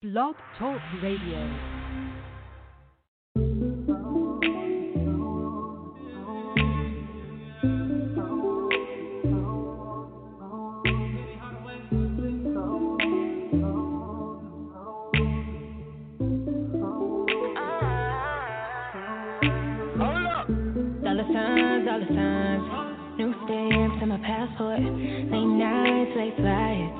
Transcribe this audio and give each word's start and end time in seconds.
Blog 0.00 0.36
Talk 0.56 0.78
Radio. 1.02 1.40
Dollar 21.02 21.26
signs, 21.26 21.86
dollar 21.86 22.06
signs. 22.06 23.18
New 23.18 23.34
stamps 23.46 24.00
in 24.00 24.08
my 24.10 24.18
passport. 24.24 24.78
Late 24.78 25.44
nights, 25.44 26.12
late 26.16 26.36
flights. 26.36 26.97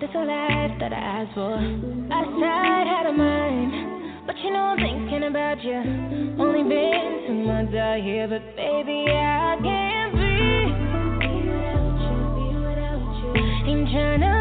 This 0.00 0.10
a 0.14 0.18
life 0.18 0.78
that 0.78 0.92
I 0.92 1.26
asked 1.26 1.34
for. 1.34 1.54
Of 1.58 2.26
sight, 2.38 2.86
out 2.86 3.06
of 3.10 3.16
mind. 3.16 4.26
But 4.28 4.38
you 4.38 4.52
know 4.52 4.70
I'm 4.70 4.78
thinking 4.78 5.24
about 5.26 5.58
you. 5.64 6.38
Only 6.38 6.62
been 6.62 7.24
two 7.26 7.34
months 7.42 7.74
out 7.74 7.98
here, 8.00 8.28
but 8.28 8.38
baby, 8.54 9.10
I 9.10 9.58
can't 9.58 10.14
be 10.14 11.34
without 11.50 11.98
you, 11.98 12.14
be 12.38 12.46
without 12.62 13.10
you. 13.18 13.72
Ain't. 13.72 13.88
Tryna 13.88 14.37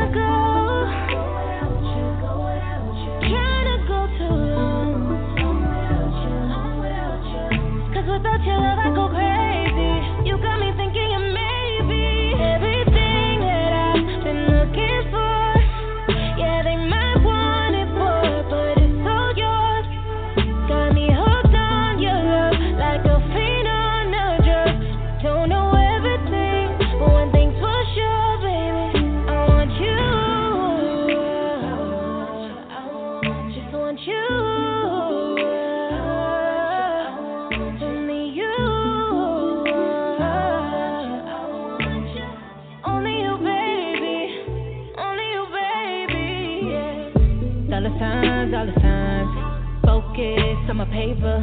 paper. 50.97 51.37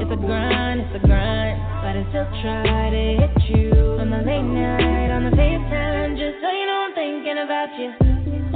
It's 0.00 0.08
a 0.10 0.16
grind, 0.16 0.80
it's 0.80 0.96
a 0.96 1.06
grind. 1.06 1.60
But 1.84 2.00
I 2.00 2.02
still 2.08 2.28
try 2.40 2.88
to 2.88 3.04
hit 3.20 3.36
you 3.52 4.00
on 4.00 4.08
the 4.08 4.24
late 4.24 4.48
night, 4.56 5.12
on 5.12 5.28
the 5.28 5.36
FaceTime. 5.36 6.16
Just 6.16 6.40
so 6.40 6.48
you 6.48 6.64
know 6.64 6.88
I'm 6.88 6.94
thinking 6.96 7.38
about 7.44 7.70
you. 7.76 7.92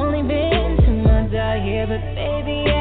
Only 0.00 0.24
been 0.24 0.80
two 0.80 0.96
months 1.04 1.36
out 1.36 1.60
here, 1.60 1.84
but 1.84 2.00
baby, 2.16 2.72
I 2.72 2.79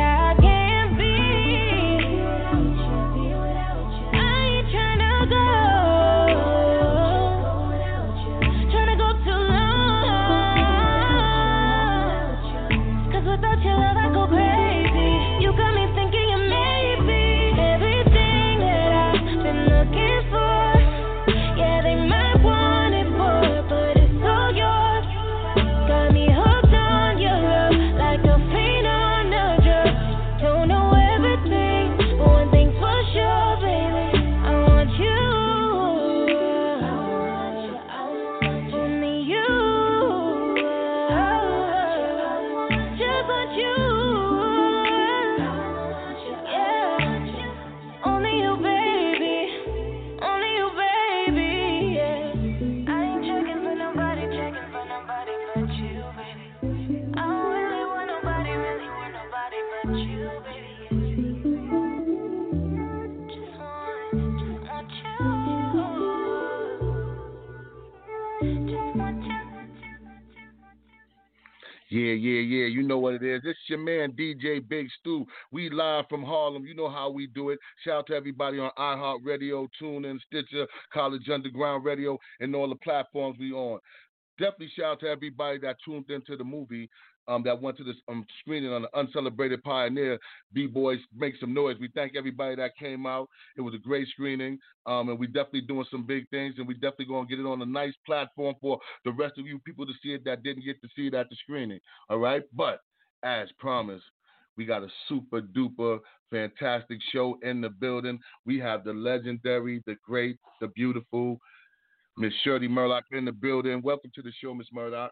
DJ 74.20 74.68
Big 74.68 74.88
Stu. 75.00 75.26
We 75.52 75.70
live 75.70 76.06
from 76.10 76.24
Harlem. 76.24 76.66
You 76.66 76.76
know 76.76 76.90
how 76.90 77.10
we 77.10 77.28
do 77.28 77.52
it. 77.52 77.60
Shout 77.84 78.00
out 78.00 78.08
to 78.08 78.16
everybody 78.16 78.60
on 78.60 78.72
iHeartRadio, 78.78 79.68
TuneIn, 79.82 80.20
Stitcher, 80.28 80.68
College 80.94 81.30
Underground 81.30 81.86
Radio, 81.86 82.18
and 82.40 82.54
all 82.56 82.68
the 82.68 82.76
platforms 82.76 83.38
we 83.40 83.52
on. 83.52 83.80
Definitely 84.38 84.72
shout 84.76 84.86
out 84.86 85.00
to 85.02 85.08
everybody 85.08 85.60
that 85.60 85.78
tuned 85.84 86.10
into 86.10 86.36
the 86.36 86.44
movie. 86.44 86.90
Um, 87.28 87.44
that 87.44 87.62
went 87.62 87.78
to 87.78 87.84
this 87.84 87.98
um, 88.08 88.26
screening 88.40 88.72
on 88.72 88.82
the 88.82 89.00
Uncelebrated 89.00 89.62
Pioneer. 89.62 90.18
B 90.52 90.66
Boys 90.66 90.98
make 91.16 91.36
some 91.40 91.54
noise. 91.54 91.78
We 91.80 91.88
thank 91.94 92.16
everybody 92.16 92.56
that 92.56 92.76
came 92.76 93.06
out. 93.06 93.30
It 93.56 93.62
was 93.62 93.76
a 93.76 93.78
great 93.78 94.08
screening, 94.08 94.58
um, 94.88 95.10
and 95.10 95.20
we 95.20 95.28
definitely 95.28 95.62
doing 95.62 95.86
some 95.92 96.08
big 96.08 96.28
things, 96.30 96.56
and 96.58 96.68
we 96.68 96.74
definitely 96.74 97.06
gonna 97.06 97.28
get 97.28 97.40
it 97.40 97.46
on 97.46 97.62
a 97.62 97.68
nice 97.68 97.94
platform 98.04 98.56
for 98.60 98.80
the 99.06 99.12
rest 99.12 99.38
of 99.38 99.46
you 99.46 99.60
people 99.60 99.86
to 99.86 99.94
see 100.02 100.14
it 100.14 100.26
that 100.26 100.42
didn't 100.42 100.66
get 100.66 100.82
to 100.82 100.88
see 100.96 101.06
it 101.06 101.14
at 101.14 101.30
the 101.30 101.36
screening. 101.36 101.80
All 102.10 102.18
right, 102.18 102.42
but 102.52 102.80
as 103.24 103.48
promised, 103.58 104.06
we 104.58 104.66
got 104.66 104.84
a 104.84 104.88
super 105.08 105.42
duper 105.42 106.00
fantastic 106.30 107.00
show 107.12 107.38
in 107.42 107.62
the 107.62 107.70
building. 107.70 108.20
We 108.46 108.60
have 108.60 108.84
the 108.84 108.94
legendary, 108.94 109.82
the 109.86 109.96
great, 110.06 110.38
the 110.60 110.68
beautiful 110.68 111.40
Miss 112.18 112.34
Shirley 112.44 112.68
Murdock 112.68 113.06
in 113.12 113.26
the 113.26 113.32
building. 113.32 113.82
Welcome 113.82 114.12
to 114.16 114.22
the 114.22 114.32
show, 114.42 114.54
Miss 114.54 114.68
Murdock. 114.74 115.12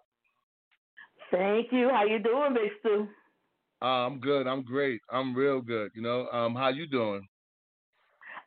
Thank 1.32 1.72
you. 1.72 1.90
How 1.90 2.06
you 2.06 2.20
doing, 2.20 2.54
Big 2.54 2.72
Stu? 2.80 3.08
Uh, 3.82 3.86
I'm 3.86 4.20
good. 4.20 4.48
I'm 4.48 4.64
great. 4.64 5.02
I'm 5.12 5.36
real 5.36 5.62
good. 5.62 5.92
You 5.96 6.02
know, 6.02 6.28
um, 6.30 6.56
how 6.56 6.70
you 6.70 6.88
doing? 6.88 7.28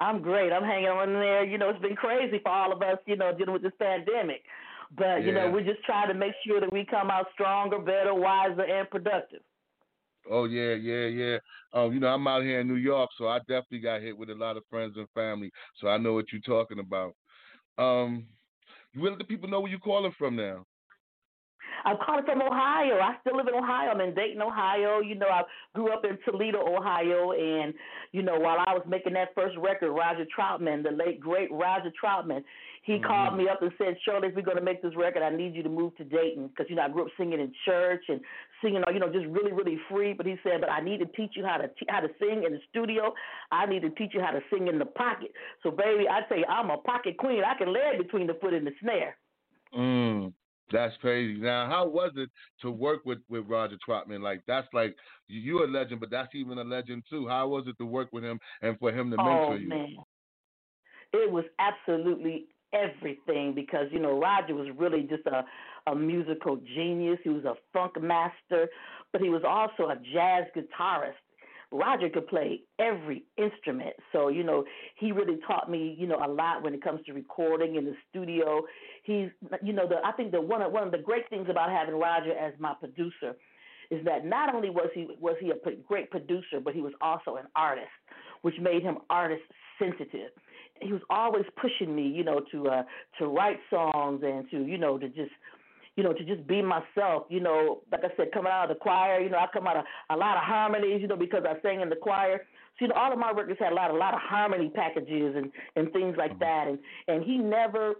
I'm 0.00 0.22
great. 0.22 0.52
I'm 0.52 0.64
hanging 0.64 0.88
on 0.88 1.12
there. 1.12 1.44
You 1.44 1.58
know, 1.58 1.68
it's 1.70 1.80
been 1.80 1.96
crazy 1.96 2.40
for 2.42 2.50
all 2.50 2.72
of 2.72 2.80
us, 2.82 2.98
you 3.06 3.16
know, 3.16 3.32
dealing 3.36 3.52
with 3.52 3.62
this 3.62 3.72
pandemic. 3.78 4.42
But, 4.96 5.24
you 5.24 5.32
know, 5.32 5.48
we're 5.50 5.62
just 5.62 5.84
trying 5.84 6.08
to 6.08 6.14
make 6.14 6.32
sure 6.44 6.58
that 6.58 6.72
we 6.72 6.84
come 6.84 7.10
out 7.10 7.26
stronger, 7.32 7.78
better, 7.78 8.12
wiser, 8.12 8.62
and 8.62 8.90
productive. 8.90 9.40
Oh 10.28 10.44
yeah, 10.44 10.74
yeah, 10.74 11.06
yeah. 11.06 11.38
Um, 11.72 11.92
you 11.92 12.00
know, 12.00 12.08
I'm 12.08 12.26
out 12.26 12.42
here 12.42 12.60
in 12.60 12.68
New 12.68 12.74
York, 12.74 13.10
so 13.16 13.28
I 13.28 13.38
definitely 13.40 13.80
got 13.80 14.02
hit 14.02 14.16
with 14.16 14.30
a 14.30 14.34
lot 14.34 14.56
of 14.56 14.64
friends 14.68 14.94
and 14.96 15.08
family. 15.14 15.50
So 15.80 15.88
I 15.88 15.98
know 15.98 16.14
what 16.14 16.26
you're 16.32 16.40
talking 16.40 16.80
about. 16.80 17.14
Um, 17.78 18.26
you 18.92 19.02
let 19.08 19.18
the 19.18 19.24
people 19.24 19.48
know 19.48 19.60
where 19.60 19.70
you're 19.70 19.80
calling 19.80 20.12
from 20.18 20.36
now. 20.36 20.66
I'm 21.84 21.96
calling 22.04 22.24
from 22.24 22.42
Ohio. 22.42 22.98
I 23.00 23.16
still 23.20 23.36
live 23.36 23.48
in 23.48 23.54
Ohio. 23.54 23.90
I'm 23.90 24.00
in 24.00 24.14
Dayton, 24.14 24.42
Ohio. 24.42 25.00
You 25.00 25.14
know, 25.14 25.28
I 25.28 25.42
grew 25.74 25.92
up 25.92 26.04
in 26.04 26.18
Toledo, 26.24 26.58
Ohio, 26.58 27.32
and 27.32 27.72
you 28.12 28.22
know, 28.22 28.38
while 28.38 28.58
I 28.66 28.74
was 28.74 28.82
making 28.86 29.14
that 29.14 29.34
first 29.34 29.56
record, 29.56 29.92
Roger 29.92 30.26
Troutman, 30.36 30.82
the 30.82 30.90
late 30.90 31.20
great 31.20 31.50
Roger 31.50 31.90
Troutman, 32.02 32.42
he 32.82 32.94
Mhm. 32.94 33.02
called 33.02 33.36
me 33.36 33.48
up 33.48 33.60
and 33.62 33.72
said, 33.76 34.00
"Shirley, 34.02 34.28
if 34.28 34.34
we're 34.34 34.42
going 34.42 34.56
to 34.56 34.62
make 34.62 34.80
this 34.80 34.96
record, 34.96 35.22
I 35.22 35.30
need 35.30 35.54
you 35.54 35.62
to 35.62 35.68
move 35.68 35.94
to 35.96 36.04
Dayton 36.04 36.48
because 36.48 36.68
you 36.70 36.76
know 36.76 36.82
I 36.82 36.88
grew 36.88 37.04
up 37.06 37.12
singing 37.16 37.40
in 37.40 37.52
church 37.64 38.08
and 38.08 38.20
singing, 38.62 38.82
you 38.92 38.98
know, 38.98 39.12
just 39.12 39.26
really, 39.26 39.52
really 39.52 39.78
free." 39.88 40.12
But 40.14 40.26
he 40.26 40.36
said, 40.42 40.60
"But 40.60 40.70
I 40.70 40.80
need 40.80 40.98
to 41.00 41.06
teach 41.06 41.36
you 41.36 41.44
how 41.44 41.58
to 41.58 41.70
how 41.88 42.00
to 42.00 42.08
sing 42.18 42.44
in 42.44 42.52
the 42.52 42.60
studio. 42.70 43.14
I 43.52 43.66
need 43.66 43.82
to 43.82 43.90
teach 43.90 44.14
you 44.14 44.20
how 44.20 44.30
to 44.30 44.42
sing 44.50 44.68
in 44.68 44.78
the 44.78 44.86
pocket." 44.86 45.32
So, 45.62 45.70
baby, 45.70 46.08
I 46.08 46.22
tell 46.22 46.38
you, 46.38 46.46
I'm 46.48 46.70
a 46.70 46.78
pocket 46.78 47.16
queen. 47.18 47.44
I 47.44 47.54
can 47.54 47.72
lay 47.72 47.80
it 47.80 47.98
between 47.98 48.26
the 48.26 48.34
foot 48.34 48.54
and 48.54 48.66
the 48.66 48.72
snare. 48.80 49.16
Mm, 49.74 50.32
that's 50.70 50.96
crazy. 50.98 51.38
Now, 51.38 51.68
how 51.68 51.86
was 51.86 52.12
it 52.16 52.30
to 52.62 52.70
work 52.70 53.04
with 53.04 53.18
with 53.28 53.46
Roger 53.46 53.76
Troutman? 53.86 54.20
Like 54.22 54.40
that's 54.46 54.72
like 54.72 54.96
you- 55.28 55.40
you're 55.40 55.64
a 55.64 55.68
legend, 55.68 56.00
but 56.00 56.10
that's 56.10 56.34
even 56.34 56.58
a 56.58 56.64
legend 56.64 57.04
too. 57.10 57.28
How 57.28 57.48
was 57.48 57.66
it 57.68 57.76
to 57.78 57.84
work 57.86 58.08
with 58.12 58.24
him 58.24 58.40
and 58.62 58.78
for 58.78 58.90
him 58.90 59.10
to 59.10 59.16
mentor 59.16 59.54
oh 59.54 59.58
you? 59.58 59.68
man, 59.68 59.96
it 61.12 61.30
was 61.30 61.44
absolutely 61.58 62.48
everything 62.72 63.54
because 63.54 63.86
you 63.90 63.98
know 63.98 64.18
Roger 64.18 64.54
was 64.54 64.68
really 64.76 65.02
just 65.02 65.26
a 65.26 65.44
a 65.90 65.94
musical 65.94 66.56
genius. 66.74 67.18
He 67.22 67.30
was 67.30 67.44
a 67.44 67.54
funk 67.72 68.00
master, 68.00 68.68
but 69.12 69.20
he 69.20 69.28
was 69.28 69.42
also 69.46 69.90
a 69.90 69.96
jazz 70.12 70.44
guitarist. 70.54 71.14
Roger 71.72 72.08
could 72.08 72.26
play 72.26 72.62
every 72.80 73.24
instrument. 73.36 73.94
So, 74.12 74.28
you 74.28 74.42
know, 74.42 74.64
he 74.96 75.12
really 75.12 75.38
taught 75.46 75.70
me, 75.70 75.94
you 75.96 76.06
know, 76.06 76.18
a 76.24 76.26
lot 76.26 76.64
when 76.64 76.74
it 76.74 76.82
comes 76.82 77.00
to 77.06 77.12
recording 77.12 77.76
in 77.76 77.84
the 77.84 77.94
studio. 78.08 78.62
He's 79.04 79.28
you 79.62 79.72
know, 79.72 79.88
the 79.88 79.96
I 80.04 80.12
think 80.12 80.32
that 80.32 80.42
one 80.42 80.62
of 80.62 80.72
one 80.72 80.84
of 80.84 80.92
the 80.92 80.98
great 80.98 81.28
things 81.30 81.46
about 81.48 81.70
having 81.70 81.94
Roger 81.94 82.36
as 82.36 82.52
my 82.58 82.74
producer 82.74 83.36
is 83.90 84.04
that 84.04 84.24
not 84.24 84.54
only 84.54 84.70
was 84.70 84.88
he 84.94 85.08
was 85.20 85.36
he 85.40 85.50
a 85.50 85.54
great 85.86 86.10
producer, 86.10 86.60
but 86.62 86.74
he 86.74 86.80
was 86.80 86.92
also 87.00 87.36
an 87.36 87.46
artist, 87.54 87.88
which 88.42 88.54
made 88.60 88.82
him 88.82 88.98
artist 89.08 89.42
sensitive. 89.78 90.30
He 90.80 90.92
was 90.92 91.02
always 91.10 91.44
pushing 91.60 91.94
me, 91.94 92.06
you 92.08 92.24
know, 92.24 92.40
to 92.52 92.68
uh 92.68 92.82
to 93.18 93.26
write 93.26 93.58
songs 93.68 94.22
and 94.24 94.48
to, 94.50 94.64
you 94.64 94.78
know, 94.78 94.98
to 94.98 95.08
just 95.08 95.32
you 95.96 96.04
know, 96.04 96.12
to 96.12 96.24
just 96.24 96.46
be 96.46 96.62
myself, 96.62 97.24
you 97.28 97.40
know, 97.40 97.82
like 97.90 98.02
I 98.04 98.08
said, 98.16 98.32
coming 98.32 98.50
out 98.50 98.70
of 98.70 98.76
the 98.76 98.80
choir, 98.80 99.20
you 99.20 99.28
know, 99.28 99.38
I 99.38 99.46
come 99.52 99.66
out 99.66 99.76
of 99.76 99.84
a 100.08 100.16
lot 100.16 100.36
of 100.36 100.44
harmonies, 100.44 101.02
you 101.02 101.08
know, 101.08 101.16
because 101.16 101.42
I 101.46 101.60
sang 101.62 101.80
in 101.80 101.90
the 101.90 101.96
choir. 101.96 102.46
So, 102.78 102.84
you 102.84 102.88
know, 102.88 102.94
all 102.94 103.12
of 103.12 103.18
my 103.18 103.32
records 103.32 103.58
had 103.60 103.72
a 103.72 103.74
lot, 103.74 103.90
a 103.90 103.94
lot 103.94 104.14
of 104.14 104.20
harmony 104.20 104.70
packages 104.70 105.34
and 105.36 105.52
and 105.76 105.92
things 105.92 106.16
like 106.16 106.30
mm-hmm. 106.32 106.40
that. 106.40 106.68
And 106.68 106.78
and 107.08 107.24
he 107.24 107.36
never 107.36 107.94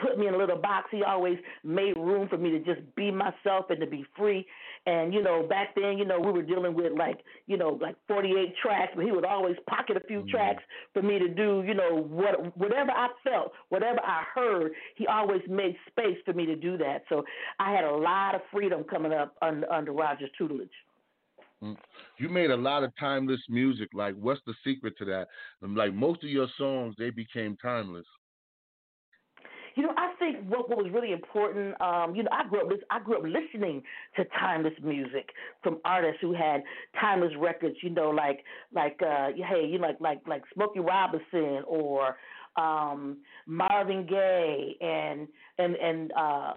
put 0.00 0.18
me 0.18 0.28
in 0.28 0.34
a 0.34 0.38
little 0.38 0.56
box. 0.56 0.88
He 0.90 1.02
always 1.02 1.38
made 1.64 1.96
room 1.96 2.28
for 2.28 2.38
me 2.38 2.50
to 2.50 2.60
just 2.60 2.80
be 2.94 3.10
myself 3.10 3.66
and 3.70 3.80
to 3.80 3.86
be 3.86 4.04
free. 4.16 4.46
And 4.88 5.12
you 5.12 5.22
know, 5.22 5.42
back 5.46 5.74
then, 5.74 5.98
you 5.98 6.06
know, 6.06 6.18
we 6.18 6.32
were 6.32 6.42
dealing 6.42 6.72
with 6.72 6.92
like, 6.96 7.18
you 7.46 7.58
know, 7.58 7.78
like 7.78 7.94
48 8.06 8.54
tracks, 8.62 8.92
but 8.96 9.04
he 9.04 9.12
would 9.12 9.26
always 9.26 9.56
pocket 9.68 9.98
a 9.98 10.06
few 10.06 10.20
mm-hmm. 10.20 10.30
tracks 10.30 10.62
for 10.94 11.02
me 11.02 11.18
to 11.18 11.28
do, 11.28 11.62
you 11.66 11.74
know, 11.74 12.06
what 12.08 12.56
whatever 12.56 12.90
I 12.90 13.08
felt, 13.22 13.52
whatever 13.68 14.00
I 14.02 14.22
heard. 14.34 14.72
He 14.96 15.06
always 15.06 15.42
made 15.46 15.76
space 15.90 16.16
for 16.24 16.32
me 16.32 16.46
to 16.46 16.56
do 16.56 16.78
that. 16.78 17.02
So 17.10 17.22
I 17.58 17.70
had 17.70 17.84
a 17.84 17.94
lot 17.94 18.34
of 18.34 18.40
freedom 18.50 18.82
coming 18.82 19.12
up 19.12 19.36
under, 19.42 19.70
under 19.70 19.92
Roger's 19.92 20.30
tutelage. 20.38 20.70
Mm. 21.62 21.76
You 22.16 22.30
made 22.30 22.50
a 22.50 22.56
lot 22.56 22.82
of 22.82 22.90
timeless 22.98 23.40
music. 23.50 23.90
Like, 23.92 24.14
what's 24.14 24.40
the 24.46 24.54
secret 24.64 24.96
to 24.98 25.04
that? 25.04 25.28
Like 25.60 25.92
most 25.92 26.24
of 26.24 26.30
your 26.30 26.48
songs, 26.56 26.94
they 26.96 27.10
became 27.10 27.58
timeless. 27.60 28.06
You 29.78 29.84
know, 29.84 29.94
I 29.96 30.12
think 30.18 30.38
what, 30.48 30.68
what 30.68 30.76
was 30.76 30.90
really 30.92 31.12
important. 31.12 31.80
Um, 31.80 32.12
you 32.16 32.24
know, 32.24 32.30
I 32.32 32.48
grew 32.48 32.62
up. 32.62 32.76
I 32.90 32.98
grew 32.98 33.16
up 33.18 33.22
listening 33.22 33.80
to 34.16 34.24
timeless 34.36 34.72
music 34.82 35.28
from 35.62 35.78
artists 35.84 36.18
who 36.20 36.34
had 36.34 36.64
timeless 37.00 37.30
records. 37.38 37.76
You 37.80 37.90
know, 37.90 38.10
like 38.10 38.40
like 38.74 38.98
uh, 39.00 39.28
hey, 39.36 39.68
you 39.70 39.78
know, 39.78 39.86
like 39.86 40.00
like 40.00 40.20
like 40.26 40.42
Smokey 40.52 40.80
Robinson 40.80 41.62
or 41.64 42.16
um, 42.56 43.18
Marvin 43.46 44.04
Gaye 44.04 44.74
and 44.80 45.28
and 45.58 45.76
and 45.76 46.12
uh, 46.18 46.54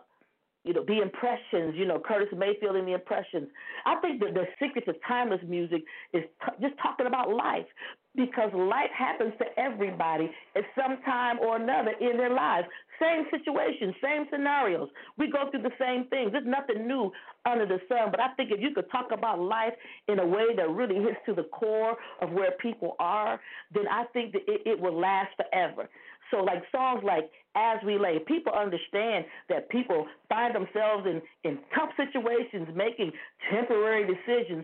you 0.63 0.73
know, 0.73 0.83
the 0.88 1.01
impressions, 1.03 1.75
you 1.75 1.85
know, 1.85 2.01
Curtis 2.03 2.29
Mayfield 2.35 2.75
and 2.75 2.88
the 2.88 2.94
impressions. 2.94 3.50
I 3.85 4.00
think 4.01 4.19
that 4.21 4.33
the 4.33 4.45
secret 4.59 4.85
to 4.85 4.94
timeless 5.07 5.41
music 5.47 5.83
is 6.13 6.23
t- 6.23 6.68
just 6.68 6.73
talking 6.81 7.06
about 7.06 7.29
life 7.29 7.65
because 8.16 8.52
life 8.54 8.92
happens 8.98 9.34
to 9.40 9.46
everybody 9.60 10.30
at 10.56 10.63
some 10.75 11.02
time 11.04 11.40
or 11.40 11.56
another 11.56 11.94
in 12.00 12.18
their 12.18 12.34
lives. 12.34 12.68
Same 13.00 13.24
situations, 13.31 13.96
same 14.04 14.25
scenarios. 14.31 14.90
We 15.18 15.31
go 15.31 15.50
through 15.50 15.63
the 15.63 15.72
same 15.80 16.06
things. 16.10 16.31
There's 16.31 16.46
nothing 16.46 16.88
new 16.88 17.12
under 17.46 17.66
the 17.66 17.80
sun. 17.88 18.12
But 18.12 18.19
I 18.19 18.34
think 18.36 18.52
if 18.52 18.60
you 18.60 18.74
could 18.75 18.92
talk 18.92 19.08
about 19.12 19.40
life 19.40 19.74
in 20.08 20.19
a 20.19 20.25
way 20.25 20.56
that 20.56 20.69
really 20.69 20.96
hits 20.96 21.18
to 21.25 21.34
the 21.34 21.44
core 21.44 21.96
of 22.22 22.31
where 22.31 22.52
people 22.62 22.96
are, 23.00 23.40
then 23.74 23.86
I 23.90 24.04
think 24.14 24.34
that 24.34 24.42
it, 24.48 24.62
it 24.66 24.80
will 24.80 25.00
last 25.00 25.30
forever. 25.38 25.90
So, 26.30 26.38
like 26.44 26.64
songs 26.72 27.02
like 27.04 27.30
As 27.56 27.80
We 27.86 27.98
Lay, 27.98 28.19
people 28.19 28.53
understand 28.53 29.25
that 29.50 29.69
people 29.69 30.07
find 30.30 30.56
themselves 30.56 31.06
in, 31.06 31.21
in 31.44 31.59
tough 31.75 31.89
situations, 31.98 32.69
making 32.74 33.12
temporary 33.51 34.07
decisions, 34.07 34.63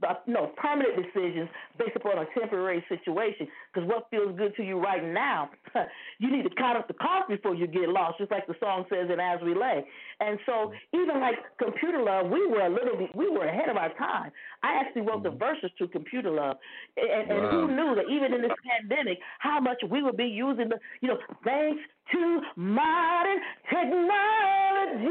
but 0.00 0.22
no 0.26 0.52
permanent 0.56 0.96
decisions 0.96 1.48
based 1.78 1.96
upon 1.96 2.18
a 2.18 2.26
temporary 2.38 2.84
situation. 2.88 3.48
Because 3.72 3.88
what 3.88 4.08
feels 4.10 4.36
good 4.36 4.54
to 4.56 4.62
you 4.62 4.78
right 4.78 5.02
now, 5.02 5.50
you 6.18 6.30
need 6.30 6.42
to 6.42 6.54
count 6.56 6.76
up 6.76 6.88
the 6.88 6.94
cost 6.94 7.28
before 7.28 7.54
you 7.54 7.66
get 7.66 7.88
lost, 7.88 8.18
just 8.18 8.30
like 8.30 8.46
the 8.46 8.54
song 8.60 8.84
says 8.90 9.08
in 9.10 9.18
As 9.18 9.40
We 9.42 9.54
Lay. 9.54 9.84
And 10.20 10.38
so, 10.44 10.72
even 10.92 11.20
like 11.20 11.36
Computer 11.58 12.02
Love, 12.02 12.26
we 12.30 12.46
were 12.46 12.66
a 12.66 12.70
little 12.70 12.96
bit, 12.98 13.14
we 13.14 13.30
were 13.30 13.46
ahead 13.46 13.68
of 13.68 13.76
our 13.76 13.92
time. 13.94 14.30
I 14.62 14.74
actually 14.80 15.02
wrote 15.02 15.22
the 15.22 15.30
mm-hmm. 15.30 15.38
verses 15.38 15.70
to 15.78 15.88
Computer 15.88 16.30
Love, 16.30 16.56
and, 16.96 17.30
and 17.30 17.42
wow. 17.42 17.50
who 17.50 17.68
knew 17.68 17.94
that 17.94 18.10
even 18.10 18.34
in 18.34 18.42
this 18.42 18.56
pandemic, 18.64 19.18
how 19.38 19.60
much 19.60 19.78
we 19.90 20.02
would 20.02 20.16
be 20.16 20.26
using 20.26 20.68
the, 20.68 20.78
you 21.00 21.08
know, 21.08 21.18
thanks 21.44 21.80
to 22.12 22.40
modern 22.56 23.38
technology. 23.68 25.06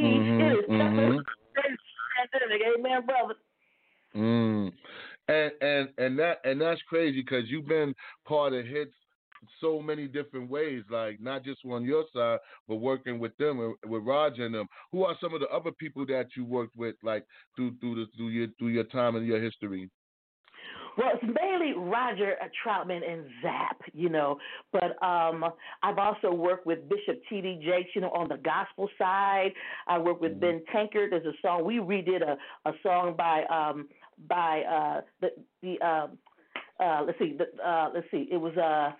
Mm-hmm, 0.00 0.40
it 0.40 0.52
is 0.52 0.70
mm-hmm. 0.70 1.18
pandemic, 2.30 2.62
amen, 2.78 3.06
brother. 3.06 3.34
Mm. 4.16 4.72
And 5.28 5.52
and 5.60 5.88
and 5.98 6.18
that 6.18 6.40
and 6.44 6.60
that's 6.60 6.80
crazy 6.88 7.22
because 7.22 7.44
you've 7.48 7.68
been 7.68 7.94
part 8.26 8.52
of 8.52 8.66
hits 8.66 8.92
so 9.60 9.80
many 9.80 10.06
different 10.06 10.50
ways, 10.50 10.82
like 10.90 11.20
not 11.20 11.44
just 11.44 11.60
on 11.64 11.84
your 11.84 12.04
side, 12.14 12.38
but 12.68 12.76
working 12.76 13.18
with 13.18 13.36
them 13.38 13.74
with 13.86 14.02
Roger 14.02 14.46
and 14.46 14.54
them. 14.54 14.68
Who 14.92 15.04
are 15.04 15.16
some 15.20 15.34
of 15.34 15.40
the 15.40 15.48
other 15.48 15.70
people 15.72 16.04
that 16.06 16.26
you 16.36 16.44
worked 16.44 16.76
with, 16.76 16.96
like 17.02 17.24
through 17.56 17.76
through 17.80 17.94
the, 17.96 18.06
through 18.16 18.28
your 18.28 18.48
through 18.58 18.68
your 18.68 18.84
time 18.84 19.16
and 19.16 19.26
your 19.26 19.40
history? 19.40 19.88
Well, 20.98 21.10
it's 21.14 21.34
mainly 21.40 21.72
Roger 21.76 22.34
Troutman 22.64 23.08
and 23.08 23.24
Zapp, 23.42 23.80
you 23.92 24.08
know. 24.08 24.38
But 24.72 25.02
um, 25.02 25.44
I've 25.82 25.98
also 25.98 26.32
worked 26.32 26.66
with 26.66 26.88
Bishop 26.88 27.22
T.D. 27.28 27.62
Jakes, 27.64 27.90
you 27.94 28.00
know, 28.00 28.10
on 28.10 28.28
the 28.28 28.38
gospel 28.38 28.88
side. 28.98 29.50
I 29.86 29.98
worked 29.98 30.20
with 30.20 30.32
mm-hmm. 30.32 30.40
Ben 30.40 30.62
Tankard. 30.72 31.12
There's 31.12 31.26
a 31.26 31.32
song 31.42 31.64
we 31.64 31.76
redid 31.76 32.22
a 32.22 32.36
a 32.68 32.72
song 32.82 33.14
by 33.16 33.44
um 33.44 33.88
by 34.28 34.62
uh 34.62 35.00
the 35.20 35.28
the 35.62 35.76
uh, 35.84 36.08
uh 36.82 37.02
let's 37.06 37.18
see 37.18 37.36
the, 37.36 37.46
uh 37.66 37.90
let's 37.94 38.06
see 38.10 38.28
it 38.30 38.36
was 38.36 38.56
uh 38.56 38.92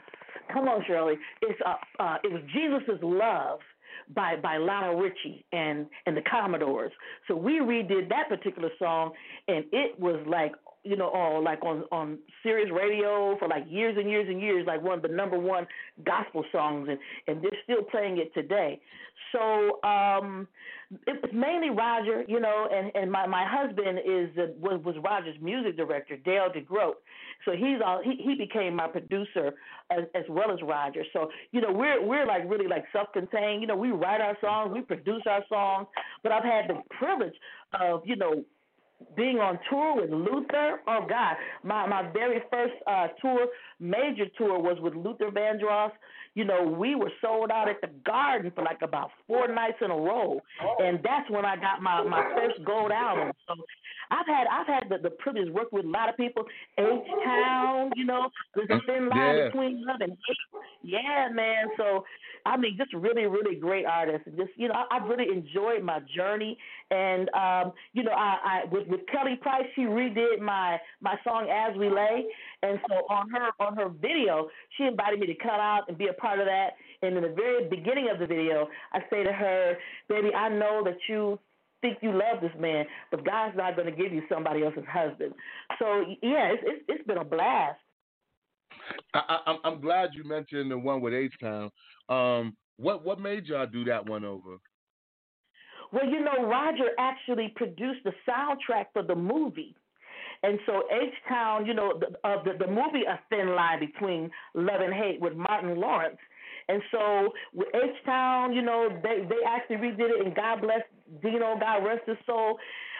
come 0.53 0.69
on 0.69 0.83
Shirley 0.87 1.15
it's 1.43 1.61
uh, 1.65 1.75
uh 2.03 2.17
it 2.25 2.33
was 2.33 2.43
Jesus's 2.55 3.01
love 3.03 3.61
by 4.15 4.37
by 4.37 4.57
Lionel 4.57 4.97
Richie 4.97 5.45
and 5.53 5.87
and 6.07 6.17
the 6.17 6.23
Commodores. 6.23 6.93
So 7.29 7.37
we 7.37 7.61
redid 7.61 8.09
that 8.09 8.29
particular 8.29 8.71
song, 8.79 9.13
and 9.49 9.65
it 9.73 9.99
was 9.99 10.25
like 10.27 10.53
you 10.83 10.97
know, 10.97 11.09
on 11.09 11.45
like 11.45 11.63
on 11.65 11.85
on 11.93 12.19
Sirius 12.43 12.71
Radio 12.73 13.37
for 13.39 13.49
like 13.49 13.65
years 13.69 13.97
and 13.99 14.09
years 14.09 14.27
and 14.29 14.41
years, 14.41 14.67
like 14.67 14.83
one 14.83 14.95
of 14.95 15.03
the 15.03 15.09
number 15.09 15.39
one 15.39 15.67
gospel 16.05 16.45
songs, 16.53 16.89
and 16.89 16.99
and 17.27 17.43
they're 17.43 17.59
still 17.65 17.83
playing 17.83 18.19
it 18.19 18.33
today. 18.35 18.81
So 19.33 19.83
um, 19.85 20.49
it 21.07 21.23
was 21.23 21.31
mainly 21.33 21.71
Roger, 21.71 22.25
you 22.27 22.41
know, 22.41 22.69
and 22.73 22.91
and 22.95 23.13
my 23.13 23.27
my 23.27 23.45
husband 23.47 23.99
is 23.99 24.31
uh, 24.39 24.53
was 24.59 24.81
was 24.85 24.97
Roger's 25.05 25.37
music 25.41 25.77
director, 25.77 26.17
Dale 26.17 26.49
DeGroat. 26.55 26.95
So 27.45 27.53
he's 27.53 27.81
all 27.85 28.01
he 28.03 28.17
he 28.23 28.35
became 28.35 28.75
my 28.75 28.89
producer 28.89 29.53
as 29.91 30.05
as 30.15 30.25
well 30.29 30.51
as 30.51 30.59
Roger. 30.63 31.05
So 31.13 31.29
you 31.53 31.61
know 31.61 31.73
we're 31.73 32.05
we're 32.05 32.27
like 32.27 32.43
really 32.49 32.67
like 32.67 32.85
self-contained. 32.93 33.61
You 33.61 33.69
know 33.69 33.77
we 33.77 33.91
write 33.91 34.21
our 34.21 34.37
songs, 34.41 34.73
we 34.75 34.81
produce 34.81 35.23
our 35.27 35.45
songs, 35.49 35.87
but 36.23 36.33
I've 36.33 36.45
had 36.45 36.69
the 36.69 36.81
privilege 36.99 37.35
of 37.79 38.03
you 38.05 38.17
know 38.17 38.45
being 39.17 39.39
on 39.39 39.59
tour 39.69 39.97
with 39.97 40.11
Luther. 40.11 40.81
Oh 40.87 41.07
God, 41.09 41.37
my 41.63 41.87
my 41.87 42.11
very 42.13 42.43
first 42.51 42.75
uh, 42.87 43.09
tour, 43.21 43.47
major 43.79 44.27
tour, 44.37 44.59
was 44.59 44.79
with 44.81 44.95
Luther 44.95 45.31
Vandross. 45.31 45.91
You 46.35 46.45
know, 46.45 46.63
we 46.63 46.95
were 46.95 47.11
sold 47.21 47.51
out 47.51 47.69
at 47.69 47.81
the 47.81 47.89
Garden 48.07 48.53
for 48.55 48.63
like 48.63 48.83
about 48.83 49.11
four 49.27 49.49
nights 49.49 49.79
in 49.81 49.91
a 49.91 49.97
row, 49.97 50.41
and 50.79 51.01
that's 51.03 51.29
when 51.31 51.45
I 51.45 51.57
got 51.57 51.83
my 51.83 52.03
my 52.05 52.23
first 52.37 52.65
gold 52.65 52.93
album. 52.93 53.33
So 53.49 53.55
I've 54.11 54.27
had 54.27 54.47
I've 54.51 54.67
had 54.67 54.85
the, 54.89 54.99
the 54.99 55.11
privilege 55.11 55.47
to 55.47 55.53
work 55.53 55.73
with 55.73 55.85
a 55.85 55.89
lot 55.89 56.09
of 56.09 56.17
people. 56.17 56.45
H 56.79 56.87
Town, 57.25 57.93
you 57.97 58.05
know, 58.05 58.29
there's 58.55 58.71
a 58.71 58.81
thin 58.87 59.09
line 59.09 59.37
yeah. 59.37 59.47
between 59.47 59.85
love 59.87 60.01
and 60.01 60.13
hate. 60.13 60.63
Yeah, 60.83 61.29
man. 61.33 61.67
So 61.77 62.05
I 62.47 62.57
mean, 62.57 62.77
just 62.77 62.93
really, 62.95 63.27
really 63.27 63.57
great 63.57 63.85
artists. 63.87 64.29
Just 64.37 64.51
you 64.57 64.69
know, 64.69 64.75
I, 64.75 64.97
I've 64.97 65.09
really 65.09 65.27
enjoyed 65.33 65.83
my 65.83 66.01
journey. 66.15 66.57
And 66.91 67.29
um, 67.35 67.73
you 67.93 68.03
know, 68.03 68.13
I, 68.13 68.39
I 68.45 68.61
with 68.71 68.89
with 68.89 69.01
Kelly 69.13 69.39
Price, 69.41 69.65
she 69.75 69.83
redid 69.83 70.41
my 70.41 70.79
my 71.01 71.17
song 71.25 71.49
As 71.51 71.77
We 71.77 71.89
Lay. 71.91 72.25
And 72.63 72.79
so 72.89 72.95
on 73.09 73.31
her 73.31 73.51
on 73.61 73.77
her 73.77 73.89
video, 73.89 74.49
she 74.77 74.85
invited 74.85 75.21
me 75.21 75.27
to 75.27 75.35
come 75.35 75.61
out 75.61 75.83
and 75.89 75.97
be 75.97 76.09
a 76.09 76.13
part 76.15 76.41
of 76.41 76.47
that. 76.47 76.71
And 77.03 77.17
in 77.17 77.23
the 77.23 77.35
very 77.35 77.69
beginning 77.69 78.09
of 78.13 78.19
the 78.19 78.27
video, 78.27 78.69
I 78.93 79.01
say 79.11 79.23
to 79.23 79.33
her, 79.33 79.77
"Baby, 80.09 80.35
I 80.35 80.49
know 80.49 80.83
that 80.85 80.97
you 81.09 81.39
think 81.81 81.99
you 82.01 82.13
love 82.13 82.41
this 82.41 82.53
man, 82.59 82.85
but 83.11 83.25
God's 83.25 83.57
not 83.57 83.77
going 83.77 83.87
to 83.87 84.03
give 84.03 84.13
you 84.13 84.23
somebody 84.29 84.65
else's 84.65 84.85
husband. 84.91 85.33
So 85.79 86.05
yeah, 86.23 86.53
it's 86.53 86.63
it's, 86.65 86.85
it's 86.89 87.07
been 87.07 87.19
a 87.19 87.25
blast. 87.25 87.79
I, 89.15 89.39
I, 89.47 89.69
am 89.69 89.81
glad 89.81 90.11
you 90.15 90.25
mentioned 90.25 90.71
the 90.71 90.79
one 90.79 91.01
with 91.01 91.15
H 91.15 91.35
Town. 91.41 91.71
Um, 92.09 92.57
what 92.77 93.05
what 93.05 93.21
made 93.21 93.47
y'all 93.47 93.67
do 93.67 93.85
that 93.85 94.09
one 94.09 94.25
over? 94.25 94.59
Well, 95.93 96.07
you 96.07 96.21
know, 96.21 96.47
Roger 96.47 96.91
actually 96.99 97.53
produced 97.57 98.01
the 98.05 98.13
soundtrack 98.29 98.87
for 98.93 99.03
the 99.03 99.15
movie. 99.15 99.75
And 100.43 100.59
so 100.65 100.85
H 100.91 101.13
Town, 101.29 101.67
you 101.67 101.75
know, 101.75 101.99
the, 101.99 102.07
uh, 102.27 102.43
the 102.45 102.65
the 102.65 102.67
movie 102.67 103.05
A 103.09 103.21
Thin 103.29 103.55
Line 103.55 103.81
Between 103.81 104.31
Love 104.55 104.81
and 104.81 104.95
Hate 104.95 105.21
with 105.21 105.35
Martin 105.35 105.79
Lawrence 105.79 106.19
And 106.71 106.83
so 106.91 107.33
with 107.53 107.69
H 107.75 107.97
Town, 108.05 108.53
you 108.53 108.63
know, 108.63 108.89
they 109.03 109.27
they 109.29 109.43
actually 109.47 109.77
redid 109.77 110.11
it, 110.11 110.25
and 110.27 110.35
God 110.35 110.61
bless 110.61 110.83
Dino, 111.23 111.59
God 111.59 111.85
rest 111.85 112.03
his 112.07 112.17
soul. 112.27 112.59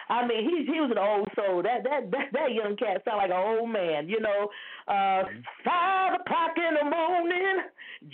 I 0.09 0.27
mean, 0.27 0.43
he 0.43 0.65
he 0.71 0.79
was 0.81 0.91
an 0.91 0.97
old 0.97 1.29
soul. 1.35 1.63
That 1.63 1.83
that 1.83 2.11
that, 2.11 2.27
that 2.33 2.53
young 2.53 2.75
cat 2.75 3.01
sound 3.05 3.17
like 3.19 3.31
an 3.31 3.37
old 3.37 3.69
man, 3.69 4.09
you 4.09 4.19
know. 4.19 4.49
Uh, 4.87 5.23
five 5.63 6.19
o'clock 6.19 6.51
in 6.57 6.73
the 6.81 6.89
morning, 6.89 7.57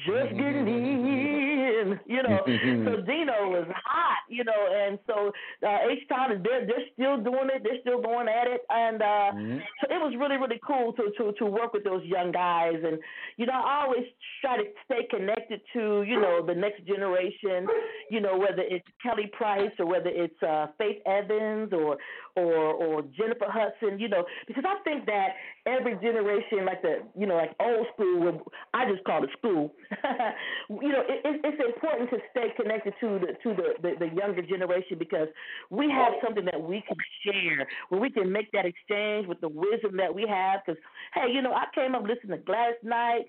just 0.06 0.32
getting 0.36 0.68
in, 0.68 2.00
you 2.06 2.22
know. 2.24 2.40
so 2.46 3.02
Dino 3.02 3.50
was 3.50 3.68
hot, 3.74 4.24
you 4.30 4.44
know, 4.44 4.68
and 4.72 5.00
so 5.08 5.32
uh, 5.66 5.78
H 5.90 6.08
Town 6.10 6.34
is 6.34 6.44
there. 6.44 6.66
They're 6.66 6.88
still 6.94 7.24
doing 7.24 7.50
it. 7.54 7.64
They're 7.64 7.80
still 7.82 8.02
going 8.02 8.28
at 8.28 8.48
it, 8.48 8.62
and 8.70 9.02
uh, 9.02 9.06
mm-hmm. 9.06 9.58
so 9.82 9.96
it 9.96 10.00
was 10.00 10.14
really 10.20 10.38
really 10.38 10.60
cool 10.66 10.94
to 10.94 11.12
to 11.18 11.32
to 11.34 11.46
work 11.46 11.74
with 11.74 11.84
those 11.84 12.04
young 12.04 12.32
guys. 12.32 12.76
And 12.84 13.00
you 13.38 13.46
know, 13.46 13.54
I 13.54 13.86
always 13.86 14.06
try 14.42 14.58
to 14.58 14.64
stay 14.86 15.08
connected 15.10 15.62
to 15.74 16.04
you 16.04 16.20
know 16.20 16.46
the 16.46 16.56
next 16.56 16.86
generation. 16.86 17.68
You 18.12 18.22
know, 18.22 18.38
whether 18.38 18.64
it's 18.64 18.86
Kelly 19.02 19.32
Price 19.32 19.72
or 19.80 19.86
whether 19.86 20.10
it's 20.10 20.42
uh, 20.44 20.68
Faith 20.78 21.02
Evans 21.06 21.72
or 21.72 21.98
or 22.38 22.78
or 22.78 23.02
Jennifer 23.18 23.50
Hudson. 23.50 24.00
You 24.00 24.10
know, 24.10 24.24
because 24.48 24.64
I 24.66 24.78
think 24.84 25.06
that 25.08 25.34
every 25.66 25.96
generation, 25.96 26.66
like 26.66 26.82
the 26.82 27.02
you 27.18 27.26
know 27.26 27.36
like 27.36 27.52
old 27.60 27.88
school, 27.94 28.42
I 28.74 28.90
just 28.90 29.04
call 29.04 29.24
it 29.24 29.30
school. 29.38 29.74
you 30.70 30.90
know, 30.94 31.02
it, 31.10 31.42
it's 31.44 31.62
important 31.66 32.10
to 32.12 32.18
stay 32.32 32.54
connected 32.56 32.94
to 33.02 33.20
the 33.20 33.34
to 33.44 33.56
the, 33.58 33.68
the 33.82 34.08
the 34.08 34.16
younger 34.16 34.42
generation 34.42 34.98
because 35.00 35.28
we 35.70 35.90
have 35.90 36.14
something 36.24 36.46
that 36.46 36.62
we 36.62 36.84
can 36.88 36.98
share 37.26 37.68
where 37.90 38.00
we 38.00 38.10
can 38.10 38.32
make 38.32 38.52
that 38.52 38.66
exchange 38.66 39.28
with 39.28 39.42
the 39.42 39.50
wisdom 39.50 39.98
that 39.98 40.14
we 40.14 40.26
have. 40.30 40.62
Because 40.66 40.82
hey, 41.14 41.34
you 41.34 41.42
know, 41.42 41.54
I 41.54 41.66
came 41.74 41.96
up 41.96 42.04
listening 42.04 42.38
to 42.38 42.44
Gladys 42.44 42.78
Knight, 42.84 43.26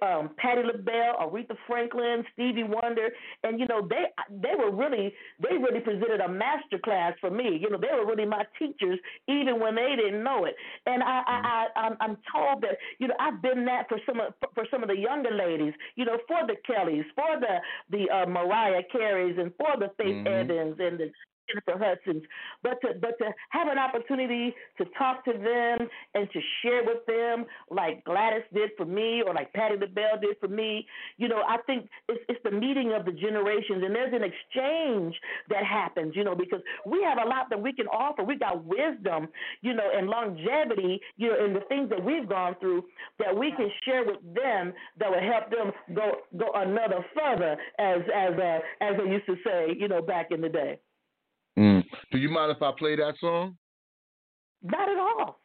um, 0.00 0.30
Patti 0.38 0.62
LaBelle, 0.64 1.16
Aretha 1.20 1.56
Franklin, 1.66 2.24
Stevie 2.32 2.64
Wonder, 2.64 3.10
and 3.44 3.60
you 3.60 3.66
know 3.66 3.86
they 3.86 4.04
they 4.30 4.54
were 4.56 4.70
really 4.70 5.12
they 5.40 5.56
really 5.56 5.80
presented 5.80 6.20
a 6.20 6.28
master 6.28 6.78
class 6.78 7.12
for 7.20 7.30
me. 7.30 7.58
You 7.60 7.70
know 7.70 7.78
they 7.78 7.94
were 7.94 8.06
really 8.06 8.24
my 8.24 8.44
teachers 8.58 8.98
even 9.28 9.60
when 9.60 9.74
they 9.74 9.94
didn't 9.96 10.24
know 10.24 10.44
it. 10.44 10.54
And 10.86 11.02
I 11.02 11.22
I, 11.26 11.66
I 11.76 11.80
I'm, 11.80 11.96
I'm 12.00 12.16
told 12.32 12.62
that 12.62 12.78
you 12.98 13.08
know 13.08 13.14
I've 13.20 13.42
been 13.42 13.64
that 13.66 13.88
for 13.88 13.98
some 14.06 14.20
of 14.20 14.32
for 14.54 14.66
some 14.70 14.82
of 14.82 14.88
the 14.88 14.96
younger 14.96 15.30
ladies. 15.30 15.74
You 15.96 16.06
know 16.06 16.18
for 16.26 16.46
the 16.46 16.56
Kellys, 16.66 17.04
for 17.14 17.38
the 17.38 17.58
the 17.90 18.10
uh, 18.10 18.26
Mariah 18.26 18.82
Careys, 18.92 19.38
and 19.38 19.52
for 19.56 19.78
the 19.78 19.90
Faith 19.98 20.26
mm-hmm. 20.26 20.26
Evans 20.26 20.76
and 20.80 20.98
the 20.98 21.10
Jennifer 21.52 21.84
Hudson's, 21.84 22.22
but 22.62 22.80
to 22.82 22.94
but 23.00 23.18
to 23.18 23.32
have 23.50 23.68
an 23.68 23.78
opportunity 23.78 24.54
to 24.78 24.84
talk 24.98 25.24
to 25.24 25.32
them 25.32 25.88
and 26.14 26.28
to 26.32 26.40
share 26.62 26.82
with 26.84 27.04
them, 27.06 27.44
like 27.70 28.04
Gladys 28.04 28.42
did 28.52 28.70
for 28.76 28.84
me, 28.84 29.22
or 29.26 29.34
like 29.34 29.52
Patti 29.52 29.76
LaBelle 29.78 30.20
did 30.20 30.36
for 30.40 30.48
me. 30.48 30.86
You 31.18 31.28
know, 31.28 31.42
I 31.48 31.58
think 31.66 31.88
it's 32.08 32.22
it's 32.28 32.40
the 32.44 32.50
meeting 32.50 32.92
of 32.92 33.04
the 33.04 33.12
generations, 33.12 33.82
and 33.84 33.94
there's 33.94 34.14
an 34.14 34.22
exchange 34.22 35.14
that 35.48 35.64
happens. 35.64 36.14
You 36.16 36.24
know, 36.24 36.34
because 36.34 36.60
we 36.86 37.02
have 37.02 37.18
a 37.24 37.28
lot 37.28 37.50
that 37.50 37.60
we 37.60 37.72
can 37.72 37.86
offer. 37.86 38.22
We 38.22 38.36
got 38.36 38.64
wisdom, 38.64 39.28
you 39.60 39.74
know, 39.74 39.88
and 39.94 40.08
longevity, 40.08 41.00
you 41.16 41.28
know, 41.28 41.44
and 41.44 41.56
the 41.56 41.60
things 41.68 41.90
that 41.90 42.02
we've 42.02 42.28
gone 42.28 42.56
through 42.60 42.84
that 43.18 43.36
we 43.36 43.52
can 43.56 43.68
share 43.84 44.04
with 44.04 44.22
them 44.34 44.72
that 44.98 45.10
will 45.10 45.20
help 45.20 45.50
them 45.50 45.72
go 45.94 46.12
go 46.38 46.50
another 46.54 47.04
further, 47.14 47.56
as 47.78 48.00
as 48.14 48.38
uh, 48.38 48.58
as 48.80 48.96
they 48.98 49.10
used 49.10 49.26
to 49.26 49.36
say, 49.44 49.76
you 49.78 49.88
know, 49.88 50.02
back 50.02 50.28
in 50.30 50.40
the 50.40 50.48
day. 50.48 50.78
Do 52.10 52.18
you 52.18 52.28
mind 52.28 52.50
if 52.50 52.62
I 52.62 52.72
play 52.78 52.96
that 52.96 53.14
song? 53.20 53.56
Not 54.62 54.88
at 54.88 54.98
all. 54.98 55.40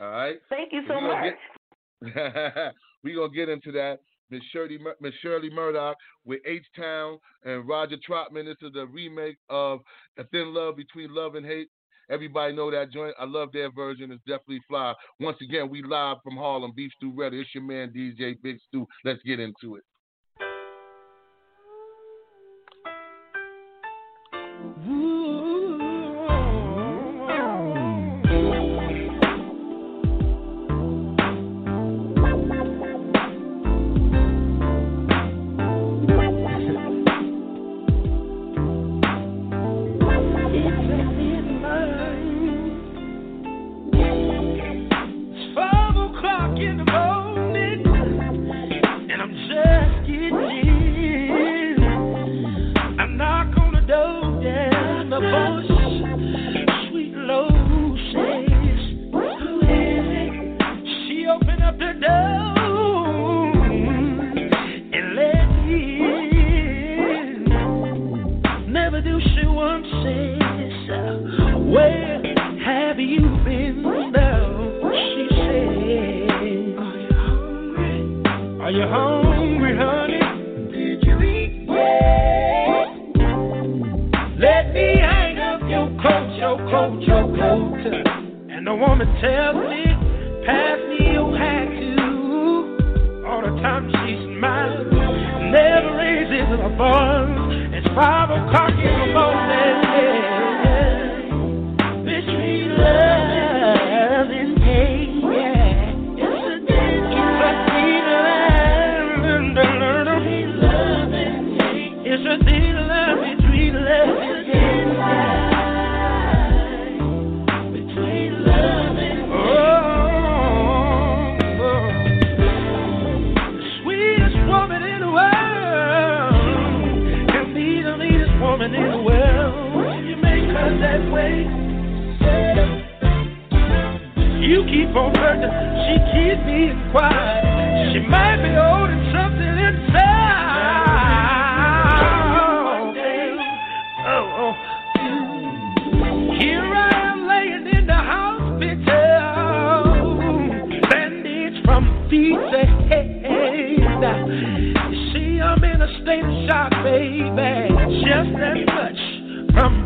All 0.00 0.10
right. 0.10 0.36
Thank 0.48 0.72
you 0.72 0.82
so 0.88 1.00
much. 1.00 1.34
We're 3.02 3.14
going 3.14 3.30
to 3.30 3.36
get 3.36 3.48
into 3.48 3.72
that. 3.72 4.00
Miss 4.30 4.42
Shirley, 4.52 4.78
Miss 5.00 5.12
Shirley 5.22 5.50
Murdock 5.50 5.96
with 6.24 6.40
H 6.46 6.64
Town 6.76 7.18
and 7.44 7.66
Roger 7.66 7.96
Troutman. 8.08 8.44
This 8.44 8.56
is 8.62 8.76
a 8.76 8.86
remake 8.86 9.38
of 9.48 9.80
A 10.18 10.24
Thin 10.24 10.54
Love 10.54 10.76
Between 10.76 11.12
Love 11.12 11.34
and 11.34 11.44
Hate. 11.44 11.68
Everybody 12.10 12.54
know 12.54 12.70
that 12.70 12.92
joint. 12.92 13.14
I 13.18 13.24
love 13.24 13.50
their 13.52 13.70
version. 13.72 14.12
It's 14.12 14.22
definitely 14.26 14.60
fly. 14.68 14.94
Once 15.18 15.36
again, 15.42 15.68
we 15.68 15.82
live 15.82 16.18
from 16.22 16.36
Harlem, 16.36 16.72
Beef 16.74 16.92
Stew 16.96 17.12
Ready. 17.16 17.40
It's 17.40 17.54
your 17.54 17.64
man 17.64 17.92
DJ 17.94 18.40
Big 18.42 18.58
Stew. 18.68 18.86
Let's 19.04 19.22
get 19.22 19.40
into 19.40 19.76
it. 19.76 19.84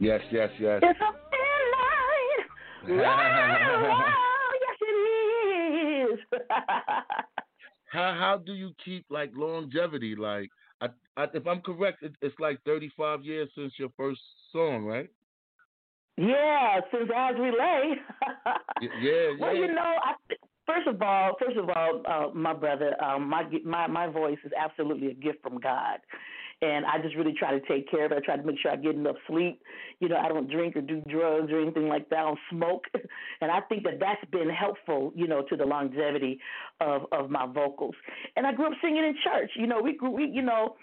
Yes, 0.00 0.22
yes, 0.32 0.48
yes. 0.58 0.80
It's 0.82 0.98
a 0.98 1.12
thin 1.30 2.96
line. 2.96 2.98
yes, 4.62 4.78
it 4.80 6.10
is. 6.10 6.18
how 7.92 8.16
how 8.18 8.42
do 8.44 8.54
you 8.54 8.72
keep 8.82 9.04
like 9.10 9.30
longevity? 9.36 10.16
Like, 10.16 10.48
I, 10.80 10.86
I, 11.18 11.26
if 11.34 11.46
I'm 11.46 11.60
correct, 11.60 12.02
it, 12.02 12.12
it's 12.22 12.34
like 12.40 12.60
35 12.64 13.24
years 13.24 13.50
since 13.54 13.74
your 13.78 13.90
first 13.94 14.20
song, 14.52 14.86
right? 14.86 15.10
Yeah, 16.16 16.80
since 16.90 17.10
As 17.14 17.34
We 17.38 17.50
Lay. 17.50 17.94
yeah, 18.80 18.88
yeah. 19.02 19.30
Well, 19.38 19.54
you 19.54 19.68
know, 19.68 19.96
I, 20.02 20.14
first 20.66 20.88
of 20.88 21.00
all, 21.02 21.36
first 21.38 21.58
of 21.58 21.68
all, 21.68 22.02
uh, 22.08 22.34
my 22.34 22.54
brother, 22.54 22.96
um, 23.04 23.28
my 23.28 23.44
my 23.66 23.86
my 23.86 24.06
voice 24.06 24.38
is 24.44 24.52
absolutely 24.58 25.08
a 25.08 25.14
gift 25.14 25.42
from 25.42 25.58
God, 25.58 25.98
and 26.62 26.84
I 26.84 27.00
just 27.02 27.16
really 27.16 27.32
try 27.32 27.58
to 27.58 27.66
take 27.66 27.90
care 27.90 28.04
of 28.04 28.12
it. 28.12 28.18
I 28.18 28.20
try 28.20 28.36
to 28.36 28.42
make 28.42 28.58
sure 28.60 28.70
I 28.70 28.76
get 28.76 28.94
enough 28.94 29.16
sleep. 29.26 29.62
You 30.00 30.08
know, 30.08 30.16
I 30.16 30.28
don't 30.28 30.50
drink 30.50 30.76
or 30.76 30.82
do 30.82 31.02
drugs 31.08 31.50
or 31.50 31.60
anything 31.60 31.88
like 31.88 32.08
that. 32.10 32.18
I 32.18 32.22
don't 32.22 32.38
smoke, 32.50 32.84
and 33.40 33.50
I 33.50 33.60
think 33.62 33.84
that 33.84 33.98
that's 34.00 34.24
been 34.30 34.50
helpful. 34.50 35.12
You 35.14 35.26
know, 35.26 35.42
to 35.48 35.56
the 35.56 35.64
longevity 35.64 36.38
of 36.80 37.02
of 37.12 37.30
my 37.30 37.46
vocals. 37.46 37.94
And 38.36 38.46
I 38.46 38.52
grew 38.52 38.66
up 38.66 38.72
singing 38.82 39.04
in 39.04 39.14
church. 39.24 39.50
You 39.56 39.66
know, 39.66 39.80
we 39.82 39.96
grew, 39.96 40.10
we 40.10 40.26
you 40.26 40.42
know 40.42 40.76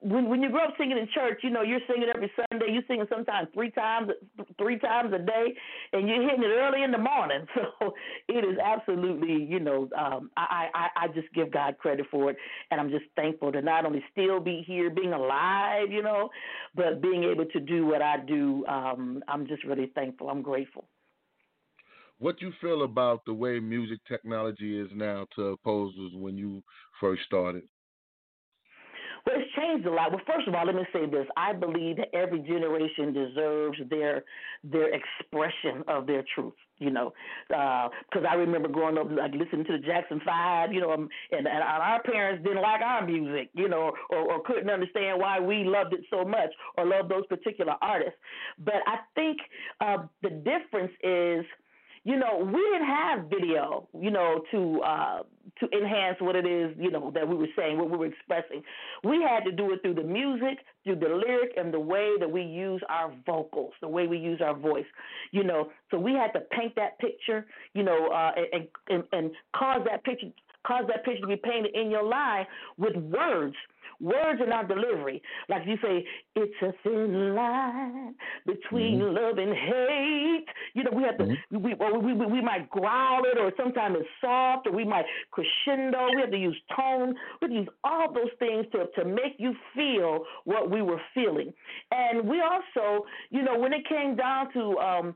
when 0.00 0.28
when 0.28 0.42
you 0.42 0.50
grow 0.50 0.64
up 0.64 0.74
singing 0.78 0.98
in 0.98 1.08
church, 1.14 1.40
you 1.42 1.50
know 1.50 1.62
you're 1.62 1.80
singing 1.88 2.08
every 2.12 2.30
Sunday. 2.34 2.66
You're 2.72 2.82
singing 2.88 3.06
sometimes 3.08 3.48
three 3.54 3.70
times 3.70 4.10
three 4.58 4.78
times 4.78 5.12
a 5.14 5.18
day, 5.18 5.54
and 5.92 6.08
you're 6.08 6.22
hitting 6.22 6.42
it 6.42 6.48
early 6.48 6.82
in 6.82 6.90
the 6.90 6.98
morning. 6.98 7.46
So 7.80 7.94
it 8.28 8.44
is 8.44 8.58
absolutely, 8.64 9.44
you 9.44 9.60
know, 9.60 9.88
um, 9.96 10.30
I, 10.36 10.68
I 10.74 10.88
I 11.04 11.08
just 11.08 11.32
give 11.34 11.52
God 11.52 11.78
credit 11.78 12.06
for 12.10 12.30
it, 12.30 12.36
and 12.70 12.80
I'm 12.80 12.90
just 12.90 13.04
thankful 13.14 13.52
to 13.52 13.62
not 13.62 13.84
only 13.84 14.02
still 14.10 14.40
be 14.40 14.64
here, 14.66 14.90
being 14.90 15.12
alive, 15.12 15.90
you 15.90 16.02
know, 16.02 16.28
but 16.74 17.00
being 17.00 17.24
able 17.24 17.44
to 17.46 17.60
do 17.60 17.86
what 17.86 18.02
I 18.02 18.16
do. 18.18 18.64
Um, 18.66 19.22
I'm 19.28 19.46
just 19.46 19.64
really 19.64 19.92
thankful. 19.94 20.28
I'm 20.28 20.42
grateful. 20.42 20.88
What 22.18 22.40
you 22.40 22.52
feel 22.60 22.82
about 22.82 23.24
the 23.26 23.34
way 23.34 23.60
music 23.60 24.00
technology 24.08 24.78
is 24.78 24.88
now 24.94 25.26
to 25.36 25.48
opposed 25.48 26.14
when 26.14 26.36
you 26.36 26.62
first 27.00 27.22
started? 27.26 27.62
Well, 29.28 29.36
it's 29.38 29.52
changed 29.54 29.86
a 29.86 29.90
lot. 29.90 30.10
Well, 30.10 30.22
first 30.26 30.48
of 30.48 30.54
all, 30.54 30.64
let 30.64 30.74
me 30.74 30.86
say 30.90 31.04
this: 31.04 31.26
I 31.36 31.52
believe 31.52 31.98
that 31.98 32.08
every 32.14 32.40
generation 32.40 33.12
deserves 33.12 33.76
their 33.90 34.24
their 34.64 34.88
expression 34.94 35.84
of 35.86 36.06
their 36.06 36.24
truth. 36.34 36.54
You 36.78 36.90
know, 36.90 37.12
because 37.48 38.24
uh, 38.24 38.28
I 38.28 38.34
remember 38.34 38.68
growing 38.68 38.96
up 38.96 39.08
like 39.10 39.32
listening 39.32 39.66
to 39.66 39.72
the 39.72 39.84
Jackson 39.86 40.22
Five. 40.24 40.72
You 40.72 40.80
know, 40.80 40.92
um, 40.92 41.10
and, 41.30 41.46
and 41.46 41.62
our 41.62 42.02
parents 42.04 42.42
didn't 42.42 42.62
like 42.62 42.80
our 42.80 43.04
music. 43.04 43.50
You 43.52 43.68
know, 43.68 43.92
or, 44.08 44.18
or 44.18 44.42
couldn't 44.44 44.70
understand 44.70 45.20
why 45.20 45.38
we 45.40 45.64
loved 45.64 45.92
it 45.92 46.00
so 46.08 46.24
much 46.24 46.50
or 46.78 46.86
loved 46.86 47.10
those 47.10 47.26
particular 47.26 47.74
artists. 47.82 48.18
But 48.58 48.80
I 48.86 48.96
think 49.14 49.38
uh, 49.82 50.04
the 50.22 50.30
difference 50.30 50.92
is 51.02 51.44
you 52.04 52.16
know, 52.16 52.38
we 52.38 52.60
didn't 52.60 52.86
have 52.86 53.24
video, 53.28 53.88
you 53.98 54.10
know, 54.10 54.42
to 54.50 54.80
uh, 54.82 55.22
to 55.60 55.68
enhance 55.76 56.16
what 56.20 56.36
it 56.36 56.46
is, 56.46 56.74
you 56.78 56.90
know, 56.90 57.10
that 57.14 57.26
we 57.26 57.34
were 57.34 57.48
saying, 57.56 57.78
what 57.78 57.90
we 57.90 57.96
were 57.96 58.06
expressing. 58.06 58.62
We 59.02 59.22
had 59.22 59.44
to 59.44 59.52
do 59.52 59.72
it 59.72 59.82
through 59.82 59.94
the 59.94 60.04
music, 60.04 60.58
through 60.84 60.96
the 60.96 61.08
lyric, 61.08 61.52
and 61.56 61.72
the 61.72 61.80
way 61.80 62.14
that 62.20 62.30
we 62.30 62.42
use 62.42 62.82
our 62.88 63.12
vocals, 63.26 63.72
the 63.80 63.88
way 63.88 64.06
we 64.06 64.18
use 64.18 64.40
our 64.40 64.54
voice, 64.54 64.86
you 65.32 65.44
know. 65.44 65.70
So 65.90 65.98
we 65.98 66.12
had 66.12 66.32
to 66.32 66.40
paint 66.40 66.74
that 66.76 66.98
picture, 66.98 67.46
you 67.74 67.82
know, 67.82 68.08
uh, 68.08 68.32
and, 68.52 68.68
and 68.88 69.04
and 69.12 69.30
cause 69.54 69.80
that 69.90 70.04
picture 70.04 70.28
cause 70.66 70.84
that 70.88 71.04
picture 71.04 71.22
to 71.22 71.26
be 71.26 71.36
painted 71.36 71.74
in 71.74 71.90
your 71.90 72.08
mind 72.08 72.46
with 72.76 72.94
words 72.96 73.54
Words 74.00 74.40
are 74.40 74.46
not 74.46 74.68
delivery. 74.68 75.20
Like 75.48 75.62
you 75.66 75.76
say, 75.82 76.04
it's 76.36 76.54
a 76.62 76.72
thin 76.84 77.34
line 77.34 78.14
between 78.46 79.00
mm-hmm. 79.00 79.16
love 79.16 79.38
and 79.38 79.52
hate. 79.52 80.46
You 80.74 80.84
know, 80.84 80.92
we 80.94 81.02
have 81.02 81.18
to, 81.18 81.24
mm-hmm. 81.24 81.62
we, 81.62 81.74
or 81.74 81.98
we, 81.98 82.12
we, 82.12 82.26
we 82.26 82.40
might 82.40 82.70
growl 82.70 83.24
it, 83.24 83.38
or 83.38 83.52
sometimes 83.56 83.96
it's 83.98 84.08
soft, 84.20 84.68
or 84.68 84.72
we 84.72 84.84
might 84.84 85.04
crescendo. 85.32 86.06
We 86.14 86.20
have 86.20 86.30
to 86.30 86.38
use 86.38 86.56
tone. 86.76 87.14
We 87.40 87.46
have 87.46 87.50
to 87.50 87.56
use 87.56 87.68
all 87.82 88.12
those 88.12 88.30
things 88.38 88.66
to, 88.72 88.86
to 89.02 89.04
make 89.04 89.34
you 89.38 89.54
feel 89.74 90.24
what 90.44 90.70
we 90.70 90.80
were 90.80 91.00
feeling. 91.12 91.52
And 91.90 92.28
we 92.28 92.40
also, 92.40 93.04
you 93.30 93.42
know, 93.42 93.58
when 93.58 93.72
it 93.72 93.88
came 93.88 94.14
down 94.14 94.52
to 94.52 94.78
um, 94.78 95.14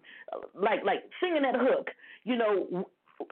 like 0.54 0.84
like 0.84 1.04
singing 1.20 1.42
that 1.42 1.54
hook, 1.56 1.88
you 2.24 2.36
know, 2.36 2.86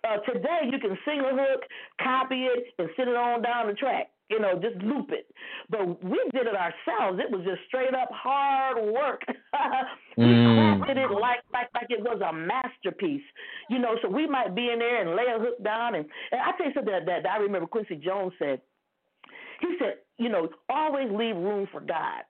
uh, 0.04 0.18
today 0.32 0.70
you 0.70 0.78
can 0.78 0.96
sing 1.04 1.20
a 1.20 1.34
hook, 1.34 1.62
copy 2.00 2.44
it, 2.44 2.66
and 2.78 2.88
send 2.96 3.08
it 3.08 3.16
on 3.16 3.42
down 3.42 3.66
the 3.66 3.72
track 3.72 4.10
you 4.30 4.38
know, 4.38 4.58
just 4.60 4.76
loop 4.82 5.10
it. 5.10 5.26
But 5.68 6.02
we 6.04 6.20
did 6.32 6.46
it 6.46 6.54
ourselves. 6.54 7.20
It 7.20 7.30
was 7.30 7.44
just 7.44 7.60
straight 7.66 7.94
up 7.94 8.08
hard 8.12 8.76
work. 8.92 9.22
we 10.16 10.24
mm. 10.24 10.78
crafted 10.78 10.96
it 10.96 11.10
like 11.10 11.40
like 11.52 11.68
like 11.74 11.86
it 11.90 12.00
was 12.00 12.20
a 12.22 12.32
masterpiece. 12.32 13.26
You 13.68 13.78
know, 13.78 13.96
so 14.02 14.08
we 14.08 14.26
might 14.26 14.54
be 14.54 14.70
in 14.70 14.78
there 14.78 15.00
and 15.02 15.10
lay 15.10 15.26
a 15.34 15.38
hook 15.38 15.62
down 15.62 15.96
and, 15.96 16.06
and 16.32 16.40
I 16.40 16.56
tell 16.56 16.66
you 16.66 16.72
something 16.74 16.92
that, 16.92 17.06
that, 17.06 17.22
that 17.24 17.32
I 17.32 17.38
remember 17.38 17.66
Quincy 17.66 17.96
Jones 17.96 18.32
said. 18.38 18.60
He 19.60 19.76
said, 19.78 19.96
you 20.18 20.30
know, 20.30 20.48
always 20.70 21.08
leave 21.10 21.36
room 21.36 21.68
for 21.70 21.80
God. 21.80 22.22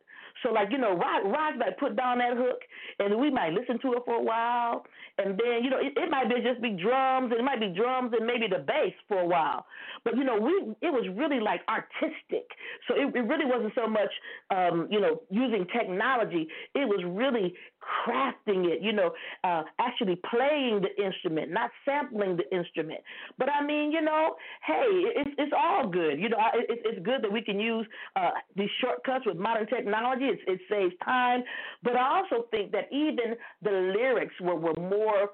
So 0.43 0.53
like 0.53 0.71
you 0.71 0.79
know, 0.79 0.95
Rod, 0.97 1.25
Rod 1.25 1.59
might 1.59 1.79
put 1.79 1.97
down 1.97 2.19
that 2.19 2.37
hook, 2.37 2.61
and 2.99 3.19
we 3.21 3.31
might 3.31 3.53
listen 3.53 3.79
to 3.81 3.95
it 3.95 4.03
for 4.05 4.15
a 4.15 4.23
while, 4.23 4.85
and 5.19 5.39
then 5.39 5.65
you 5.65 5.71
know 5.71 5.79
it, 5.79 5.93
it 5.97 6.11
might 6.11 6.29
be 6.29 6.37
just 6.43 6.61
be 6.63 6.71
drums, 6.71 7.31
and 7.31 7.41
it 7.41 7.45
might 7.45 7.61
be 7.61 7.69
drums 7.69 8.13
and 8.17 8.27
maybe 8.27 8.47
the 8.49 8.59
bass 8.59 8.95
for 9.09 9.21
a 9.21 9.27
while. 9.27 9.67
But 10.05 10.17
you 10.17 10.25
know, 10.25 10.39
we 10.39 10.53
it 10.81 10.93
was 10.93 11.07
really 11.17 11.41
like 11.41 11.61
artistic. 11.69 12.49
So 12.89 12.95
it, 12.95 13.15
it 13.15 13.23
really 13.29 13.47
wasn't 13.47 13.73
so 13.75 13.87
much 13.87 14.11
um, 14.51 14.89
you 14.91 15.01
know 15.01 15.21
using 15.31 15.67
technology. 15.77 16.49
It 16.75 16.89
was 16.89 17.03
really 17.07 17.55
crafting 17.81 18.67
it. 18.67 18.83
You 18.83 18.93
know, 18.93 19.13
uh, 19.45 19.63
actually 19.79 20.21
playing 20.31 20.83
the 20.83 21.05
instrument, 21.05 21.51
not 21.51 21.71
sampling 21.85 22.37
the 22.37 22.49
instrument. 22.57 23.01
But 23.39 23.49
I 23.51 23.65
mean, 23.65 23.93
you 23.93 24.01
know, 24.01 24.37
hey, 24.67 24.89
it's 25.17 25.31
it's 25.39 25.53
all 25.57 25.89
good. 25.89 26.19
You 26.19 26.29
know, 26.29 26.39
it, 26.55 26.81
it's 26.85 27.05
good 27.05 27.23
that 27.23 27.33
we 27.33 27.43
can 27.43 27.59
use 27.59 27.87
uh, 28.17 28.31
these 28.57 28.71
shortcuts 28.81 29.27
with 29.27 29.37
modern 29.37 29.67
technology 29.67 30.25
it, 30.25 30.39
it 30.47 30.61
saves 30.69 30.95
time. 31.05 31.43
But 31.83 31.97
I 31.97 32.19
also 32.19 32.47
think 32.51 32.73
that 32.73 32.89
even 32.93 33.37
the 33.63 33.71
lyrics 33.71 34.35
were, 34.41 34.57
were 34.57 34.75
more 34.75 35.31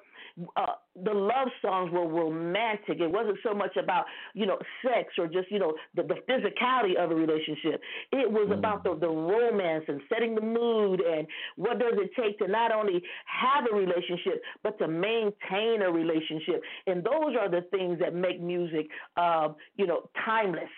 uh, 0.56 0.66
the 1.02 1.12
love 1.12 1.48
songs 1.62 1.90
were 1.92 2.06
romantic. 2.06 3.00
It 3.00 3.10
wasn't 3.10 3.38
so 3.42 3.54
much 3.54 3.76
about 3.76 4.04
you 4.34 4.46
know 4.46 4.58
sex 4.84 5.14
or 5.18 5.26
just 5.26 5.50
you 5.50 5.58
know 5.58 5.74
the, 5.94 6.02
the 6.02 6.16
physicality 6.28 6.96
of 6.96 7.10
a 7.10 7.14
relationship. 7.14 7.80
It 8.12 8.30
was 8.30 8.48
mm. 8.48 8.58
about 8.58 8.84
the 8.84 8.96
the 8.96 9.08
romance 9.08 9.84
and 9.88 10.00
setting 10.12 10.34
the 10.34 10.42
mood 10.42 11.00
and 11.00 11.26
what 11.56 11.78
does 11.78 11.94
it 11.94 12.10
take 12.20 12.38
to 12.38 12.48
not 12.48 12.72
only 12.72 13.02
have 13.24 13.64
a 13.70 13.74
relationship 13.74 14.42
but 14.62 14.78
to 14.78 14.88
maintain 14.88 15.82
a 15.82 15.90
relationship. 15.90 16.62
And 16.86 17.02
those 17.02 17.34
are 17.38 17.50
the 17.50 17.62
things 17.70 17.98
that 18.00 18.14
make 18.14 18.40
music 18.40 18.86
uh, 19.16 19.48
you 19.76 19.86
know 19.86 20.10
timeless. 20.24 20.70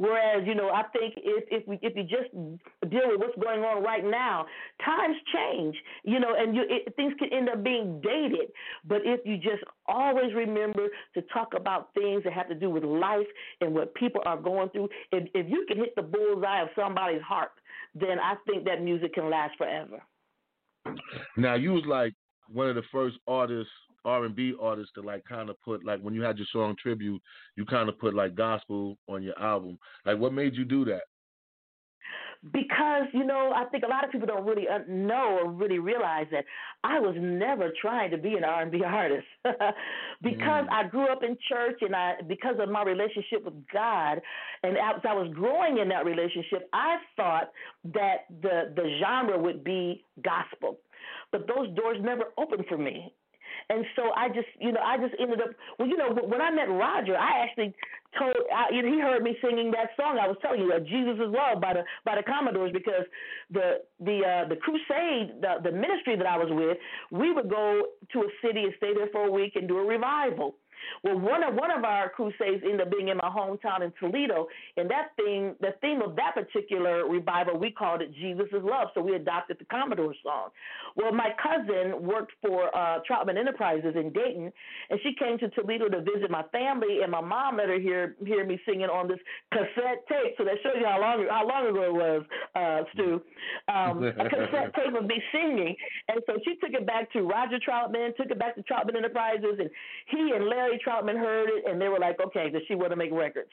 Whereas, 0.00 0.46
you 0.46 0.54
know, 0.54 0.70
I 0.70 0.84
think 0.96 1.12
if 1.18 1.44
if 1.50 1.68
we 1.68 1.78
if 1.82 1.94
you 1.94 2.04
just 2.04 2.32
deal 2.90 3.02
with 3.08 3.20
what's 3.20 3.38
going 3.38 3.60
on 3.60 3.84
right 3.84 4.02
now, 4.02 4.46
times 4.82 5.14
change, 5.34 5.76
you 6.04 6.18
know, 6.18 6.34
and 6.38 6.56
you 6.56 6.62
it, 6.70 6.96
things 6.96 7.12
can 7.18 7.30
end 7.30 7.50
up 7.50 7.62
being 7.62 8.00
dated. 8.00 8.48
But 8.88 9.02
if 9.04 9.20
you 9.26 9.36
just 9.36 9.62
always 9.86 10.32
remember 10.32 10.88
to 11.12 11.22
talk 11.34 11.52
about 11.54 11.92
things 11.92 12.24
that 12.24 12.32
have 12.32 12.48
to 12.48 12.54
do 12.54 12.70
with 12.70 12.82
life 12.82 13.26
and 13.60 13.74
what 13.74 13.94
people 13.94 14.22
are 14.24 14.38
going 14.38 14.70
through, 14.70 14.88
if 15.12 15.28
if 15.34 15.46
you 15.50 15.66
can 15.68 15.76
hit 15.76 15.94
the 15.96 16.02
bullseye 16.02 16.62
of 16.62 16.68
somebody's 16.74 17.20
heart, 17.20 17.50
then 17.94 18.18
I 18.18 18.36
think 18.46 18.64
that 18.64 18.82
music 18.82 19.12
can 19.12 19.28
last 19.28 19.58
forever. 19.58 20.02
Now 21.36 21.56
you 21.56 21.74
was 21.74 21.84
like 21.86 22.14
one 22.48 22.70
of 22.70 22.74
the 22.74 22.84
first 22.90 23.18
artists 23.28 23.70
R 24.04 24.24
and 24.24 24.34
B 24.34 24.54
artists 24.60 24.92
to 24.94 25.02
like 25.02 25.24
kind 25.24 25.50
of 25.50 25.60
put 25.62 25.84
like 25.84 26.00
when 26.00 26.14
you 26.14 26.22
had 26.22 26.38
your 26.38 26.46
song 26.52 26.76
tribute, 26.80 27.20
you 27.56 27.64
kind 27.64 27.88
of 27.88 27.98
put 27.98 28.14
like 28.14 28.34
gospel 28.34 28.96
on 29.08 29.22
your 29.22 29.38
album. 29.40 29.78
Like, 30.04 30.18
what 30.18 30.32
made 30.32 30.54
you 30.54 30.64
do 30.64 30.84
that? 30.86 31.02
Because 32.52 33.04
you 33.12 33.24
know, 33.24 33.52
I 33.54 33.66
think 33.66 33.84
a 33.84 33.88
lot 33.88 34.02
of 34.04 34.10
people 34.10 34.26
don't 34.26 34.46
really 34.46 34.66
know 34.88 35.40
or 35.42 35.50
really 35.50 35.78
realize 35.78 36.26
that 36.32 36.46
I 36.82 36.98
was 36.98 37.14
never 37.18 37.70
trying 37.80 38.10
to 38.12 38.16
be 38.16 38.34
an 38.34 38.44
R 38.44 38.62
and 38.62 38.72
B 38.72 38.82
artist. 38.86 39.26
because 40.22 40.66
mm. 40.66 40.72
I 40.72 40.88
grew 40.88 41.12
up 41.12 41.22
in 41.22 41.36
church, 41.48 41.80
and 41.82 41.94
I 41.94 42.14
because 42.26 42.56
of 42.58 42.70
my 42.70 42.82
relationship 42.82 43.44
with 43.44 43.54
God, 43.70 44.20
and 44.62 44.78
as 44.78 45.02
I 45.06 45.12
was 45.12 45.30
growing 45.34 45.78
in 45.78 45.88
that 45.90 46.06
relationship, 46.06 46.68
I 46.72 46.96
thought 47.14 47.50
that 47.92 48.24
the 48.40 48.72
the 48.74 48.98
genre 49.00 49.38
would 49.38 49.62
be 49.62 50.04
gospel 50.24 50.78
but 51.32 51.46
those 51.46 51.74
doors 51.74 51.98
never 52.00 52.24
opened 52.38 52.64
for 52.68 52.78
me. 52.78 53.12
And 53.70 53.86
so 53.94 54.10
I 54.16 54.28
just, 54.28 54.48
you 54.58 54.72
know, 54.72 54.80
I 54.84 54.98
just 54.98 55.14
ended 55.20 55.40
up. 55.40 55.50
Well, 55.78 55.86
you 55.88 55.96
know, 55.96 56.10
when 56.10 56.40
I 56.40 56.50
met 56.50 56.68
Roger, 56.68 57.16
I 57.16 57.44
actually 57.46 57.72
told, 58.18 58.34
I, 58.52 58.74
you 58.74 58.82
know, 58.82 58.92
he 58.92 58.98
heard 59.00 59.22
me 59.22 59.36
singing 59.40 59.70
that 59.70 59.90
song. 59.96 60.18
I 60.18 60.26
was 60.26 60.36
telling 60.42 60.60
you, 60.60 60.74
"Jesus 60.80 61.14
is 61.22 61.30
Love" 61.30 61.60
by 61.62 61.74
the 61.74 61.84
by 62.04 62.16
the 62.16 62.24
Commodores, 62.24 62.72
because 62.72 63.06
the 63.50 63.78
the 64.00 64.18
uh, 64.26 64.48
the 64.48 64.56
crusade, 64.56 65.40
the 65.40 65.62
the 65.62 65.70
ministry 65.70 66.16
that 66.16 66.26
I 66.26 66.36
was 66.36 66.50
with, 66.50 66.78
we 67.12 67.32
would 67.32 67.48
go 67.48 67.86
to 68.12 68.18
a 68.18 68.28
city 68.44 68.64
and 68.64 68.74
stay 68.78 68.92
there 68.92 69.08
for 69.12 69.26
a 69.26 69.30
week 69.30 69.54
and 69.54 69.68
do 69.68 69.78
a 69.78 69.84
revival. 69.84 70.56
Well, 71.02 71.18
one 71.18 71.42
of 71.42 71.54
one 71.54 71.70
of 71.70 71.84
our 71.84 72.08
crusades 72.08 72.62
ended 72.62 72.80
up 72.82 72.90
being 72.90 73.08
in 73.08 73.16
my 73.16 73.30
hometown 73.30 73.82
in 73.82 73.92
Toledo, 73.98 74.46
and 74.76 74.90
that 74.90 75.12
theme, 75.16 75.54
the 75.60 75.74
theme 75.80 76.02
of 76.02 76.16
that 76.16 76.34
particular 76.34 77.08
revival, 77.08 77.58
we 77.58 77.70
called 77.70 78.02
it 78.02 78.12
Jesus 78.14 78.46
is 78.52 78.62
Love. 78.62 78.88
So 78.94 79.00
we 79.00 79.14
adopted 79.14 79.58
the 79.58 79.64
Commodore 79.66 80.14
song. 80.22 80.50
Well, 80.96 81.12
my 81.12 81.30
cousin 81.42 82.02
worked 82.06 82.32
for 82.42 82.74
uh, 82.76 83.00
Troutman 83.08 83.38
Enterprises 83.38 83.94
in 83.96 84.12
Dayton, 84.12 84.52
and 84.90 85.00
she 85.02 85.14
came 85.18 85.38
to 85.38 85.48
Toledo 85.50 85.88
to 85.88 86.00
visit 86.00 86.30
my 86.30 86.42
family, 86.52 87.00
and 87.02 87.10
my 87.10 87.20
mom 87.20 87.56
let 87.56 87.68
her 87.68 87.80
hear 87.80 88.16
hear 88.24 88.44
me 88.44 88.60
singing 88.66 88.88
on 88.88 89.08
this 89.08 89.18
cassette 89.52 90.06
tape. 90.08 90.34
So 90.38 90.44
that 90.44 90.56
shows 90.62 90.74
you 90.78 90.86
how 90.86 91.00
long 91.00 91.26
how 91.28 91.46
long 91.46 91.66
ago 91.68 91.82
it 91.82 91.94
was, 91.94 92.22
uh, 92.54 92.82
Stu. 92.94 93.22
Um, 93.68 94.04
a 94.20 94.28
cassette 94.28 94.74
tape 94.74 94.94
of 94.94 95.04
me 95.06 95.22
singing, 95.32 95.74
and 96.08 96.20
so 96.26 96.34
she 96.44 96.56
took 96.56 96.72
it 96.72 96.86
back 96.86 97.12
to 97.12 97.22
Roger 97.22 97.58
Troutman, 97.58 98.16
took 98.16 98.30
it 98.30 98.38
back 98.38 98.54
to 98.56 98.62
Troutman 98.62 98.96
Enterprises, 98.96 99.56
and 99.58 99.70
he 100.06 100.32
and 100.34 100.46
Larry 100.46 100.69
Troutman 100.78 101.18
heard 101.18 101.48
it, 101.48 101.64
and 101.70 101.80
they 101.80 101.88
were 101.88 101.98
like, 101.98 102.18
okay, 102.20 102.50
does 102.50 102.62
she 102.68 102.74
want 102.74 102.90
to 102.90 102.96
make 102.96 103.12
records? 103.12 103.50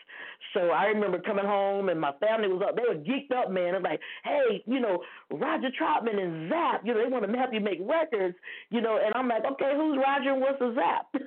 So 0.53 0.69
I 0.69 0.85
remember 0.85 1.19
coming 1.19 1.45
home, 1.45 1.89
and 1.89 1.99
my 1.99 2.11
family 2.19 2.47
was 2.47 2.61
up. 2.67 2.75
They 2.75 2.83
were 2.87 3.01
geeked 3.01 3.31
up, 3.35 3.51
man. 3.51 3.75
I'm 3.75 3.83
like, 3.83 3.99
hey, 4.23 4.63
you 4.65 4.79
know, 4.79 5.03
Roger 5.31 5.69
Troutman 5.79 6.19
and 6.21 6.49
Zapp, 6.49 6.81
you 6.85 6.93
know, 6.93 7.03
they 7.03 7.09
want 7.09 7.25
to 7.29 7.37
help 7.37 7.53
you 7.53 7.61
make 7.61 7.79
records, 7.81 8.35
you 8.69 8.81
know, 8.81 8.99
and 9.03 9.13
I'm 9.15 9.27
like, 9.27 9.45
okay, 9.53 9.73
who's 9.75 9.97
Roger 9.97 10.31
and 10.33 10.41
what's 10.41 10.61
a 10.61 10.73
Zapp? 10.75 11.07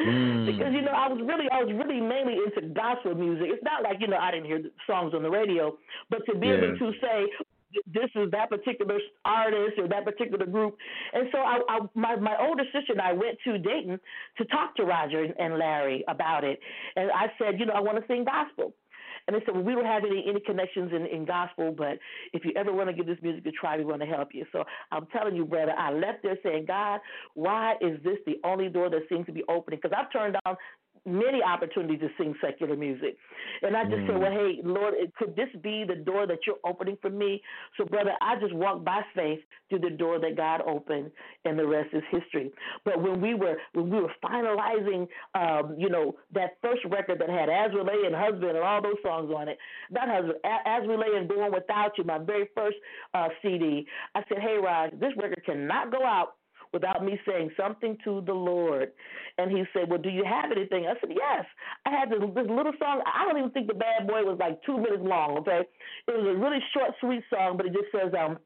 Mm. 0.00 0.46
Because 0.46 0.72
you 0.72 0.80
know 0.80 0.90
I 0.90 1.06
was 1.06 1.20
really 1.20 1.44
I 1.52 1.62
was 1.62 1.70
really 1.76 2.00
mainly 2.00 2.38
into 2.40 2.72
gospel 2.72 3.14
music. 3.14 3.48
It's 3.52 3.62
not 3.62 3.82
like 3.82 3.98
you 4.00 4.08
know 4.08 4.16
I 4.16 4.30
didn't 4.30 4.46
hear 4.46 4.62
songs 4.86 5.12
on 5.14 5.22
the 5.22 5.28
radio, 5.28 5.76
but 6.08 6.24
to 6.26 6.34
be 6.38 6.46
Yeah. 6.48 6.54
able 6.54 6.78
to 6.78 6.92
say 6.98 7.28
this 7.86 8.10
is 8.14 8.30
that 8.30 8.50
particular 8.50 8.98
artist 9.24 9.78
or 9.78 9.88
that 9.88 10.04
particular 10.04 10.46
group, 10.46 10.76
and 11.12 11.28
so 11.32 11.38
I, 11.38 11.60
I 11.68 11.78
my 11.94 12.16
my 12.16 12.36
older 12.40 12.64
sister 12.72 12.92
and 12.92 13.00
I 13.00 13.12
went 13.12 13.38
to 13.44 13.58
Dayton 13.58 13.98
to 14.38 14.44
talk 14.46 14.76
to 14.76 14.84
Roger 14.84 15.26
and, 15.38 15.58
Larry 15.58 16.04
about 16.08 16.44
it, 16.44 16.58
and 16.96 17.10
I 17.10 17.26
said 17.38 17.58
you 17.58 17.66
know 17.66 17.74
I 17.74 17.80
want 17.80 17.98
to 17.98 18.04
sing 18.06 18.24
gospel. 18.24 18.74
And 19.28 19.36
they 19.36 19.44
said, 19.44 19.54
well, 19.54 19.62
we 19.62 19.72
don't 19.74 19.84
have 19.84 20.02
any 20.04 20.24
any 20.28 20.40
connections 20.40 20.90
in, 20.92 21.06
in 21.06 21.24
gospel, 21.24 21.72
but 21.76 21.98
if 22.32 22.44
you 22.44 22.52
ever 22.56 22.72
want 22.72 22.88
to 22.88 22.92
give 22.92 23.06
this 23.06 23.18
music 23.22 23.46
a 23.46 23.52
try, 23.52 23.76
we 23.76 23.84
want 23.84 24.00
to 24.00 24.06
help 24.06 24.30
you. 24.32 24.44
So 24.50 24.64
I'm 24.90 25.06
telling 25.06 25.36
you, 25.36 25.44
brother, 25.44 25.74
I 25.78 25.92
left 25.92 26.24
there 26.24 26.36
saying, 26.42 26.64
God, 26.66 26.98
why 27.34 27.74
is 27.80 28.02
this 28.02 28.16
the 28.26 28.40
only 28.44 28.68
door 28.68 28.90
that 28.90 29.02
seems 29.08 29.26
to 29.26 29.32
be 29.32 29.44
opening? 29.48 29.78
Because 29.80 29.96
I've 29.96 30.10
turned 30.12 30.36
down 30.44 30.56
many 31.04 31.42
opportunities 31.42 32.00
to 32.00 32.08
sing 32.18 32.34
secular 32.40 32.76
music. 32.76 33.16
And 33.62 33.76
I 33.76 33.84
just 33.84 34.06
said, 34.06 34.18
well, 34.18 34.30
hey, 34.30 34.60
Lord, 34.62 34.94
could 35.18 35.34
this 35.34 35.48
be 35.62 35.84
the 35.86 35.96
door 35.96 36.26
that 36.26 36.38
you're 36.46 36.56
opening 36.64 36.96
for 37.00 37.10
me? 37.10 37.42
So, 37.76 37.84
brother, 37.84 38.12
I 38.20 38.38
just 38.40 38.54
walked 38.54 38.84
by 38.84 39.02
faith 39.14 39.40
through 39.68 39.80
the 39.80 39.90
door 39.90 40.20
that 40.20 40.36
God 40.36 40.62
opened, 40.66 41.10
and 41.44 41.58
the 41.58 41.66
rest 41.66 41.88
is 41.92 42.02
history. 42.10 42.50
But 42.84 43.02
when 43.02 43.20
we 43.20 43.34
were 43.34 43.56
when 43.72 43.90
we 43.90 44.00
were 44.00 44.12
finalizing, 44.24 45.08
um, 45.34 45.74
you 45.78 45.88
know, 45.88 46.16
that 46.34 46.58
first 46.62 46.82
record 46.90 47.20
that 47.20 47.28
had 47.28 47.48
As 47.48 47.72
We 47.72 47.80
Lay 47.80 48.06
and 48.06 48.14
Husband 48.14 48.50
and 48.50 48.58
all 48.58 48.82
those 48.82 49.00
songs 49.02 49.32
on 49.34 49.48
it, 49.48 49.58
not 49.90 50.08
Husband, 50.08 50.38
A- 50.44 50.68
As 50.68 50.82
We 50.86 50.96
Lay 50.96 51.16
and 51.16 51.28
Going 51.28 51.52
Without 51.52 51.92
You, 51.98 52.04
my 52.04 52.18
very 52.18 52.48
first 52.54 52.76
uh, 53.14 53.28
CD, 53.42 53.86
I 54.14 54.22
said, 54.28 54.38
hey, 54.38 54.58
Raj, 54.62 54.92
this 54.98 55.12
record 55.16 55.42
cannot 55.44 55.90
go 55.90 56.04
out 56.04 56.34
without 56.72 57.04
me 57.04 57.18
saying 57.26 57.50
something 57.56 57.96
to 58.04 58.22
the 58.26 58.32
Lord. 58.32 58.92
And 59.38 59.50
he 59.50 59.64
said, 59.72 59.88
Well, 59.88 60.00
do 60.00 60.08
you 60.08 60.24
have 60.24 60.50
anything? 60.50 60.86
I 60.86 60.94
said, 61.00 61.10
Yes. 61.14 61.44
I 61.86 61.90
had 61.90 62.10
this, 62.10 62.20
this 62.34 62.46
little 62.48 62.72
song. 62.78 63.02
I 63.06 63.24
don't 63.24 63.38
even 63.38 63.50
think 63.50 63.68
the 63.68 63.74
bad 63.74 64.06
boy 64.06 64.22
was 64.22 64.38
like 64.40 64.62
two 64.64 64.76
minutes 64.76 65.02
long, 65.02 65.38
okay? 65.38 65.62
It 66.08 66.10
was 66.10 66.36
a 66.36 66.38
really 66.38 66.60
short, 66.74 66.92
sweet 67.00 67.22
song, 67.30 67.56
but 67.56 67.66
it 67.66 67.72
just 67.72 67.92
says, 67.92 68.12
um, 68.18 68.38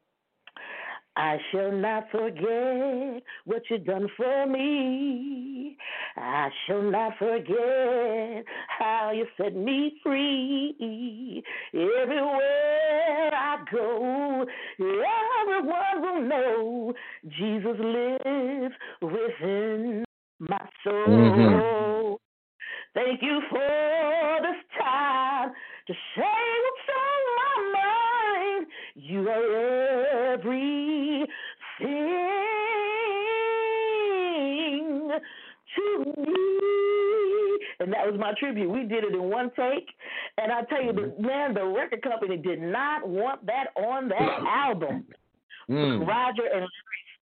I 1.17 1.37
shall 1.51 1.71
not 1.71 2.11
forget 2.11 3.23
what 3.45 3.63
you've 3.71 3.85
done 3.85 4.07
for 4.15 4.45
me. 4.45 5.75
I 6.15 6.49
shall 6.65 6.83
not 6.83 7.17
forget 7.17 8.45
how 8.67 9.11
you 9.15 9.25
set 9.35 9.55
me 9.55 9.99
free. 10.03 11.43
Everywhere 11.73 13.31
I 13.33 13.57
go, 13.71 14.45
everyone 14.79 16.01
will 16.01 16.21
know 16.21 16.93
Jesus 17.29 17.79
lives 17.79 18.75
within 19.01 20.05
my 20.37 20.61
soul. 20.83 21.07
Mhm. 21.07 22.17
Thank 22.93 23.23
you 23.23 23.41
for 23.49 24.39
this 24.43 24.63
time 24.79 25.51
to 25.87 25.93
say 26.15 26.61
what's 26.63 26.89
on 27.03 27.19
my 27.39 27.55
mind. 27.81 28.67
You 28.95 29.29
are 29.29 30.33
everything 30.33 30.96
to 35.75 36.13
me. 36.17 36.33
And 37.79 37.93
that 37.93 38.09
was 38.09 38.19
my 38.19 38.33
tribute. 38.39 38.69
We 38.69 38.83
did 38.83 39.03
it 39.03 39.13
in 39.13 39.23
one 39.23 39.51
take. 39.55 39.87
And 40.37 40.51
I 40.51 40.63
tell 40.63 40.83
you, 40.83 40.93
the, 40.93 41.13
man, 41.21 41.53
the 41.53 41.65
record 41.65 42.01
company 42.01 42.37
did 42.37 42.61
not 42.61 43.07
want 43.07 43.45
that 43.45 43.67
on 43.75 44.09
that 44.09 44.39
album. 44.47 45.05
Mm. 45.69 46.07
Roger 46.07 46.43
and 46.43 46.61
Larry 46.61 46.71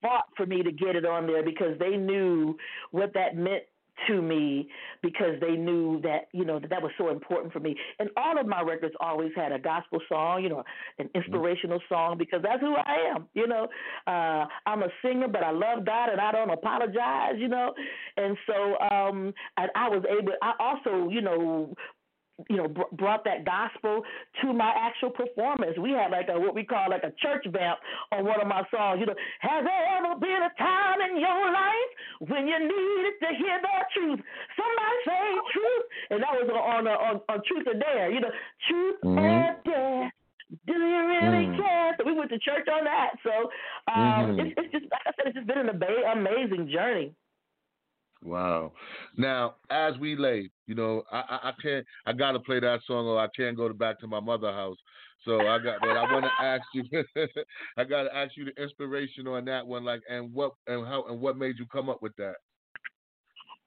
fought 0.02 0.26
for 0.38 0.46
me 0.46 0.63
to 0.63 0.72
get 0.72 0.96
it 0.96 1.06
on 1.06 1.28
there 1.28 1.44
because 1.44 1.78
they 1.80 1.98
knew 1.98 2.58
what 2.91 3.13
that 3.13 3.36
meant 3.36 3.63
to 4.08 4.22
me 4.22 4.68
because 5.02 5.40
they 5.42 5.52
knew 5.56 6.02
that 6.02 6.28
you 6.32 6.46
know 6.46 6.60
that 6.60 6.70
that 6.70 6.82
was 6.82 6.92
so 6.98 7.10
important 7.10 7.54
for 7.54 7.60
me. 7.60 7.76
And 8.00 8.10
all 8.18 8.40
of 8.40 8.48
my 8.48 8.62
records 8.62 8.96
always 9.00 9.32
had 9.36 9.52
a 9.52 9.60
gospel 9.60 10.00
song 10.10 10.44
you 10.44 10.50
know 10.50 10.64
an 11.00 11.10
inspirational 11.16 11.80
song 11.90 12.18
because 12.18 12.42
that's 12.44 12.62
who 12.62 12.76
i 12.76 13.12
am 13.16 13.28
you 13.34 13.48
know. 13.48 13.68
Uh 14.08 14.46
i'm 14.66 14.84
a 14.84 14.90
singer 15.02 15.28
but 15.28 15.44
i 15.44 15.52
love 15.52 15.86
god 15.86 16.10
and 16.10 16.20
i 16.20 16.32
don't 16.32 16.50
apologize 16.50 17.36
you 17.38 17.48
know. 17.48 17.74
And 18.18 18.38
so 18.48 18.78
um 18.80 19.34
and 19.58 19.70
i 19.76 19.90
was 19.90 20.04
able 20.10 20.34
i 20.42 20.54
also 20.60 21.10
you 21.10 21.22
know 21.22 21.74
you 22.50 22.58
know, 22.58 22.67
br- 22.67 22.91
brought 22.93 23.24
that 23.24 23.45
gospel 23.45 24.04
to 24.41 24.54
my 24.54 24.71
actual 24.76 25.10
performance. 25.10 25.78
We 25.80 25.91
had 25.91 26.12
like 26.12 26.28
a 26.30 26.39
what 26.39 26.54
we 26.54 26.63
call 26.63 26.89
like 26.89 27.04
a 27.04 27.13
church 27.24 27.45
vamp 27.48 27.80
on 28.12 28.26
one 28.26 28.41
of 28.41 28.48
my 28.48 28.63
songs. 28.71 29.00
You 29.00 29.06
know, 29.08 29.15
has 29.39 29.63
there 29.63 29.86
ever 29.98 30.19
been 30.19 30.41
a 30.43 30.52
time 30.60 31.00
in 31.10 31.19
your 31.19 31.41
life 31.52 31.91
when 32.28 32.48
you 32.48 32.60
needed 32.60 33.15
to 33.24 33.30
hear 33.39 33.56
the 33.62 33.76
truth? 33.95 34.19
Somebody 34.56 34.98
say 35.06 35.26
truth, 35.54 35.86
and 36.12 36.19
that 36.24 36.34
was 36.36 36.50
on 36.52 36.88
on 36.88 36.88
on, 36.88 37.21
on 37.30 37.41
Truth 37.48 37.67
or 37.67 37.80
Dare. 37.80 38.12
You 38.12 38.19
know, 38.21 38.32
Truth 38.67 39.00
or 39.04 39.10
Mhm. 39.15 39.63
Dare. 39.63 40.13
Do 40.67 40.74
you 40.74 41.08
really 41.08 41.48
Mm. 41.48 41.58
care? 41.58 41.95
So 41.98 42.06
we 42.06 42.13
went 42.13 42.30
to 42.30 42.39
church 42.39 42.67
on 42.67 42.84
that. 42.84 43.15
So 43.24 43.50
um, 43.91 44.36
Mhm. 44.36 44.39
it's, 44.39 44.54
it's 44.58 44.71
just 44.71 44.91
like 44.91 45.02
I 45.08 45.12
said, 45.15 45.28
it's 45.28 45.36
just 45.36 45.48
been 45.48 45.58
an 45.58 45.69
amazing 45.71 46.69
journey. 46.69 47.15
Wow. 48.26 48.74
Now, 49.18 49.56
as 49.70 49.94
we 50.00 50.16
lay, 50.16 50.50
you 50.66 50.74
know, 50.74 51.04
I, 51.12 51.18
I, 51.18 51.50
I 51.50 51.52
can't, 51.62 51.86
I 52.08 52.14
got 52.14 52.32
to 52.32 52.40
play 52.40 52.60
that 52.60 52.80
song 52.88 53.06
or 53.06 53.20
I 53.20 53.28
can't 53.38 53.56
go 53.56 53.68
to 53.68 53.74
back 53.74 54.00
to 54.00 54.08
my 54.08 54.20
mother 54.20 54.52
house. 54.52 54.78
So 55.26 55.40
I 55.42 55.60
got, 55.60 55.84
I 55.84 56.12
want 56.12 56.26
to 56.26 56.44
ask 56.44 56.64
you, 56.74 56.84
I 57.78 57.84
got 57.84 58.04
to 58.04 58.16
ask 58.16 58.36
you 58.36 58.46
the 58.46 58.62
inspiration 58.62 59.28
on 59.28 59.46
that 59.46 59.66
one, 59.66 59.86
like, 59.86 60.02
and 60.10 60.34
what, 60.34 60.54
and 60.66 60.88
how, 60.88 61.04
and 61.04 61.22
what 61.22 61.38
made 61.38 61.60
you 61.60 61.68
come 61.68 61.88
up 61.88 62.02
with 62.02 62.16
that? 62.18 62.36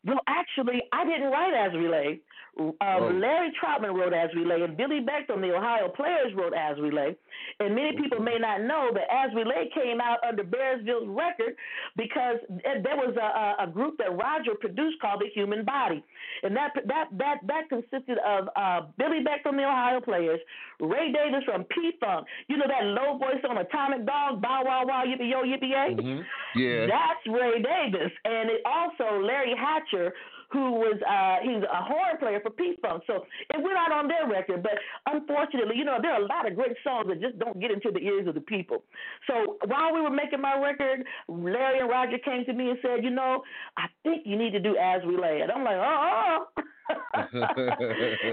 Well, 0.09 0.21
actually, 0.27 0.83
I 0.93 1.05
didn't 1.05 1.31
write 1.31 1.55
As 1.55 1.73
We 1.73 1.89
Lay. 1.89 2.21
Um, 2.59 2.75
Oh. 2.81 3.09
Larry 3.15 3.53
Troutman 3.63 3.95
wrote 3.95 4.13
As 4.13 4.31
We 4.35 4.45
Lay, 4.45 4.63
and 4.63 4.77
Billy 4.77 4.99
Beckton, 5.01 5.41
the 5.41 5.55
Ohio 5.55 5.89
Players, 5.89 6.35
wrote 6.35 6.55
As 6.55 6.77
We 6.79 6.91
Lay. 6.91 7.15
And 7.61 7.73
many 7.75 7.97
people 7.97 8.19
may 8.21 8.37
not 8.37 8.63
know 8.63 8.91
that 8.95 9.07
As 9.15 9.31
We 9.33 9.45
Lay 9.45 9.71
came 9.73 10.01
out 10.01 10.19
under 10.27 10.43
Bearsville's 10.43 11.07
record 11.07 11.55
because 11.97 12.39
there 12.49 12.97
was 12.97 13.15
a, 13.17 13.63
a, 13.63 13.69
a 13.69 13.71
group 13.71 13.97
that 13.99 14.11
Roger 14.17 14.55
produced 14.59 15.01
called 15.01 15.21
the 15.21 15.29
Human 15.39 15.65
Body, 15.65 16.03
and 16.43 16.57
that 16.57 16.73
that 16.87 17.07
that 17.17 17.39
that 17.47 17.69
consisted 17.69 18.19
of 18.27 18.49
uh, 18.57 18.81
Billy 18.99 19.21
Beckton, 19.23 19.55
the 19.57 19.63
Ohio 19.65 20.01
Players, 20.01 20.41
Ray 20.81 21.13
Davis 21.13 21.45
from 21.45 21.63
P 21.65 21.93
Funk, 22.01 22.27
you 22.49 22.57
know 22.57 22.67
that 22.67 22.85
low 22.85 23.19
voice 23.19 23.43
on 23.49 23.59
Atomic 23.59 24.05
Dog, 24.05 24.43
Bow 24.43 24.63
Wow 24.65 24.83
Wow 24.85 25.05
Yippee 25.07 25.31
Yo 25.31 25.43
Yippee 25.45 25.71
Yay. 25.71 25.95
Mhm. 25.95 26.25
Yeah. 26.59 26.87
That's 26.87 27.23
Ray 27.27 27.63
Davis, 27.63 28.13
and 28.25 28.51
it 28.51 28.61
also 28.67 29.23
Larry 29.23 29.55
Hatcher, 29.57 30.13
who 30.51 30.81
was 30.81 30.97
uh, 31.05 31.45
he's 31.45 31.63
a 31.63 31.83
horn 31.85 32.17
player 32.19 32.41
for 32.41 32.51
P 32.51 32.75
Funk. 32.81 33.03
So 33.07 33.25
it 33.51 33.63
went 33.63 33.77
out 33.77 33.93
on 33.93 34.09
their 34.09 34.27
record, 34.29 34.63
but 34.63 34.73
unfortunately, 35.07 35.77
you 35.77 35.85
know, 35.85 35.99
there 36.01 36.13
are 36.13 36.23
a 36.23 36.27
lot 36.27 36.49
of 36.49 36.57
great 36.57 36.77
songs 36.83 37.09
that 37.09 37.21
just 37.21 37.39
don't 37.39 37.61
get 37.61 37.71
into 37.71 37.91
the 37.93 38.01
ears 38.01 38.27
of 38.27 38.35
the 38.35 38.41
people. 38.41 38.83
So 39.27 39.59
while 39.67 39.93
we 39.93 40.01
were 40.01 40.11
making 40.11 40.41
my 40.41 40.59
record, 40.59 41.05
Larry 41.29 41.81
and 41.81 41.89
Roger 41.89 42.19
came 42.19 42.45
to 42.47 42.53
me 42.53 42.71
and 42.71 42.79
said, 42.83 43.05
you 43.05 43.11
know, 43.11 43.43
I 43.77 43.87
think 44.03 44.23
you 44.25 44.37
need 44.37 44.53
to 44.53 44.61
do 44.61 44.77
As 44.77 45.03
We 45.07 45.17
Lay, 45.17 45.41
and 45.41 45.53
I'm 45.53 45.65
like, 45.65 45.77
oh. 45.79 46.47
hey, 47.13 47.29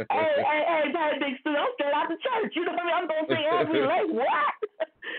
hey, 0.08 0.62
hey, 0.64 0.84
hey, 0.88 1.12
big 1.20 1.36
Stu, 1.42 1.52
I'm 1.52 1.68
straight 1.76 1.92
out 1.92 2.08
the 2.08 2.16
church. 2.16 2.54
You 2.56 2.64
know 2.64 2.72
what 2.72 2.80
I 2.80 2.86
mean? 2.86 2.96
I'm 2.96 3.08
gonna 3.08 3.28
sing 3.28 3.44
As 3.52 3.68
We 3.68 3.82
Lay. 3.84 4.04
What? 4.16 4.55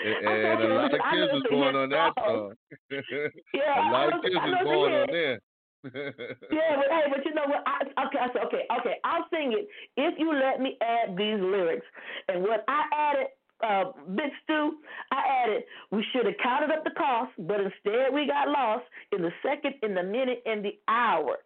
And 0.06 0.62
a 0.62 0.74
lot 0.74 0.94
of 0.94 1.00
kids 1.10 1.32
was 1.32 1.42
born 1.50 1.74
on 1.76 1.88
that 1.90 2.12
song." 2.16 2.52
Yeah, 2.90 3.90
a 3.90 3.90
lot 3.90 4.14
of 4.14 4.22
kids 4.22 4.34
was 4.34 4.52
know 4.52 4.58
it's 4.58 4.60
a 4.60 4.64
born 4.64 4.92
on 4.92 5.06
there. 5.10 5.40
Yeah, 5.84 6.76
but 6.78 6.88
hey, 6.90 7.04
but 7.10 7.24
you 7.24 7.34
know 7.34 7.46
what? 7.46 7.62
I, 7.66 8.06
okay, 8.06 8.18
I 8.18 8.26
said, 8.32 8.42
okay, 8.46 8.64
okay. 8.80 8.94
I'll 9.04 9.26
sing 9.30 9.52
it 9.52 9.68
if 9.96 10.14
you 10.18 10.32
let 10.32 10.60
me 10.60 10.76
add 10.80 11.16
these 11.16 11.38
lyrics. 11.40 11.86
And 12.28 12.42
what 12.42 12.64
I 12.68 12.82
added, 12.94 13.26
uh, 13.62 13.92
Big 14.14 14.30
Stu, 14.44 14.78
I 15.12 15.22
added, 15.44 15.62
we 15.90 16.04
should 16.12 16.26
have 16.26 16.34
counted 16.42 16.70
up 16.70 16.84
the 16.84 16.90
cost, 16.90 17.32
but 17.38 17.60
instead 17.60 18.12
we 18.12 18.26
got 18.26 18.48
lost 18.48 18.84
in 19.12 19.22
the 19.22 19.32
second, 19.42 19.74
in 19.82 19.94
the 19.94 20.02
minute, 20.02 20.42
in 20.46 20.62
the 20.62 20.78
hour. 20.88 21.38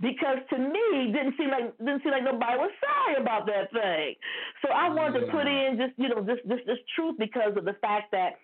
Because 0.00 0.38
to 0.50 0.58
me 0.58 1.12
didn't 1.12 1.34
seem 1.38 1.50
like 1.50 1.76
didn't 1.78 2.02
seem 2.02 2.12
like 2.12 2.24
nobody 2.24 2.58
was 2.58 2.70
sorry 2.80 3.20
about 3.20 3.46
that 3.46 3.72
thing. 3.72 4.14
So 4.62 4.72
I 4.72 4.88
wanted 4.88 5.20
to 5.20 5.32
put 5.32 5.46
in 5.46 5.78
just 5.78 5.94
you 5.96 6.08
know 6.08 6.22
this 6.22 6.38
this 6.44 6.60
this 6.66 6.78
truth 6.94 7.16
because 7.18 7.56
of 7.56 7.64
the 7.64 7.76
fact 7.80 8.10
that 8.12 8.38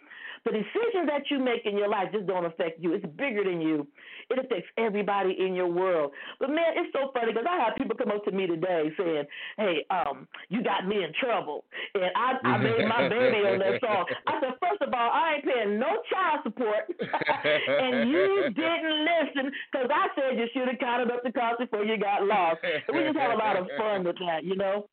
the 0.44 0.53
decisions 0.53 1.07
that 1.07 1.29
you 1.31 1.38
make 1.38 1.66
in 1.66 1.76
your 1.76 1.88
life 1.88 2.09
just 2.12 2.26
don't 2.26 2.44
affect 2.44 2.81
you. 2.81 2.94
It's 2.94 3.05
bigger 3.16 3.44
than 3.44 3.61
you. 3.61 3.87
It 4.31 4.38
affects 4.38 4.68
everybody 4.79 5.37
in 5.38 5.55
your 5.55 5.68
world. 5.68 6.12
But 6.38 6.50
man, 6.50 6.72
it's 6.76 6.92
so 6.92 7.11
funny 7.12 7.33
because 7.33 7.46
I 7.48 7.62
have 7.62 7.76
people 7.76 7.96
come 7.96 8.11
up 8.11 8.24
to 8.24 8.33
me 8.33 8.46
today 8.46 8.90
saying, 8.96 9.24
"Hey, 9.57 9.85
um, 9.90 10.26
you 10.48 10.62
got 10.62 10.87
me 10.87 11.05
in 11.05 11.12
trouble," 11.20 11.64
and 11.94 12.11
I, 12.16 12.38
I 12.44 12.57
made 12.59 12.88
my 12.88 13.09
baby 13.09 13.44
on 13.46 13.59
that 13.59 13.81
song. 13.81 14.07
I 14.26 14.40
said, 14.40 14.55
first 14.61 14.81
of 14.83 14.94
all, 14.94 15.11
I 15.12 15.37
ain't 15.37 15.44
paying 15.44 15.79
no 15.79 16.00
child 16.09 16.40
support, 16.44 16.88
and 17.00 18.11
you 18.11 18.48
didn't 18.55 18.96
listen 19.05 19.53
because 19.70 19.90
I 19.92 20.09
said 20.14 20.38
you 20.38 20.46
should 20.55 20.68
have 20.68 20.79
counted 20.79 21.11
up 21.11 21.22
the 21.22 21.33
cost 21.33 21.59
before 21.59 21.85
you 21.85 21.98
got 21.98 22.24
lost. 22.24 22.61
And 22.64 22.96
we 22.96 23.05
just 23.05 23.18
have 23.18 23.33
a 23.33 23.37
lot 23.37 23.57
of 23.57 23.68
fun 23.76 24.05
with 24.05 24.16
that, 24.20 24.44
you 24.44 24.57
know. 24.57 24.88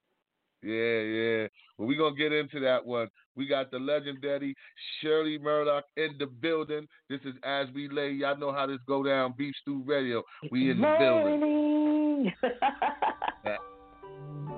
Yeah, 0.64 1.00
yeah. 1.02 1.48
Well, 1.78 1.88
we're 1.88 1.98
going 1.98 2.16
to 2.16 2.20
get 2.22 2.34
into 2.34 2.60
that 2.62 2.86
one. 2.86 3.10
We 3.36 3.48
got 3.48 3.70
the 3.70 3.78
legendary 3.78 4.56
Shirley 5.00 5.38
Murdock 5.38 5.86
in 5.96 6.16
the 6.18 6.26
building. 6.26 6.88
This 7.10 7.20
is 7.24 7.36
As 7.44 7.68
We 7.74 7.88
Lay. 7.88 8.12
Y'all 8.12 8.38
know 8.38 8.52
how 8.52 8.66
this 8.66 8.80
go 8.88 9.04
down. 9.04 9.36
Beef 9.38 9.54
Stew 9.62 9.84
Radio. 9.86 10.24
We 10.52 10.72
in 10.72 10.82
the 10.82 10.96
building. 11.00 12.34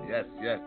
yes, 0.10 0.26
yes. 0.42 0.60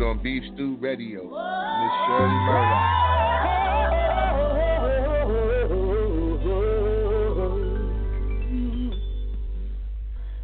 Concert 0.00 0.10
on 0.10 0.22
Beef 0.22 0.42
Stew 0.54 0.76
Radio. 0.80 1.24
Miss 1.24 1.92
Shirley 2.06 2.34
Murdock. 2.46 2.96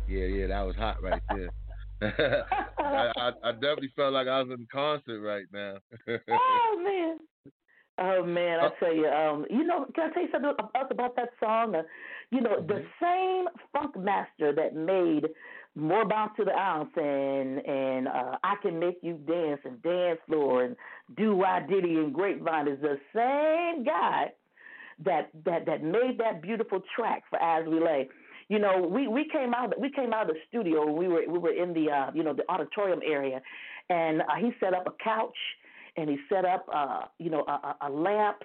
Yeah, 0.09 0.25
yeah, 0.25 0.47
that 0.49 0.67
was 0.67 0.77
hot 0.77 1.03
right 1.03 1.23
there. 1.31 1.51
I, 2.79 3.13
I, 3.17 3.31
I 3.43 3.53
definitely 3.53 3.93
felt 3.97 4.13
like 4.13 4.29
I 4.29 4.43
was 4.43 4.51
in 4.51 4.67
concert 4.71 5.21
right 5.21 5.47
now. 5.53 5.77
oh 6.09 6.81
man. 6.85 7.19
Oh 7.99 8.27
man, 8.27 8.61
I 8.61 8.69
tell 8.79 8.95
you, 8.95 9.07
um, 9.07 9.47
you 9.49 9.65
know, 9.65 9.87
can 9.95 10.11
I 10.11 10.13
tell 10.13 10.23
you 10.23 10.29
something 10.31 10.53
else 10.75 10.89
about 10.91 11.17
that 11.17 11.31
song? 11.41 11.75
Uh, 11.75 11.83
you 12.31 12.43
know, 12.43 12.61
the 12.61 12.85
same 13.01 13.47
funk 13.73 13.97
master 13.97 14.53
that 14.55 14.75
made 14.75 15.29
More 15.77 16.07
Bounce 16.07 16.33
to 16.39 16.45
the 16.45 16.53
Ounce 16.53 16.91
and 16.97 17.59
and 17.67 18.09
uh, 18.09 18.37
I 18.43 18.55
Can 18.63 18.79
Make 18.79 18.99
You 19.03 19.21
Dance 19.29 19.61
and 19.65 19.81
Dance 19.83 20.19
Floor 20.27 20.65
and 20.65 20.77
Doo 21.17 21.37
Wa 21.37 21.61
Ditty 21.61 21.97
and 21.97 22.15
Grapevine 22.15 22.67
is 22.67 22.81
the 22.81 22.99
same 23.15 23.85
guy 23.85 24.33
that 25.05 25.29
that 25.45 25.67
that 25.67 25.85
made 25.85 26.19
that 26.19 26.41
beautiful 26.41 26.81
track 26.97 27.25
for 27.29 27.41
As 27.43 27.67
We 27.67 27.79
Lay. 27.79 28.09
You 28.49 28.59
know, 28.59 28.81
we 28.81 29.07
we 29.07 29.29
came 29.31 29.53
out 29.53 29.79
we 29.79 29.91
came 29.91 30.15
out 30.15 30.31
of 30.31 30.37
the 30.37 30.41
studio. 30.49 30.91
We 30.91 31.09
were 31.09 31.23
we 31.29 31.39
were 31.39 31.53
in 31.53 31.75
the 31.75 31.91
uh, 31.91 32.11
you 32.15 32.23
know 32.23 32.33
the 32.33 32.51
auditorium 32.51 33.01
area, 33.07 33.43
and 33.91 34.23
uh, 34.23 34.37
he 34.41 34.53
set 34.61 34.73
up 34.73 34.87
a 34.87 35.05
couch 35.05 35.37
and 35.99 36.09
he 36.09 36.17
set 36.31 36.47
up 36.47 36.67
uh, 36.73 37.03
you 37.19 37.29
know 37.29 37.45
a, 37.47 37.87
a, 37.87 37.91
lamp, 37.91 38.39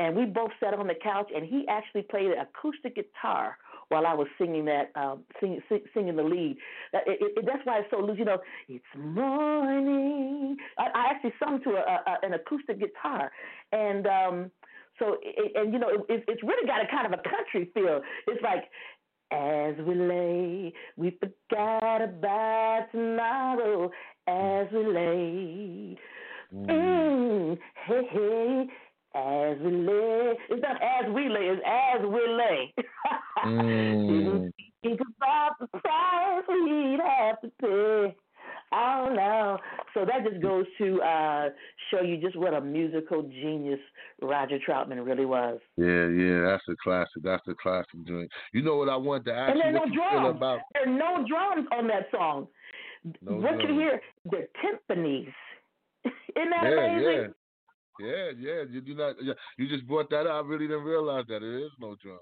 and 0.00 0.16
we 0.16 0.24
both 0.24 0.50
sat 0.58 0.74
on 0.74 0.88
the 0.88 0.94
couch, 1.00 1.30
and 1.34 1.44
he 1.44 1.66
actually 1.68 2.02
played 2.02 2.26
an 2.26 2.38
acoustic 2.38 2.96
guitar 2.96 3.58
while 3.88 4.06
I 4.06 4.14
was 4.14 4.26
singing 4.38 4.64
that 4.66 4.90
um, 4.94 5.24
singing 5.40 5.60
sing, 5.68 5.80
singing 5.94 6.16
the 6.16 6.22
lead. 6.22 6.56
That, 6.92 7.02
it, 7.06 7.18
it, 7.20 7.44
that's 7.46 7.64
why 7.64 7.80
it's 7.80 7.88
so 7.90 7.98
loose. 7.98 8.18
You 8.18 8.24
know, 8.24 8.38
it's 8.68 8.84
morning. 8.96 10.56
I, 10.78 10.86
I 10.94 11.10
actually 11.10 11.34
sung 11.38 11.60
to 11.64 11.70
a, 11.70 11.80
a, 11.80 12.16
an 12.22 12.34
acoustic 12.34 12.80
guitar, 12.80 13.30
and 13.72 14.06
um, 14.06 14.50
so 14.98 15.16
and 15.54 15.72
you 15.72 15.78
know 15.78 15.88
it, 15.88 16.00
it, 16.08 16.24
it's 16.28 16.42
really 16.42 16.66
got 16.66 16.82
a 16.82 16.88
kind 16.88 17.06
of 17.06 17.18
a 17.18 17.22
country 17.28 17.70
feel. 17.74 18.00
It's 18.26 18.42
like 18.42 18.64
as 19.30 19.74
we 19.84 19.94
lay, 19.94 20.72
we 20.96 21.18
forgot 21.18 22.02
about 22.02 22.86
tomorrow. 22.92 23.90
As 24.26 24.66
we 24.72 24.86
lay, 24.86 25.98
mm, 26.54 27.58
hey 27.86 28.02
hey, 28.10 28.66
as 29.14 29.58
we 29.60 29.70
lay. 29.72 30.34
It's 30.50 30.62
not 30.62 30.80
as 30.82 31.12
we 31.14 31.28
lay, 31.28 31.46
it's 31.48 31.62
as 31.66 32.02
we 32.06 32.20
lay. 32.28 32.74
Mm. 33.46 34.50
Think 34.82 35.00
about 35.00 35.52
the 35.60 35.66
price 35.78 36.44
we'd 36.48 36.98
have 37.00 37.40
to 37.40 37.50
pay. 37.60 38.16
Oh 38.72 39.08
no! 39.14 39.58
So 39.94 40.04
that 40.04 40.28
just 40.28 40.42
goes 40.42 40.66
to 40.78 41.00
uh, 41.00 41.48
show 41.90 42.02
you 42.02 42.16
just 42.18 42.36
what 42.36 42.54
a 42.54 42.60
musical 42.60 43.22
genius 43.22 43.78
Roger 44.20 44.58
Troutman 44.58 45.06
really 45.06 45.24
was. 45.24 45.60
Yeah, 45.76 46.08
yeah, 46.08 46.40
that's 46.50 46.64
a 46.68 46.74
classic. 46.82 47.22
That's 47.22 47.46
a 47.48 47.54
classic 47.54 48.04
joint. 48.06 48.30
You 48.52 48.62
know 48.62 48.76
what 48.76 48.88
I 48.88 48.96
wanted 48.96 49.26
to 49.26 49.32
ask 49.32 49.50
And 49.50 49.58
you? 49.58 49.62
there's 49.62 49.74
no 49.74 49.80
What 49.80 49.92
you 49.92 50.02
feel 50.10 50.20
drums. 50.20 50.36
about? 50.36 50.58
There 50.74 50.82
are 50.82 50.98
no 50.98 51.24
drums 51.28 51.68
on 51.72 51.86
that 51.88 52.08
song. 52.10 52.48
No 53.22 53.36
what 53.36 53.62
you 53.62 53.78
hear? 53.78 54.00
The 54.24 54.48
timpanis. 54.60 55.32
Isn't 56.04 56.50
that 56.50 56.62
Yeah, 56.64 56.84
amazing? 56.84 57.12
yeah, 57.22 57.26
yeah, 58.00 58.30
yeah. 58.38 58.62
You 58.70 58.80
do 58.80 58.94
not. 58.94 59.16
Yeah, 59.22 59.34
you 59.58 59.68
just 59.68 59.86
brought 59.86 60.10
that 60.10 60.26
up. 60.26 60.44
I 60.44 60.48
really 60.48 60.66
didn't 60.66 60.84
realize 60.84 61.24
that 61.28 61.40
there 61.40 61.58
is 61.58 61.70
no 61.80 61.96
drums. 62.02 62.20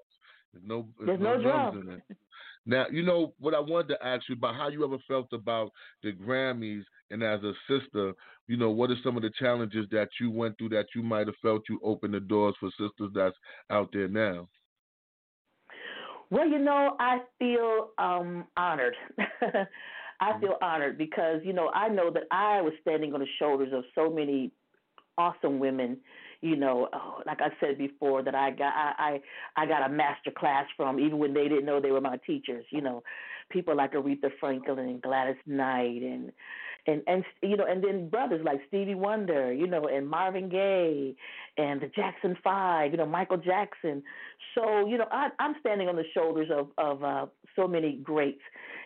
There's 0.53 0.64
no. 0.66 0.89
There's 1.05 1.20
no 1.20 1.41
drums 1.41 1.75
drums. 1.75 1.87
in 1.87 1.93
it. 1.95 2.18
Now 2.64 2.87
you 2.91 3.03
know 3.03 3.35
what 3.39 3.55
I 3.55 3.61
wanted 3.61 3.89
to 3.89 4.07
ask 4.07 4.29
you 4.29 4.37
about 4.37 4.55
how 4.55 4.68
you 4.68 4.85
ever 4.85 4.99
felt 5.09 5.33
about 5.33 5.73
the 6.03 6.12
Grammys, 6.12 6.85
and 7.11 7.23
as 7.23 7.41
a 7.43 7.53
sister, 7.68 8.12
you 8.47 8.57
know 8.57 8.70
what 8.70 8.91
are 8.91 8.97
some 9.03 9.16
of 9.16 9.23
the 9.23 9.33
challenges 9.39 9.87
that 9.91 10.09
you 10.20 10.31
went 10.31 10.57
through 10.59 10.70
that 10.70 10.87
you 10.95 11.03
might 11.03 11.27
have 11.27 11.37
felt 11.43 11.62
you 11.68 11.81
opened 11.83 12.14
the 12.14 12.20
doors 12.20 12.55
for 12.61 12.70
sisters 12.70 13.11
that's 13.14 13.37
out 13.70 13.91
there 13.93 14.09
now. 14.09 14.49
Well, 16.31 16.49
you 16.49 16.59
know, 16.59 16.97
I 16.99 17.18
feel 17.39 17.91
um, 17.99 18.47
honored. 18.57 18.95
I 20.20 20.39
feel 20.41 20.57
honored 20.62 20.97
because 20.97 21.41
you 21.45 21.53
know 21.53 21.68
I 21.75 21.89
know 21.89 22.11
that 22.12 22.25
I 22.31 22.61
was 22.61 22.73
standing 22.81 23.12
on 23.12 23.20
the 23.20 23.27
shoulders 23.41 23.73
of 23.73 23.83
so 23.95 24.09
many 24.09 24.53
awesome 25.18 25.58
women. 25.58 25.98
You 26.40 26.56
know, 26.56 26.88
oh, 26.92 27.20
like 27.24 27.40
I 27.40 27.50
said 27.60 27.78
before, 27.78 28.22
that 28.24 28.34
I 28.34 28.50
got 28.50 28.72
I, 28.74 29.20
I 29.56 29.62
I 29.62 29.66
got 29.66 29.88
a 29.88 29.92
master 29.92 30.32
class 30.32 30.66
from, 30.76 30.98
even 30.98 31.18
when 31.18 31.34
they 31.34 31.48
didn't 31.48 31.66
know 31.66 31.80
they 31.80 31.92
were 31.92 32.00
my 32.00 32.18
teachers. 32.26 32.64
You 32.70 32.80
know, 32.80 33.02
people 33.50 33.76
like 33.76 33.92
Aretha 33.92 34.30
Franklin 34.40 34.78
and 34.80 35.02
Gladys 35.02 35.36
Knight 35.46 36.02
and 36.02 36.32
and 36.87 37.03
and 37.07 37.24
you 37.43 37.57
know, 37.57 37.64
and 37.64 37.83
then 37.83 38.09
brothers 38.09 38.41
like 38.45 38.61
Stevie 38.68 38.95
Wonder, 38.95 39.53
you 39.53 39.66
know, 39.66 39.87
and 39.87 40.09
Marvin 40.09 40.49
Gaye 40.49 41.14
and 41.57 41.80
the 41.80 41.89
Jackson 41.89 42.37
Five, 42.43 42.93
you 42.93 42.97
know, 42.97 43.07
Michael 43.07 43.37
Jackson. 43.37 44.03
So 44.55 44.87
you 44.87 44.99
know, 44.99 45.07
I, 45.11 45.28
I'm 45.39 45.55
standing 45.61 45.89
on 45.89 45.97
the 45.97 46.05
shoulders 46.14 46.49
of 46.51 46.68
of 46.78 47.05
uh, 47.05 47.26
so 47.55 47.68
many 47.68 48.01
greats, 48.03 48.41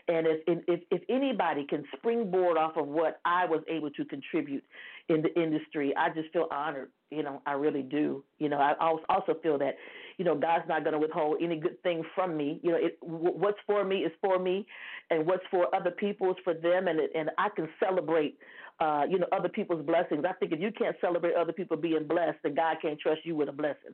and 0.08 0.26
if, 0.26 0.40
if 0.46 0.80
if 0.90 1.02
anybody 1.08 1.64
can 1.66 1.84
springboard 1.96 2.58
off 2.58 2.76
of 2.76 2.86
what 2.86 3.20
I 3.24 3.46
was 3.46 3.62
able 3.68 3.90
to 3.90 4.04
contribute 4.04 4.64
in 5.08 5.22
the 5.22 5.34
industry, 5.40 5.94
I 5.96 6.10
just 6.10 6.32
feel 6.32 6.48
honored. 6.50 6.90
You 7.10 7.22
know, 7.22 7.40
I 7.46 7.52
really 7.52 7.82
do. 7.82 8.24
You 8.38 8.48
know, 8.48 8.58
I 8.58 8.74
als- 8.80 9.04
also 9.08 9.34
feel 9.42 9.58
that, 9.58 9.76
you 10.18 10.24
know, 10.24 10.34
God's 10.34 10.64
not 10.68 10.82
going 10.82 10.94
to 10.94 10.98
withhold 10.98 11.38
any 11.42 11.56
good 11.56 11.82
thing 11.82 12.02
from 12.14 12.36
me. 12.36 12.58
You 12.62 12.72
know, 12.72 12.78
it, 12.78 12.98
what's 13.02 13.58
for 13.66 13.84
me 13.84 13.98
is 13.98 14.12
for 14.20 14.38
me, 14.38 14.66
and 15.10 15.26
what's 15.26 15.44
for 15.50 15.74
other 15.74 15.90
people 15.90 16.30
is 16.30 16.36
for 16.42 16.54
them, 16.54 16.88
and 16.88 17.00
it, 17.00 17.10
and 17.14 17.30
I 17.38 17.48
can 17.54 17.68
celebrate. 17.78 18.38
Uh, 18.78 19.04
you 19.08 19.18
know, 19.18 19.26
other 19.32 19.48
people's 19.48 19.84
blessings. 19.86 20.24
I 20.28 20.34
think 20.34 20.52
if 20.52 20.60
you 20.60 20.70
can't 20.70 20.96
celebrate 21.00 21.34
other 21.34 21.52
people 21.52 21.78
being 21.78 22.06
blessed, 22.06 22.36
then 22.42 22.54
God 22.54 22.76
can't 22.82 23.00
trust 23.00 23.20
you 23.24 23.34
with 23.34 23.48
a 23.48 23.52
blessing. 23.52 23.92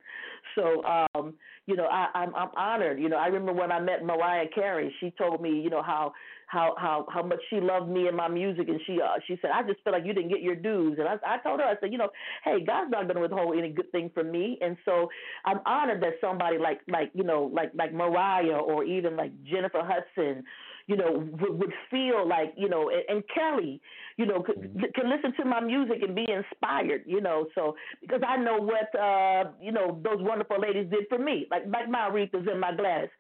So, 0.57 0.83
um, 0.85 1.35
you 1.67 1.77
know, 1.77 1.87
I, 1.87 2.09
I'm 2.15 2.35
I'm 2.35 2.49
honored. 2.57 2.99
You 2.99 3.09
know, 3.09 3.17
I 3.17 3.27
remember 3.27 3.53
when 3.53 3.71
I 3.71 3.79
met 3.79 4.05
Mariah 4.05 4.47
Carey. 4.53 4.93
She 4.99 5.13
told 5.17 5.41
me, 5.41 5.51
you 5.51 5.71
know, 5.71 5.83
how 5.83 6.13
how 6.47 6.75
how 6.79 7.07
how 7.13 7.23
much 7.23 7.39
she 7.49 7.61
loved 7.61 7.89
me 7.89 8.09
and 8.09 8.17
my 8.17 8.27
music, 8.27 8.69
and 8.69 8.81
she 8.87 8.99
uh, 9.01 9.21
she 9.27 9.39
said, 9.41 9.53
I 9.55 9.63
just 9.63 9.83
feel 9.85 9.93
like 9.93 10.05
you 10.05 10.13
didn't 10.13 10.31
get 10.31 10.43
your 10.43 10.57
dues. 10.57 10.99
And 10.99 11.07
I 11.09 11.15
I 11.25 11.39
told 11.39 11.61
her, 11.61 11.67
I 11.67 11.75
said, 11.81 11.93
you 11.93 11.99
know, 11.99 12.11
hey, 12.45 12.65
God's 12.65 12.91
not 12.91 13.05
going 13.05 13.15
to 13.15 13.23
withhold 13.23 13.57
any 13.57 13.71
good 13.71 13.91
thing 13.93 14.11
from 14.13 14.33
me, 14.33 14.59
and 14.61 14.77
so 14.85 15.09
I'm 15.45 15.61
honored 15.65 16.03
that 16.03 16.15
somebody 16.21 16.59
like 16.59 16.81
like 16.89 17.13
you 17.15 17.23
know 17.25 17.51
like 17.55 17.71
like 17.75 17.95
Mariah 17.95 18.59
or 18.59 18.83
even 18.83 19.17
like 19.17 19.31
Jennifer 19.45 19.83
Hudson 19.83 20.45
you 20.87 20.97
know, 20.97 21.29
would, 21.41 21.73
feel 21.91 22.27
like, 22.27 22.55
you 22.57 22.69
know, 22.69 22.91
and 23.09 23.23
Kelly, 23.33 23.81
you 24.17 24.27
know, 24.27 24.43
could, 24.43 24.57
can 24.95 25.11
listen 25.11 25.33
to 25.39 25.45
my 25.45 25.61
music 25.61 26.03
and 26.03 26.15
be 26.15 26.27
inspired, 26.29 27.03
you 27.07 27.21
know. 27.21 27.47
So 27.55 27.77
because 28.01 28.23
I 28.27 28.37
know 28.37 28.59
what, 28.59 28.95
uh, 28.99 29.51
you 29.61 29.73
know, 29.73 30.01
those 30.03 30.21
wonderful 30.21 30.61
ladies 30.61 30.89
did 30.91 31.05
for 31.09 31.19
me, 31.19 31.47
like 31.51 31.65
like 31.67 31.89
my 31.89 32.11
Aretha's 32.11 32.47
and 32.51 32.61
my 32.61 32.75
Gladys, 32.75 33.11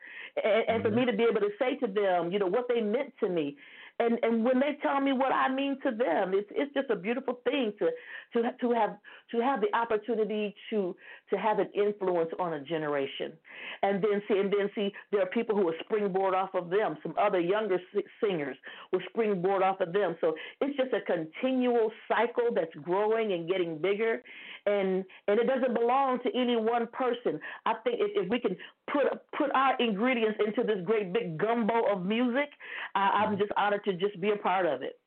and, 0.43 0.65
and 0.69 0.83
for 0.83 0.91
me 0.91 1.05
to 1.05 1.13
be 1.13 1.25
able 1.25 1.41
to 1.41 1.51
say 1.59 1.77
to 1.77 1.87
them, 1.87 2.31
you 2.33 2.39
know, 2.39 2.47
what 2.47 2.67
they 2.69 2.81
meant 2.81 3.13
to 3.21 3.29
me. 3.29 3.57
And 4.03 4.19
and 4.23 4.45
when 4.45 4.59
they 4.59 4.79
tell 4.83 5.01
me 5.01 5.13
what 5.13 5.33
I 5.33 5.49
mean 5.49 5.79
to 5.85 5.91
them, 5.91 6.33
it's 6.35 6.51
it's 6.51 6.73
just 6.75 6.91
a 6.91 6.97
beautiful 6.97 7.41
thing 7.45 7.73
to 7.79 7.87
to 8.33 8.51
to 8.61 8.73
have 8.73 8.97
to 9.31 9.41
have 9.41 9.61
the 9.61 9.75
opportunity 9.77 10.55
to 10.71 10.97
to 11.31 11.37
have 11.39 11.59
an 11.59 11.69
influence 11.75 12.31
on 12.39 12.55
a 12.55 12.61
generation, 12.61 13.33
and 13.83 14.03
then 14.03 14.23
see 14.27 14.39
and 14.39 14.53
then 14.53 14.69
see 14.75 14.93
there 15.13 15.23
are 15.23 15.27
people 15.27 15.55
who 15.57 15.65
will 15.67 15.81
springboard 15.85 16.35
off 16.35 16.55
of 16.55 16.69
them. 16.69 16.97
Some 17.03 17.15
other 17.21 17.41
younger 17.41 17.79
singers 18.23 18.57
will 18.93 19.03
springboard 19.11 19.63
off 19.63 19.81
of 19.81 19.93
them. 19.93 20.17
So 20.21 20.35
it's 20.61 20.77
just 20.77 20.93
a 20.93 21.01
continual 21.03 21.93
cycle 22.09 22.49
that's 22.55 22.75
growing 22.83 23.33
and 23.33 23.49
getting 23.49 23.79
bigger, 23.79 24.23
and 24.67 25.05
and 25.29 25.41
it 25.41 25.47
doesn't 25.47 25.75
belong 25.75 26.19
to 26.23 26.31
any 26.35 26.57
one 26.57 26.87
person. 26.93 27.41
I 27.67 27.75
think 27.85 28.01
if, 28.01 28.25
if 28.25 28.31
we 28.31 28.41
can 28.41 28.57
put 28.93 29.05
put 29.37 29.51
our 29.55 29.77
ingredients 29.79 30.39
into 30.45 30.63
this 30.63 30.85
great 30.85 31.13
big 31.13 31.39
gumbo 31.39 31.93
of 31.93 32.05
music, 32.05 32.51
I, 32.95 33.01
I'm 33.01 33.31
mm-hmm. 33.31 33.41
just 33.41 33.53
honored 33.57 33.85
to 33.85 33.93
just 33.95 34.21
be 34.21 34.31
a 34.31 34.37
part 34.37 34.67
of 34.67 34.83
it. 34.83 34.99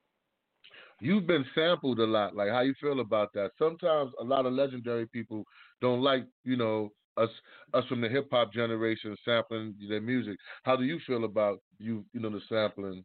You've 1.02 1.28
been 1.28 1.46
sampled 1.54 2.00
a 2.00 2.06
lot. 2.06 2.36
Like, 2.36 2.50
how 2.50 2.62
you 2.62 2.74
feel 2.80 3.02
about 3.02 3.34
that? 3.34 3.52
Sometimes 3.60 4.12
a 4.20 4.24
lot 4.24 4.46
of 4.46 4.54
legendary 4.54 5.06
people 5.08 5.44
don't 5.82 6.02
like, 6.02 6.26
you 6.46 6.56
know, 6.56 6.92
us 7.18 7.30
us 7.74 7.84
from 7.88 8.02
the 8.02 8.10
hip 8.10 8.28
hop 8.32 8.54
generation 8.54 9.16
sampling 9.26 9.76
their 9.90 10.02
music. 10.02 10.38
How 10.64 10.76
do 10.76 10.84
you 10.84 11.00
feel 11.06 11.26
about 11.26 11.60
you, 11.80 12.06
you 12.14 12.20
know, 12.20 12.30
the 12.30 12.42
sampling? 12.50 13.04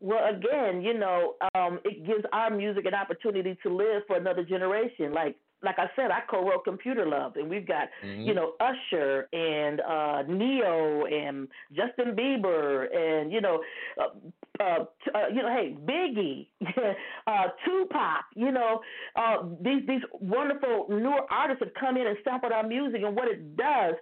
Well, 0.00 0.28
again, 0.28 0.82
you 0.82 0.94
know, 0.94 1.34
um, 1.54 1.80
it 1.84 2.06
gives 2.06 2.24
our 2.32 2.50
music 2.50 2.84
an 2.86 2.94
opportunity 2.94 3.56
to 3.62 3.74
live 3.74 4.02
for 4.06 4.16
another 4.16 4.44
generation. 4.44 5.12
Like 5.12 5.36
like 5.62 5.78
I 5.78 5.86
said, 5.96 6.10
I 6.10 6.20
co-wrote 6.30 6.64
Computer 6.64 7.06
Love, 7.06 7.36
and 7.36 7.48
we've 7.48 7.66
got 7.66 7.88
Mm-hmm. 8.04 8.22
you 8.28 8.34
know 8.34 8.52
Usher 8.60 9.26
and 9.32 9.80
uh, 9.80 10.22
Ne-Yo 10.28 11.06
and 11.06 11.48
Justin 11.72 12.14
Bieber 12.14 12.94
and 12.94 13.32
you 13.32 13.40
know, 13.40 13.62
uh, 13.98 14.62
uh, 14.62 14.84
t- 15.02 15.10
uh, 15.14 15.28
you 15.28 15.42
know, 15.42 15.48
hey 15.48 15.74
Biggie, 15.82 16.48
uh, 17.26 17.48
Tupac. 17.64 18.24
You 18.34 18.52
know, 18.52 18.80
uh, 19.16 19.44
these 19.62 19.82
these 19.88 20.02
wonderful 20.20 20.86
newer 20.90 21.22
artists 21.30 21.62
have 21.64 21.72
come 21.80 21.96
in 21.96 22.06
and 22.06 22.18
sampled 22.22 22.52
our 22.52 22.66
music, 22.66 23.00
and 23.02 23.16
what 23.16 23.28
it 23.28 23.56
does. 23.56 23.94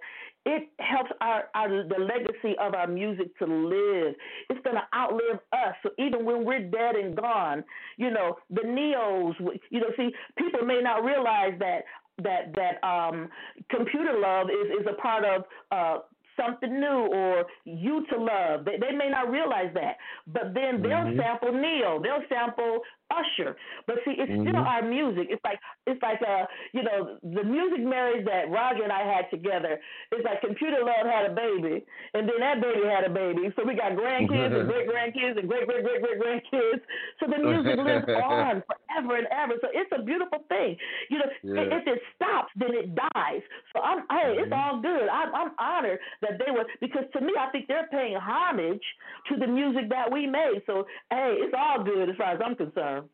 It 0.45 0.69
helps 0.79 1.11
our, 1.21 1.45
our 1.55 1.67
the 1.69 1.99
legacy 1.99 2.55
of 2.59 2.75
our 2.75 2.87
music 2.87 3.35
to 3.39 3.45
live. 3.45 4.13
It's 4.49 4.59
gonna 4.63 4.87
outlive 4.95 5.39
us. 5.51 5.75
So 5.83 5.89
even 5.97 6.23
when 6.25 6.45
we're 6.45 6.61
dead 6.69 6.95
and 6.95 7.15
gone, 7.15 7.63
you 7.97 8.11
know 8.11 8.37
the 8.49 8.61
Ne-Yos. 8.63 9.35
You 9.69 9.79
know, 9.79 9.91
see, 9.97 10.09
people 10.37 10.63
may 10.65 10.81
not 10.81 11.03
realize 11.03 11.53
that 11.59 11.83
that 12.21 12.53
that 12.55 12.87
um, 12.87 13.29
computer 13.69 14.17
love 14.19 14.47
is 14.49 14.81
is 14.81 14.87
a 14.87 15.01
part 15.01 15.25
of 15.25 15.43
uh, 15.71 15.97
something 16.37 16.79
new 16.79 17.07
or 17.13 17.45
you 17.63 18.05
to 18.11 18.17
love. 18.17 18.65
They, 18.65 18.77
they 18.77 18.91
may 18.95 19.09
not 19.09 19.31
realize 19.31 19.71
that, 19.73 19.95
but 20.27 20.53
then 20.53 20.81
they'll 20.81 21.07
Mhm. 21.11 21.17
sample 21.17 21.53
Ne-Yo. 21.53 22.01
They'll 22.03 22.27
sample 22.29 22.81
Usher. 23.11 23.55
But 23.87 23.97
see, 24.05 24.15
it's 24.17 24.31
still 24.41 24.63
Mhm. 24.63 24.67
our 24.67 24.81
music. 24.81 25.27
It's 25.29 25.43
like 25.43 25.59
it's 25.85 26.01
like 26.01 26.21
uh 26.21 26.45
you 26.73 26.83
know 26.83 27.17
the 27.23 27.43
music 27.43 27.79
marriage 27.81 28.25
that 28.25 28.49
Roger 28.49 28.83
and 28.83 28.91
I 28.91 29.03
had 29.05 29.29
together. 29.29 29.79
It's 30.11 30.25
like 30.25 30.41
Computer 30.41 30.83
Love 30.83 31.05
had 31.05 31.29
a 31.29 31.33
baby, 31.33 31.85
and 32.13 32.27
then 32.27 32.39
that 32.39 32.61
baby 32.61 32.85
had 32.87 33.03
a 33.05 33.09
baby. 33.09 33.53
So 33.55 33.63
we 33.63 33.75
got 33.75 33.93
grandkids 33.93 34.57
and 34.57 34.67
great 34.71 34.87
grandkids 34.89 35.37
and 35.39 35.47
great 35.47 35.67
great 35.67 35.83
great 35.85 36.01
great 36.01 36.19
grandkids. 36.19 36.81
So 37.19 37.27
the 37.27 37.37
music 37.39 37.77
lives 37.77 38.05
on 38.09 38.63
forever 38.69 39.17
and 39.17 39.27
ever. 39.31 39.53
So 39.61 39.67
it's 39.71 39.91
a 39.93 40.01
beautiful 40.01 40.39
thing. 40.49 40.75
You 41.09 41.19
know, 41.19 41.29
Yeah. 41.43 41.77
if 41.77 41.87
it 41.87 42.01
stops, 42.15 42.51
then 42.55 42.73
it 42.73 42.95
dies. 42.95 43.41
So 43.73 43.81
I'm 43.81 43.99
hey, 44.09 44.35
it's 44.41 44.51
Mhm. 44.51 44.57
all 44.57 44.77
good. 44.81 45.07
I'm, 45.09 45.33
I'm 45.35 45.51
honored 45.59 45.99
that 46.21 46.39
they 46.43 46.51
were 46.51 46.65
because 46.81 47.05
to 47.13 47.21
me, 47.21 47.33
I 47.37 47.49
think 47.51 47.67
they're 47.67 47.87
paying 47.91 48.15
homage 48.17 48.83
to 49.29 49.37
the 49.37 49.47
music 49.47 49.89
that 49.89 50.11
we 50.11 50.25
made. 50.27 50.63
So 50.65 50.87
hey, 51.11 51.37
it's 51.39 51.53
all 51.57 51.83
good 51.83 52.09
as 52.09 52.15
far 52.15 52.31
as 52.33 52.41
I'm 52.43 52.55
concerned. 52.55 53.04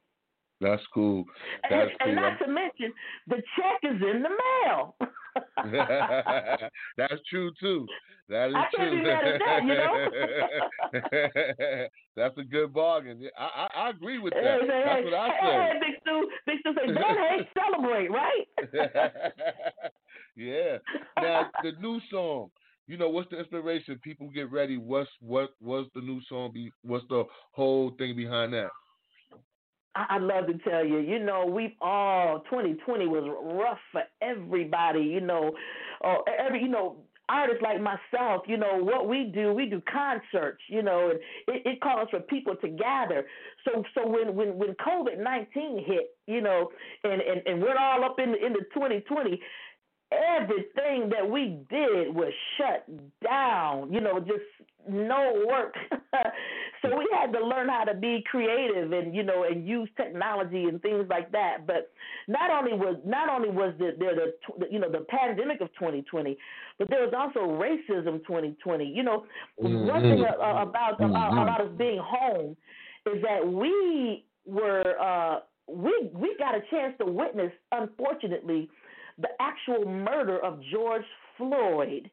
That's 0.62 0.82
cool. 0.94 1.26
And, 1.64 1.72
That's 1.82 1.92
and 2.00 2.12
cool. 2.12 2.16
not 2.16 2.40
to 2.40 2.48
mention, 2.48 2.94
the 3.28 3.42
check 3.58 3.82
is 3.84 4.02
in 4.02 4.24
the 4.24 4.30
mail. 4.30 4.96
That's 6.98 7.22
true 7.30 7.52
too. 7.60 7.86
That 8.30 8.50
is 8.50 8.56
I 8.56 8.66
true. 8.76 8.92
be 8.92 9.02
mad 9.04 9.28
at 9.28 9.40
that, 9.40 9.64
you 9.64 9.74
know. 9.74 10.10
That's 12.16 12.38
a 12.38 12.44
good 12.44 12.72
bargain. 12.74 13.28
I, 13.38 13.44
I 13.44 13.68
I 13.86 13.90
agree 13.90 14.20
with 14.20 14.34
that. 14.34 14.62
Hey, 14.62 14.68
That's 14.68 15.00
hey, 15.00 15.04
what 15.06 15.14
I 15.14 15.28
hey, 15.28 15.34
say. 15.42 15.52
hey, 15.52 15.74
Big 15.80 15.96
Stu, 16.02 16.30
Big 16.46 16.60
Stu 16.60 16.74
say, 16.76 16.86
don't 16.94 17.18
hate, 17.18 17.48
celebrate, 17.58 18.10
right? 18.12 18.48
yeah. 20.36 20.78
Now 21.18 21.50
the 21.64 21.72
new 21.82 22.00
song. 22.12 22.52
You 22.88 22.98
know 22.98 23.10
what's 23.10 23.30
the 23.30 23.38
inspiration? 23.40 24.00
People 24.04 24.28
get 24.30 24.52
ready. 24.52 24.78
What's 24.78 25.10
what? 25.22 25.52
What's 25.60 25.90
the 25.96 26.02
new 26.02 26.20
song? 26.28 26.52
Be 26.54 26.72
what's 26.84 27.06
the 27.10 27.24
whole 27.52 27.92
thing 27.98 28.16
behind 28.16 28.54
that? 28.54 28.70
I'd 29.96 30.22
love 30.22 30.48
to 30.48 30.58
tell 30.70 30.86
you, 30.86 31.00
you 31.00 31.20
know, 31.20 31.46
we've 31.46 31.76
all 31.82 32.40
2020 32.50 33.08
was 33.08 33.24
rough 33.44 33.80
for 33.92 34.04
everybody, 34.22 35.02
you 35.02 35.22
know, 35.22 35.52
or 36.00 36.24
every, 36.40 36.62
you 36.62 36.70
know, 36.70 36.98
artists 37.32 37.62
like 37.62 37.82
myself, 37.82 38.44
you 38.48 38.58
know, 38.58 38.78
what 38.78 39.08
we 39.08 39.32
do, 39.34 39.54
we 39.54 39.66
do 39.66 39.82
concerts, 39.92 40.62
you 40.68 40.84
know, 40.84 41.10
and 41.10 41.20
it, 41.48 41.66
it 41.66 41.82
calls 41.82 42.10
for 42.10 42.20
people 42.20 42.56
to 42.58 42.68
gather. 42.70 43.26
So, 43.66 43.84
so 43.96 44.08
when 44.08 44.36
when 44.36 44.58
when 44.58 44.76
COVID 44.76 45.22
19 45.22 45.84
hit, 45.86 46.16
you 46.28 46.42
know, 46.42 46.70
and 47.04 47.22
and 47.22 47.42
and 47.46 47.62
we're 47.62 47.78
all 47.78 48.04
up 48.04 48.20
in 48.20 48.30
into 48.30 48.62
2020. 48.74 49.42
Everything 50.14 51.08
that 51.08 51.30
we 51.30 51.62
did 51.70 52.14
was 52.14 52.34
shut 52.58 52.86
down, 53.24 53.94
you 53.94 54.02
know, 54.02 54.20
just 54.20 54.44
no 54.90 55.46
work. 55.48 55.76
so 56.82 56.98
we 56.98 57.08
had 57.14 57.32
to 57.34 57.46
learn 57.46 57.70
how 57.70 57.84
to 57.84 57.94
be 57.94 58.24
creative 58.30 58.92
and 58.92 59.16
you 59.16 59.24
know 59.24 59.44
and 59.44 59.68
use 59.68 59.90
technology 59.98 60.66
and 60.66 60.82
things 60.82 61.06
like 61.10 61.32
that. 61.32 61.68
But 61.68 61.92
not 62.28 62.52
only 62.52 62.74
was 62.74 62.98
not 63.06 63.30
only 63.30 63.50
was 63.50 63.74
the 63.80 63.92
the, 63.98 64.34
the 64.60 64.68
you 64.72 64.80
know 64.80 64.92
the 64.92 65.06
pandemic 65.10 65.62
of 65.62 65.68
2020, 65.80 66.38
but 66.80 66.90
there 66.90 67.02
was 67.02 67.14
also 67.18 67.48
racism 67.48 68.26
2020. 68.26 68.86
You 68.86 69.04
know, 69.04 69.26
one 69.58 70.02
thing 70.02 70.24
uh, 70.24 70.62
about 70.62 70.96
about 71.02 71.34
about 71.34 71.62
us 71.62 71.72
being 71.78 72.00
home 72.04 72.56
is 73.06 73.22
that 73.22 73.46
we 73.46 74.26
were 74.46 74.96
uh, 75.00 75.40
we 75.68 76.10
we 76.14 76.36
got 76.38 76.56
a 76.56 76.62
chance 76.70 76.94
to 77.00 77.06
witness, 77.06 77.52
unfortunately, 77.72 78.70
the 79.20 79.30
actual 79.40 79.86
murder 79.86 80.44
of 80.44 80.60
George 80.72 81.06
Floyd 81.38 82.10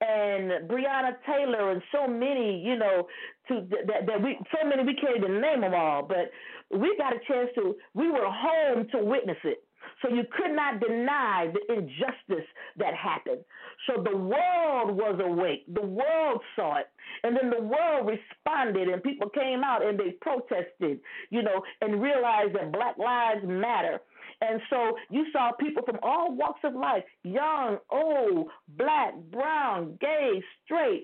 and 0.00 0.68
Breonna 0.68 1.16
Taylor 1.26 1.72
and 1.72 1.82
so 1.92 2.06
many, 2.06 2.62
you 2.64 2.76
know, 2.76 3.06
to 3.48 3.66
that, 3.86 4.06
that 4.06 4.22
we 4.22 4.38
so 4.52 4.68
many 4.68 4.84
we 4.84 4.94
can't 4.94 5.16
even 5.16 5.40
name 5.40 5.62
them 5.62 5.74
all, 5.74 6.02
but 6.02 6.30
we 6.70 6.94
got 6.98 7.12
a 7.14 7.18
chance 7.26 7.50
to 7.56 7.74
we 7.94 8.10
were 8.10 8.28
home 8.28 8.86
to 8.92 8.98
witness 8.98 9.38
it. 9.44 9.64
So 10.02 10.08
you 10.08 10.22
could 10.36 10.54
not 10.54 10.80
deny 10.80 11.52
the 11.52 11.74
injustice 11.74 12.46
that 12.76 12.94
happened. 12.94 13.44
So 13.86 14.02
the 14.02 14.16
world 14.16 14.96
was 14.96 15.20
awake. 15.22 15.64
The 15.72 15.86
world 15.86 16.40
saw 16.54 16.76
it. 16.76 16.86
And 17.24 17.36
then 17.36 17.50
the 17.50 17.62
world 17.62 18.06
responded 18.06 18.88
and 18.88 19.02
people 19.02 19.28
came 19.30 19.64
out 19.64 19.84
and 19.84 19.98
they 19.98 20.12
protested, 20.20 21.00
you 21.30 21.42
know, 21.42 21.62
and 21.80 22.00
realized 22.00 22.54
that 22.54 22.72
black 22.72 22.98
lives 22.98 23.40
matter. 23.44 24.00
And 24.40 24.60
so 24.70 24.96
you 25.10 25.26
saw 25.32 25.52
people 25.52 25.82
from 25.84 25.98
all 26.02 26.34
walks 26.34 26.60
of 26.64 26.74
life 26.74 27.02
young, 27.24 27.78
old, 27.90 28.48
black, 28.76 29.14
brown, 29.32 29.98
gay, 30.00 30.42
straight. 30.64 31.02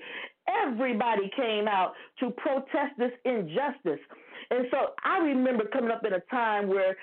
Everybody 0.49 1.31
came 1.37 1.67
out 1.67 1.93
to 2.21 2.31
protest 2.31 2.95
this 2.99 3.13
injustice. 3.25 4.01
And 4.51 4.67
so 4.71 4.89
I 5.05 5.19
remember 5.19 5.65
coming 5.73 5.91
up 5.91 6.05
in 6.07 6.13
a 6.13 6.21
time 6.31 6.69
where 6.69 6.97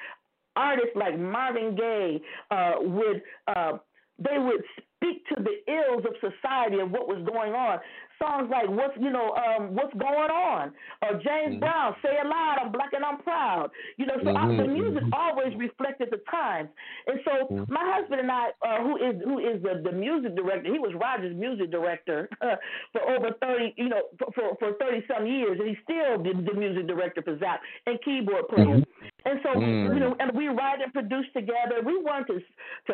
artists 0.56 0.96
like 0.96 1.20
Marvin 1.20 1.76
Gaye 1.76 2.22
uh, 2.50 2.74
would. 2.80 3.22
Uh, 3.48 3.78
they 4.20 4.38
would 4.38 4.62
speak 4.78 5.26
to 5.30 5.36
the 5.42 5.72
ills 5.72 6.06
of 6.06 6.14
society 6.22 6.78
and 6.80 6.92
what 6.92 7.08
was 7.08 7.26
going 7.26 7.54
on. 7.54 7.80
Songs 8.22 8.50
like 8.52 8.70
"What's 8.70 8.96
you 9.00 9.10
know 9.10 9.34
um, 9.36 9.74
What's 9.76 9.94
Going 9.98 10.30
On" 10.30 10.72
or 11.02 11.12
James 11.24 11.56
Mhm. 11.56 11.60
Brown 11.60 11.96
"Say 12.04 12.14
It 12.14 12.26
Loud, 12.28 12.58
I'm 12.62 12.72
Black 12.72 12.94
and 12.94 13.04
I'm 13.04 13.18
Proud." 13.20 13.72
You 13.98 14.06
know, 14.06 14.18
so 14.24 14.30
I, 14.36 14.48
the 14.56 14.68
Mhm, 14.68 14.74
music 14.74 15.04
mhm. 15.04 15.14
always 15.14 15.54
reflected 15.58 16.10
the 16.12 16.22
times. 16.30 16.70
And 17.08 17.20
so 17.26 17.32
Mhm. 17.50 17.66
my 17.70 17.84
husband 17.96 18.22
and 18.22 18.32
I, 18.32 18.50
uh, 18.62 18.84
who 18.84 18.98
is 18.98 19.16
who 19.24 19.40
is 19.40 19.62
the, 19.64 19.82
the 19.84 19.92
music 19.92 20.36
director, 20.36 20.72
he 20.72 20.80
was 20.80 20.94
Roger's 20.94 21.36
music 21.36 21.72
director 21.72 22.30
for 22.94 23.02
over 23.10 23.30
thirty, 23.42 23.74
you 23.78 23.90
know, 23.90 24.04
for 24.36 24.56
for, 24.60 24.74
thirty 24.80 25.02
some 25.08 25.26
years, 25.26 25.58
and 25.60 25.68
he's 25.70 25.82
still 25.84 26.22
the, 26.22 26.32
the 26.50 26.54
music 26.58 26.88
director 26.88 27.22
for 27.22 27.38
Zapp 27.40 27.60
and 27.88 28.00
keyboard 28.04 28.48
player. 28.50 28.82
And 29.24 29.40
so, 29.44 29.50
Mm. 29.60 29.94
you 29.94 30.00
know, 30.00 30.16
and 30.20 30.32
we 30.36 30.48
write 30.48 30.82
and 30.82 30.92
produce 30.94 31.26
together. 31.34 31.78
We 31.86 31.96
wanted 32.02 32.28
to 32.28 32.40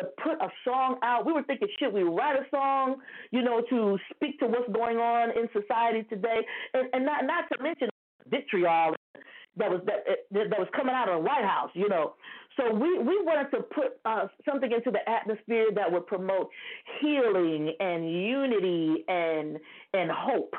put 0.22 0.36
a 0.42 0.48
song 0.64 0.98
out. 1.02 1.24
We 1.26 1.32
were 1.32 1.42
thinking, 1.42 1.68
should 1.78 1.92
we 1.92 2.02
write 2.02 2.36
a 2.36 2.44
song, 2.50 2.96
you 3.30 3.42
know, 3.42 3.62
to 3.70 3.96
speak 4.14 4.38
to 4.40 4.46
what's 4.46 4.70
going 4.72 4.98
on 4.98 5.17
in 5.36 5.48
society 5.52 6.02
today, 6.08 6.40
and, 6.74 6.88
and 6.92 7.04
not 7.04 7.24
not 7.24 7.44
to 7.52 7.62
mention 7.62 7.88
vitriol 8.28 8.94
that 9.58 9.70
was 9.70 9.80
that 9.86 10.04
that 10.32 10.58
was 10.58 10.68
coming 10.74 10.94
out 10.94 11.08
of 11.08 11.16
the 11.16 11.24
White 11.24 11.44
House, 11.44 11.70
you 11.74 11.88
know. 11.88 12.14
So 12.56 12.72
we 12.72 12.98
we 12.98 13.22
wanted 13.22 13.50
to 13.56 13.62
put 13.62 13.98
uh, 14.04 14.26
something 14.48 14.70
into 14.70 14.90
the 14.90 15.08
atmosphere 15.08 15.66
that 15.74 15.90
would 15.90 16.06
promote 16.06 16.48
healing 17.00 17.74
and 17.80 18.10
unity 18.10 19.04
and 19.08 19.58
and 19.94 20.10
hope. 20.10 20.54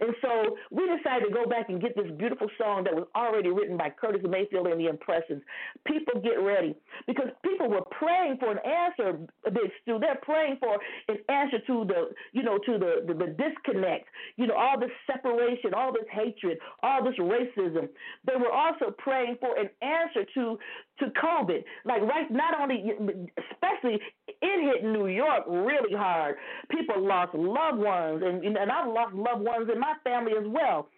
And 0.00 0.14
so 0.22 0.56
we 0.70 0.84
decided 0.86 1.28
to 1.28 1.34
go 1.34 1.46
back 1.46 1.68
and 1.68 1.80
get 1.80 1.96
this 1.96 2.10
beautiful 2.18 2.48
song 2.58 2.84
that 2.84 2.94
was 2.94 3.06
already 3.14 3.50
written 3.50 3.76
by 3.76 3.90
Curtis 3.90 4.22
Mayfield 4.28 4.66
and 4.66 4.80
the 4.80 4.88
Impressions. 4.88 5.42
People 5.86 6.20
get 6.20 6.36
ready 6.42 6.74
because 7.06 7.28
people 7.44 7.68
were 7.68 7.84
praying 7.90 8.36
for 8.38 8.52
an 8.52 8.58
answer, 8.64 9.18
Big 9.44 9.70
Stu. 9.82 9.98
They're 9.98 10.20
praying 10.22 10.58
for 10.60 10.78
an 11.08 11.18
answer 11.28 11.58
to 11.66 11.84
the, 11.84 12.10
you 12.32 12.42
know, 12.42 12.58
to 12.58 12.78
the, 12.78 13.04
the, 13.06 13.14
the 13.14 13.36
disconnect, 13.36 14.06
you 14.36 14.46
know, 14.46 14.54
all 14.54 14.78
this 14.78 14.90
separation, 15.06 15.74
all 15.74 15.92
this 15.92 16.06
hatred, 16.10 16.58
all 16.82 17.04
this 17.04 17.18
racism. 17.18 17.88
They 18.26 18.36
were 18.36 18.52
also 18.52 18.94
praying 18.98 19.36
for 19.40 19.56
an 19.58 19.70
answer 19.82 20.24
to 20.34 20.58
to 20.98 21.06
COVID. 21.06 21.62
Like 21.84 22.02
right, 22.02 22.30
not 22.30 22.58
only, 22.60 22.84
especially 23.52 24.00
it 24.28 24.74
hit 24.74 24.84
New 24.84 25.08
York 25.08 25.44
really 25.48 25.96
hard. 25.96 26.36
People 26.70 27.06
lost 27.06 27.34
loved 27.34 27.78
ones, 27.78 28.22
and 28.24 28.44
and 28.44 28.70
I've 28.70 28.88
lost 28.88 29.14
loved 29.14 29.42
ones 29.42 29.68
in 29.72 29.80
my 29.80 29.94
family 30.04 30.32
as 30.32 30.46
well. 30.46 30.88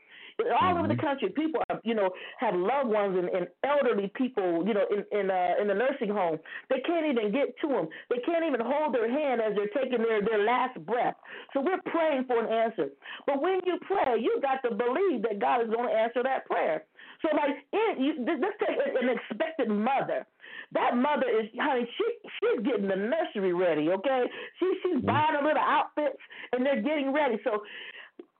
All 0.60 0.78
over 0.78 0.88
the 0.88 0.94
Mhm. 0.94 1.00
country, 1.00 1.28
people 1.30 1.62
are, 1.68 1.80
you 1.84 1.94
know, 1.94 2.10
have 2.38 2.54
loved 2.54 2.90
ones 2.90 3.18
and, 3.18 3.28
and 3.30 3.48
elderly 3.64 4.08
people, 4.14 4.66
you 4.66 4.74
know, 4.74 4.86
in 4.90 5.04
in 5.18 5.30
uh, 5.30 5.54
in 5.60 5.68
the 5.68 5.74
nursing 5.74 6.08
home. 6.10 6.38
They 6.70 6.80
can't 6.80 7.06
even 7.06 7.32
get 7.32 7.58
to 7.60 7.68
them. 7.68 7.88
They 8.10 8.18
can't 8.18 8.44
even 8.44 8.60
hold 8.60 8.94
their 8.94 9.10
hand 9.10 9.40
as 9.40 9.54
they're 9.56 9.68
taking 9.68 10.02
their 10.02 10.22
their 10.22 10.44
last 10.44 10.78
breath. 10.86 11.16
So 11.52 11.60
we're 11.60 11.82
praying 11.86 12.24
for 12.24 12.38
an 12.44 12.52
answer. 12.52 12.90
But 13.26 13.42
when 13.42 13.60
you 13.66 13.78
pray, 13.82 14.18
you 14.20 14.38
got 14.40 14.62
to 14.68 14.74
believe 14.74 15.22
that 15.22 15.38
God 15.38 15.62
is 15.62 15.70
going 15.70 15.88
to 15.88 15.94
answer 15.94 16.22
that 16.22 16.46
prayer. 16.46 16.84
So 17.22 17.34
like, 17.34 17.56
it, 17.72 17.98
you, 17.98 18.24
let's 18.24 18.56
take 18.60 18.78
an 19.02 19.08
expected 19.08 19.68
mother. 19.68 20.26
That 20.72 20.96
mother 20.96 21.26
is, 21.28 21.48
honey, 21.58 21.88
she 21.96 22.04
she's 22.38 22.64
getting 22.64 22.88
the 22.88 22.96
nursery 22.96 23.52
ready. 23.54 23.88
Okay, 23.90 24.24
she 24.58 24.66
she's 24.82 25.02
buying 25.02 25.34
her 25.34 25.42
little 25.42 25.62
outfits 25.62 26.18
and 26.52 26.64
they're 26.64 26.82
getting 26.82 27.12
ready. 27.12 27.38
So 27.44 27.62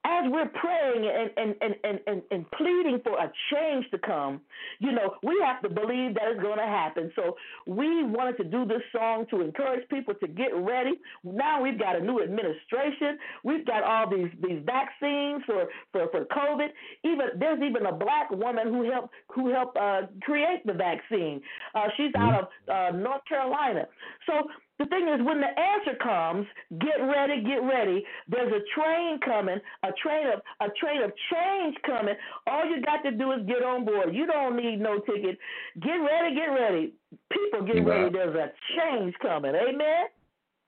as 0.04 0.24
we're 0.28 0.48
praying 0.48 1.10
and, 1.10 1.30
and, 1.36 1.74
and, 1.84 2.00
and, 2.06 2.22
and, 2.30 2.50
pleading 2.52 3.00
for 3.02 3.18
a 3.18 3.30
change 3.52 3.84
to 3.90 3.98
come, 3.98 4.40
you 4.78 4.92
know, 4.92 5.14
we 5.22 5.40
have 5.44 5.60
to 5.62 5.68
believe 5.68 6.14
that 6.14 6.22
it's 6.30 6.40
going 6.40 6.58
to 6.58 6.66
happen. 6.66 7.10
So 7.16 7.36
we 7.66 8.04
wanted 8.04 8.36
to 8.38 8.44
do 8.44 8.64
this 8.64 8.82
song 8.92 9.26
to 9.30 9.42
encourage 9.42 9.88
people 9.88 10.14
to 10.14 10.28
get 10.28 10.54
ready. 10.54 10.92
Now 11.24 11.62
we've 11.62 11.78
got 11.78 11.96
a 11.96 12.00
new 12.00 12.22
administration. 12.22 13.18
We've 13.42 13.66
got 13.66 13.82
all 13.82 14.08
these, 14.08 14.30
these 14.40 14.62
vaccines 14.64 15.42
for, 15.46 15.66
for, 15.92 16.08
for 16.10 16.24
COVID. 16.26 16.68
Even 17.04 17.26
there's 17.38 17.60
even 17.60 17.86
a 17.86 17.92
black 17.92 18.30
woman 18.30 18.68
who 18.68 18.90
helped 18.90 19.12
who 19.34 19.52
helped 19.52 19.76
uh, 19.76 20.02
create 20.22 20.64
the 20.64 20.74
vaccine. 20.74 21.40
Uh, 21.74 21.88
she's 21.96 22.12
out 22.16 22.34
of 22.34 22.48
uh, 22.68 22.96
North 22.96 23.22
Carolina. 23.28 23.86
So 24.26 24.48
the 24.78 24.86
thing 24.86 25.08
is, 25.08 25.20
when 25.26 25.40
the 25.40 25.48
answer 25.48 25.98
comes, 26.02 26.46
get 26.80 26.98
ready, 27.02 27.42
get 27.42 27.62
ready. 27.62 28.04
There's 28.28 28.52
a 28.52 28.62
train 28.78 29.18
coming, 29.24 29.58
a 29.82 29.88
train 30.02 30.28
of 30.28 30.40
a 30.60 30.72
train 30.80 31.02
of 31.02 31.12
change 31.32 31.76
coming. 31.84 32.14
All 32.46 32.64
you 32.64 32.80
got 32.82 33.02
to 33.02 33.10
do 33.10 33.32
is 33.32 33.46
get 33.46 33.62
on 33.62 33.84
board. 33.84 34.14
You 34.14 34.26
don't 34.26 34.56
need 34.56 34.80
no 34.80 35.00
ticket. 35.00 35.38
Get 35.80 35.96
ready, 35.96 36.34
get 36.34 36.46
ready. 36.46 36.92
People 37.30 37.66
get 37.66 37.84
Wow. 37.84 37.90
ready. 37.90 38.10
There's 38.12 38.36
a 38.36 38.52
change 38.76 39.14
coming. 39.20 39.54
Amen. 39.54 40.06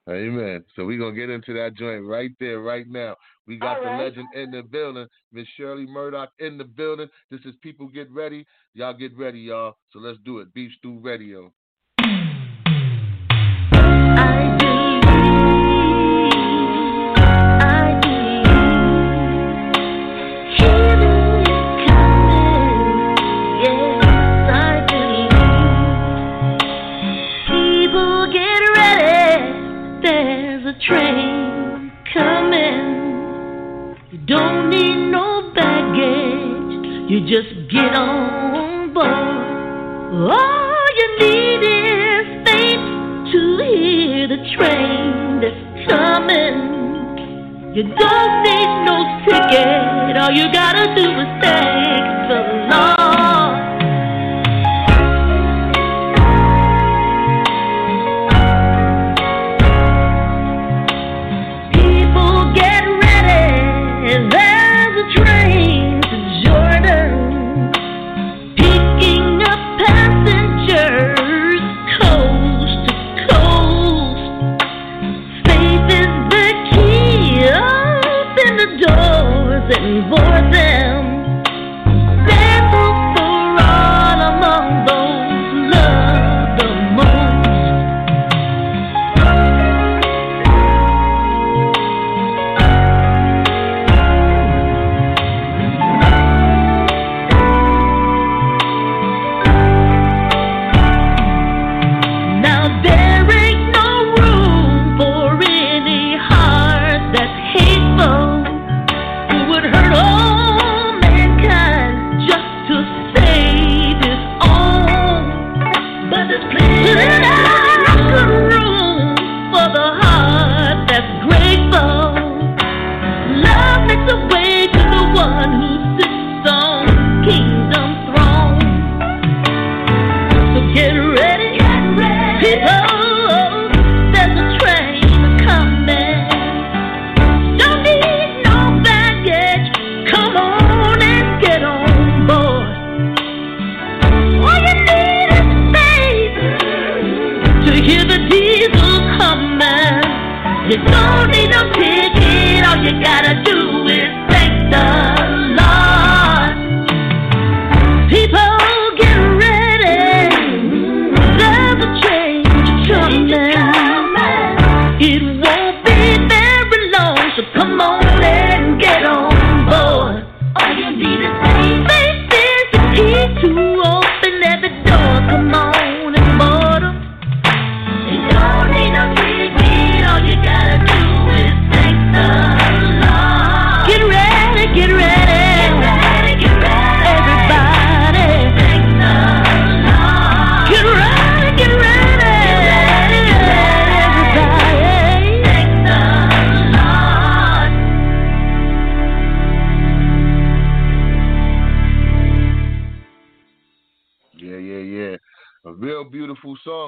Amen. 0.09 0.65
So 0.75 0.87
we're 0.87 0.99
gonna 0.99 1.15
get 1.15 1.31
into 1.31 1.53
that 1.55 1.75
joint 1.75 2.05
right 2.05 2.33
there, 2.41 2.61
right 2.61 2.87
now. 2.89 3.17
We 3.47 3.59
got 3.59 3.79
All 3.79 3.85
the 3.85 4.03
legend 4.03 4.29
in 4.35 4.51
the 4.51 4.63
building, 4.63 5.07
Miss 5.33 5.47
Shirley 5.57 5.87
Murdock 5.87 6.31
in 6.39 6.59
the 6.59 6.65
building. 6.65 7.09
This 7.31 7.41
is 7.45 7.55
people 7.63 7.87
get 7.89 8.11
ready. 8.11 8.47
Y'all 8.75 8.95
get 8.95 9.17
ready, 9.17 9.41
y'all. 9.41 9.77
So 9.93 9.99
let's 9.99 10.19
do 10.25 10.39
it. 10.39 10.53
Beef 10.55 10.73
Stew 10.79 10.99
Radio. 10.99 11.53
Coming. 32.13 33.97
You 34.11 34.19
don't 34.27 34.71
need 34.71 35.11
no 35.11 35.53
baggage. 35.55 37.11
You 37.11 37.21
just 37.21 37.71
get 37.71 37.95
on 37.95 38.93
board. 38.93 39.07
All 39.07 40.87
you 40.97 41.09
need 41.21 41.63
is 41.63 42.27
faith 42.47 42.87
to 43.33 43.41
hear 43.71 44.29
the 44.29 44.41
train 44.57 45.41
that's 45.41 45.89
coming. 45.89 46.71
You 47.75 47.85
don't 47.85 48.43
need 48.43 48.71
no 48.85 48.97
ticket. 49.25 50.17
All 50.17 50.33
you 50.33 50.53
gotta 50.53 50.95
do 50.97 51.07
is 51.09 51.31
thank 51.41 52.29
the 52.29 52.75
Lord. 52.75 53.00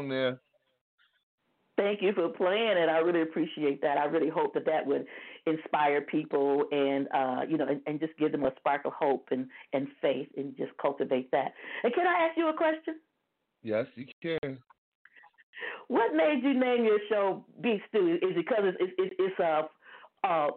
Song 0.03 0.09
there. 0.09 0.41
Thank 1.79 2.03
you 2.03 2.13
for 2.13 2.29
playing 2.29 2.77
it. 2.77 2.89
I 2.89 2.99
really 2.99 3.23
appreciate 3.23 3.81
that. 3.81 3.97
I 3.97 4.05
really 4.05 4.29
hope 4.29 4.55
that 4.55 4.67
that 4.67 4.87
would 4.87 5.07
inspire 5.47 6.03
people 6.03 6.65
and 6.71 7.09
uh, 7.15 7.41
you 7.49 7.57
know 7.57 7.67
and, 7.67 7.81
and 7.87 7.99
just 7.99 8.17
give 8.19 8.31
them 8.31 8.45
a 8.45 8.53
spark 8.59 8.83
of 8.85 8.93
hope 8.93 9.29
and, 9.31 9.47
and 9.73 9.89
faith 10.01 10.29
and 10.37 10.57
just 10.57 10.71
cultivate 10.81 11.31
that. 11.31 11.53
And 11.83 11.93
can 11.95 12.07
I 12.07 12.29
ask 12.29 12.37
you 12.37 12.49
a 12.49 12.55
question? 12.55 13.01
Yes, 13.63 13.87
you 13.95 14.07
can. 14.21 14.59
What 15.89 16.15
made 16.15 16.41
you 16.43 16.53
name 16.53 16.85
your 16.85 16.99
show 17.09 17.45
Beef 17.61 17.81
Stew? 17.89 18.17
Is 18.17 18.19
it 18.23 18.37
because 18.37 18.65
it's 18.65 18.77
it's, 18.81 18.93
it's, 18.99 19.15
it's 19.19 19.41
uh, 19.41 20.27
uh, 20.27 20.49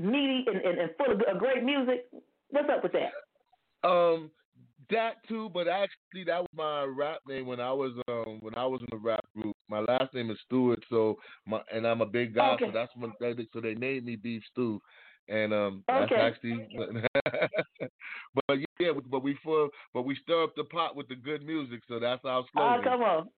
meaty 0.00 0.44
and, 0.46 0.56
and, 0.56 0.78
and 0.78 0.90
full 0.96 1.12
of 1.12 1.18
g- 1.18 1.26
great 1.38 1.64
music? 1.64 2.06
What's 2.50 2.68
up 2.70 2.82
with 2.82 2.92
that? 2.92 3.88
Um, 3.88 4.30
that 4.90 5.16
too, 5.28 5.50
but 5.52 5.68
actually 5.68 6.24
that 6.26 6.40
was 6.40 6.48
my 6.54 6.84
rap 6.84 7.18
name 7.26 7.46
when 7.46 7.60
I 7.60 7.72
was 7.72 7.92
um 8.08 8.38
when 8.40 8.54
I 8.56 8.64
was 8.66 8.80
in 8.80 8.88
the 8.90 8.96
rap 8.96 9.24
group. 9.36 9.54
My 9.68 9.80
last 9.80 10.12
name 10.14 10.30
is 10.30 10.38
Stewart, 10.46 10.82
so 10.90 11.16
my 11.46 11.60
and 11.72 11.86
I'm 11.86 12.00
a 12.00 12.06
big 12.06 12.34
guy, 12.34 12.50
okay. 12.54 12.66
so 12.66 12.70
that's 12.72 12.92
when 12.96 13.12
they, 13.20 13.34
so 13.52 13.60
they 13.60 13.74
named 13.74 14.06
me 14.06 14.16
Beef 14.16 14.42
Stew, 14.52 14.80
and 15.28 15.52
um 15.52 15.84
that's 15.88 16.12
actually. 16.12 16.68
but 18.46 18.58
yeah, 18.78 18.90
but 19.10 19.22
we 19.22 19.36
full, 19.42 19.68
but 19.94 20.02
we 20.02 20.16
stir 20.22 20.44
up 20.44 20.54
the 20.56 20.64
pot 20.64 20.94
with 20.96 21.08
the 21.08 21.16
good 21.16 21.44
music, 21.44 21.80
so 21.88 21.98
that's 21.98 22.24
our 22.24 22.40
Oh, 22.40 22.46
slogan. 22.52 22.84
come 22.84 23.02
on. 23.02 23.28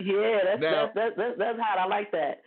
Yeah, 0.00 0.38
that's 0.44 0.60
Now- 0.62 0.90
that's, 0.94 0.94
that's 0.94 1.16
that's 1.16 1.38
that's 1.38 1.58
hot. 1.60 1.78
I 1.78 1.86
like 1.86 2.10
that. 2.12 2.40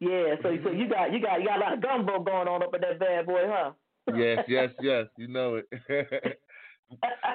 Yeah, 0.00 0.34
so 0.42 0.56
so 0.62 0.70
you 0.70 0.88
got 0.90 1.12
you 1.12 1.20
got 1.20 1.40
you 1.40 1.46
got 1.46 1.56
a 1.58 1.60
lot 1.60 1.72
of 1.74 1.80
gumbo 1.82 2.20
going 2.22 2.48
on 2.48 2.62
up 2.62 2.74
in 2.74 2.80
that 2.82 2.98
bad 3.00 3.26
boy, 3.26 3.42
huh? 3.46 3.72
Yes, 4.16 4.44
yes, 4.48 4.70
yes. 4.80 5.06
You 5.16 5.28
know 5.28 5.56
it. 5.56 5.66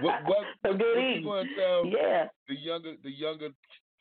what 0.01 0.23
what, 0.25 0.45
so 0.65 0.71
what 0.71 0.79
you 0.79 1.23
going 1.23 1.47
to 1.47 1.55
tell 1.55 1.85
Yeah. 1.85 2.27
the 2.47 2.55
younger 2.55 2.93
the 3.03 3.11
younger 3.11 3.49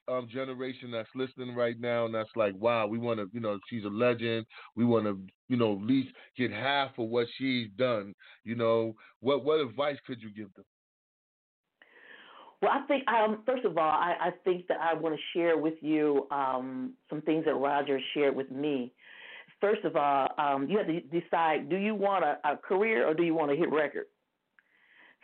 um, 0.08 0.28
generation 0.32 0.90
that's 0.90 1.08
listening 1.14 1.54
right 1.54 1.78
now 1.78 2.06
and 2.06 2.14
that's 2.14 2.30
like, 2.34 2.54
wow, 2.56 2.86
we 2.86 2.98
want 2.98 3.20
to, 3.20 3.28
you 3.32 3.40
know, 3.40 3.58
she's 3.68 3.84
a 3.84 3.88
legend. 3.88 4.46
We 4.74 4.84
want 4.84 5.04
to, 5.04 5.18
you 5.48 5.56
know, 5.56 5.74
at 5.76 5.82
least 5.82 6.08
get 6.36 6.50
half 6.50 6.90
of 6.98 7.08
what 7.08 7.28
she's 7.38 7.68
done. 7.76 8.14
You 8.44 8.56
know, 8.56 8.94
what 9.20 9.44
what 9.44 9.60
advice 9.60 9.98
could 10.06 10.20
you 10.20 10.30
give 10.32 10.52
them? 10.54 10.64
Well, 12.60 12.70
I 12.72 12.86
think 12.86 13.08
um, 13.08 13.42
first 13.44 13.64
of 13.64 13.76
all, 13.76 13.90
I, 13.90 14.14
I 14.20 14.30
think 14.44 14.68
that 14.68 14.78
I 14.80 14.94
want 14.94 15.16
to 15.16 15.20
share 15.38 15.58
with 15.58 15.74
you 15.80 16.28
um, 16.30 16.92
some 17.10 17.20
things 17.22 17.44
that 17.44 17.54
Roger 17.54 17.98
shared 18.14 18.36
with 18.36 18.50
me. 18.52 18.92
First 19.62 19.84
of 19.84 19.94
all, 19.94 20.26
um, 20.38 20.66
you 20.68 20.76
have 20.78 20.88
to 20.88 21.00
decide: 21.00 21.70
do 21.70 21.76
you 21.76 21.94
want 21.94 22.24
a, 22.24 22.36
a 22.44 22.56
career 22.56 23.08
or 23.08 23.14
do 23.14 23.22
you 23.22 23.32
want 23.32 23.52
a 23.52 23.54
hit 23.54 23.70
record? 23.70 24.06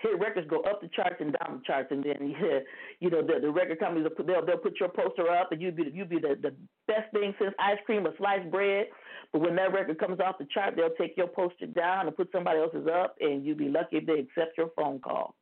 Hit 0.00 0.16
records 0.20 0.46
go 0.48 0.60
up 0.60 0.80
the 0.80 0.88
charts 0.94 1.16
and 1.18 1.34
down 1.40 1.58
the 1.58 1.62
charts, 1.66 1.88
and 1.90 2.04
then 2.04 2.36
yeah, 2.40 2.60
you 3.00 3.10
know 3.10 3.20
the, 3.20 3.40
the 3.42 3.50
record 3.50 3.80
companies 3.80 4.04
will 4.04 4.14
put, 4.14 4.28
they'll 4.28 4.46
they'll 4.46 4.56
put 4.56 4.78
your 4.78 4.90
poster 4.90 5.28
up, 5.28 5.50
and 5.50 5.60
you 5.60 5.72
be 5.72 5.90
you 5.92 6.04
be 6.04 6.20
the, 6.20 6.38
the 6.40 6.54
best 6.86 7.12
thing 7.12 7.34
since 7.40 7.52
ice 7.58 7.78
cream 7.84 8.06
or 8.06 8.14
sliced 8.16 8.48
bread. 8.48 8.86
But 9.32 9.40
when 9.40 9.56
that 9.56 9.72
record 9.72 9.98
comes 9.98 10.20
off 10.20 10.38
the 10.38 10.46
chart, 10.54 10.74
they'll 10.76 10.94
take 10.94 11.16
your 11.16 11.26
poster 11.26 11.66
down 11.66 12.06
and 12.06 12.16
put 12.16 12.30
somebody 12.30 12.60
else's 12.60 12.86
up, 12.86 13.16
and 13.20 13.44
you'd 13.44 13.58
be 13.58 13.68
lucky 13.68 13.96
if 13.96 14.06
they 14.06 14.20
accept 14.20 14.56
your 14.56 14.70
phone 14.76 15.00
call 15.00 15.34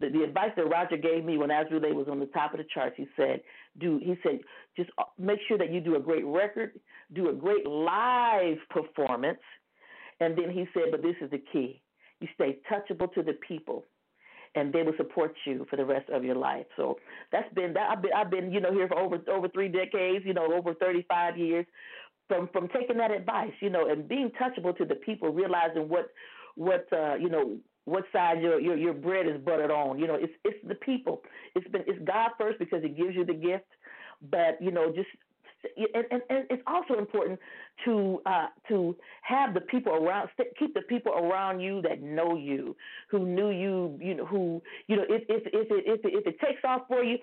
the, 0.00 0.10
the 0.10 0.22
advice 0.22 0.50
that 0.56 0.68
Roger 0.68 0.96
gave 0.96 1.24
me 1.24 1.38
when 1.38 1.50
As 1.50 1.66
We 1.70 1.78
Lay 1.80 1.92
was 1.92 2.08
on 2.10 2.20
the 2.20 2.26
top 2.26 2.52
of 2.52 2.58
the 2.58 2.66
charts, 2.72 2.96
he 2.96 3.06
said, 3.16 3.40
do 3.78 3.98
he 4.02 4.14
said 4.22 4.40
just 4.76 4.90
uh, 4.98 5.04
make 5.18 5.38
sure 5.48 5.58
that 5.58 5.72
you 5.72 5.80
do 5.80 5.96
a 5.96 6.00
great 6.00 6.24
record, 6.24 6.78
do 7.14 7.30
a 7.30 7.32
great 7.32 7.66
live 7.66 8.58
performance, 8.70 9.40
and 10.20 10.36
then 10.36 10.50
he 10.50 10.66
said, 10.74 10.84
but 10.90 11.02
this 11.02 11.16
is 11.20 11.30
the 11.30 11.42
key: 11.52 11.80
you 12.20 12.28
stay 12.34 12.58
touchable 12.70 13.12
to 13.14 13.22
the 13.22 13.34
people, 13.46 13.84
and 14.54 14.72
they 14.72 14.82
will 14.82 14.96
support 14.96 15.34
you 15.46 15.66
for 15.70 15.76
the 15.76 15.84
rest 15.84 16.08
of 16.10 16.24
your 16.24 16.36
life. 16.36 16.66
So 16.76 16.98
that's 17.32 17.52
been 17.54 17.72
that. 17.74 17.90
I've 17.90 18.02
been 18.02 18.12
I've 18.14 18.30
been 18.30 18.52
you 18.52 18.60
know 18.60 18.72
here 18.72 18.88
for 18.88 18.98
over 18.98 19.18
over 19.30 19.48
three 19.48 19.68
decades, 19.68 20.24
you 20.26 20.34
know 20.34 20.52
over 20.52 20.74
35 20.74 21.38
years. 21.38 21.66
From 22.28 22.48
from 22.52 22.68
taking 22.68 22.98
that 22.98 23.12
advice, 23.12 23.52
you 23.60 23.70
know, 23.70 23.88
and 23.88 24.08
being 24.08 24.30
touchable 24.30 24.76
to 24.78 24.84
the 24.84 24.96
people, 24.96 25.30
realizing 25.32 25.88
what 25.88 26.10
what 26.56 26.86
uh, 26.92 27.14
you 27.14 27.28
know 27.28 27.58
what 27.86 28.04
side 28.12 28.42
your, 28.42 28.60
your 28.60 28.76
your 28.76 28.92
bread 28.92 29.26
is 29.26 29.40
buttered 29.42 29.70
on. 29.70 29.98
You 29.98 30.06
know, 30.06 30.16
it's 30.16 30.32
it's 30.44 30.58
the 30.68 30.74
people. 30.74 31.22
It's 31.54 31.66
been 31.68 31.82
it's 31.86 32.04
God 32.04 32.32
first 32.38 32.58
because 32.58 32.82
He 32.82 32.90
gives 32.90 33.14
you 33.14 33.24
the 33.24 33.34
gift, 33.34 33.64
but 34.30 34.60
you 34.60 34.70
know 34.70 34.92
just. 34.94 35.08
And, 35.94 36.04
and, 36.12 36.22
and 36.30 36.44
it's 36.50 36.62
also 36.68 36.96
important 36.96 37.40
to 37.86 38.20
uh, 38.24 38.48
to 38.68 38.94
have 39.22 39.52
the 39.52 39.62
people 39.62 39.94
around, 39.94 40.28
keep 40.58 40.74
the 40.74 40.82
people 40.82 41.12
around 41.12 41.58
you 41.58 41.82
that 41.82 42.02
know 42.02 42.36
you, 42.36 42.76
who 43.10 43.26
knew 43.26 43.50
you, 43.50 43.98
you 44.00 44.14
know, 44.14 44.26
who 44.26 44.62
you 44.86 44.96
know, 44.96 45.04
if 45.08 45.22
if 45.28 45.42
if 45.46 45.68
it 45.70 45.84
if 45.86 46.00
if 46.04 46.26
it 46.26 46.38
takes 46.38 46.60
off 46.64 46.82
for 46.86 47.02
you, 47.02 47.18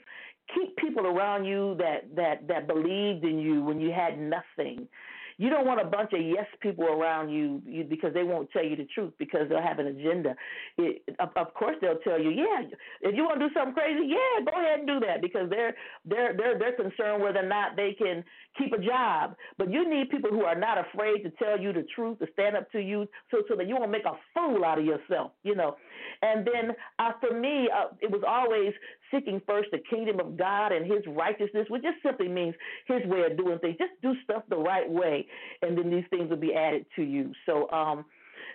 keep 0.53 0.76
people 0.76 1.05
around 1.07 1.45
you 1.45 1.76
that 1.78 2.14
that 2.16 2.45
that 2.47 2.68
believed 2.68 3.24
in 3.24 3.39
you 3.39 3.64
when 3.64 3.80
you 3.80 3.91
had 3.91 4.20
nothing 4.20 4.89
you 5.38 5.49
don't 5.49 5.65
want 5.65 5.81
a 5.81 5.86
bunch 5.86 6.11
of 6.13 6.21
yes 6.21 6.45
people 6.61 6.86
around 6.86 7.29
you, 7.29 7.61
you 7.65 7.84
because 7.84 8.13
they 8.13 8.23
won't 8.23 8.49
tell 8.51 8.63
you 8.63 8.75
the 8.75 8.88
truth 8.93 9.13
because 9.17 9.49
they'll 9.49 9.61
have 9.61 9.79
an 9.79 9.88
agenda. 9.88 10.36
It, 10.77 11.03
of, 11.19 11.29
of 11.36 11.53
course, 11.53 11.75
they'll 11.81 11.99
tell 11.99 12.19
you, 12.19 12.31
yeah, 12.31 12.67
if 13.01 13.15
you 13.15 13.23
want 13.23 13.39
to 13.39 13.47
do 13.47 13.53
something 13.53 13.73
crazy, 13.73 14.07
yeah, 14.07 14.45
go 14.45 14.59
ahead 14.59 14.79
and 14.79 14.88
do 14.88 14.99
that 15.01 15.21
because 15.21 15.49
they're 15.49 15.75
they're 16.05 16.36
they're 16.36 16.59
they're 16.59 16.75
concerned 16.75 17.21
whether 17.21 17.39
or 17.39 17.47
not 17.47 17.75
they 17.75 17.95
can 17.97 18.23
keep 18.57 18.73
a 18.73 18.79
job. 18.79 19.36
But 19.57 19.71
you 19.71 19.89
need 19.89 20.09
people 20.09 20.29
who 20.29 20.43
are 20.43 20.57
not 20.57 20.77
afraid 20.77 21.23
to 21.23 21.31
tell 21.31 21.59
you 21.59 21.73
the 21.73 21.86
truth, 21.95 22.19
to 22.19 22.27
stand 22.34 22.55
up 22.55 22.71
to 22.71 22.79
you, 22.79 23.07
so 23.31 23.43
so 23.49 23.55
that 23.55 23.67
you 23.67 23.75
won't 23.75 23.91
make 23.91 24.05
a 24.05 24.17
fool 24.34 24.63
out 24.65 24.79
of 24.79 24.86
yourself, 24.86 25.31
you 25.43 25.55
know. 25.55 25.75
And 26.21 26.45
then 26.45 26.75
uh, 26.99 27.11
for 27.19 27.38
me, 27.38 27.69
uh, 27.73 27.88
it 28.01 28.11
was 28.11 28.21
always 28.27 28.73
seeking 29.11 29.41
first 29.47 29.69
the 29.71 29.79
kingdom 29.89 30.19
of 30.19 30.37
God 30.37 30.71
and 30.71 30.85
His 30.85 31.01
righteousness, 31.07 31.67
which 31.69 31.83
just 31.83 31.97
simply 32.03 32.27
means 32.27 32.55
His 32.87 33.03
way 33.05 33.23
of 33.29 33.37
doing 33.37 33.59
things. 33.59 33.77
Just 33.77 33.93
do 34.01 34.13
stuff 34.23 34.43
the 34.49 34.57
right 34.57 34.89
way, 34.89 35.27
and 35.61 35.77
then 35.77 35.89
these 35.89 36.05
things 36.09 36.29
will 36.29 36.37
be 36.37 36.53
added 36.53 36.85
to 36.95 37.03
you. 37.03 37.31
So, 37.45 37.69
um, 37.71 38.05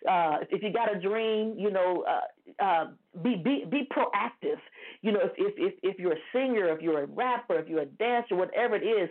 uh, 0.09 0.39
if 0.51 0.63
you 0.63 0.73
got 0.73 0.95
a 0.95 1.01
dream, 1.01 1.55
you 1.57 1.71
know, 1.71 2.05
uh, 2.09 2.65
uh, 2.65 2.87
be 3.23 3.37
be 3.37 3.65
be 3.69 3.89
proactive. 3.91 4.59
You 5.03 5.13
know, 5.13 5.21
if, 5.23 5.33
if 5.37 5.55
if 5.57 5.75
if 5.83 5.99
you're 5.99 6.13
a 6.13 6.23
singer, 6.33 6.69
if 6.69 6.81
you're 6.81 7.03
a 7.03 7.07
rapper, 7.07 7.59
if 7.59 7.69
you're 7.69 7.83
a 7.83 7.87
dancer, 7.87 8.37
whatever 8.37 8.77
it 8.77 8.85
is, 8.85 9.09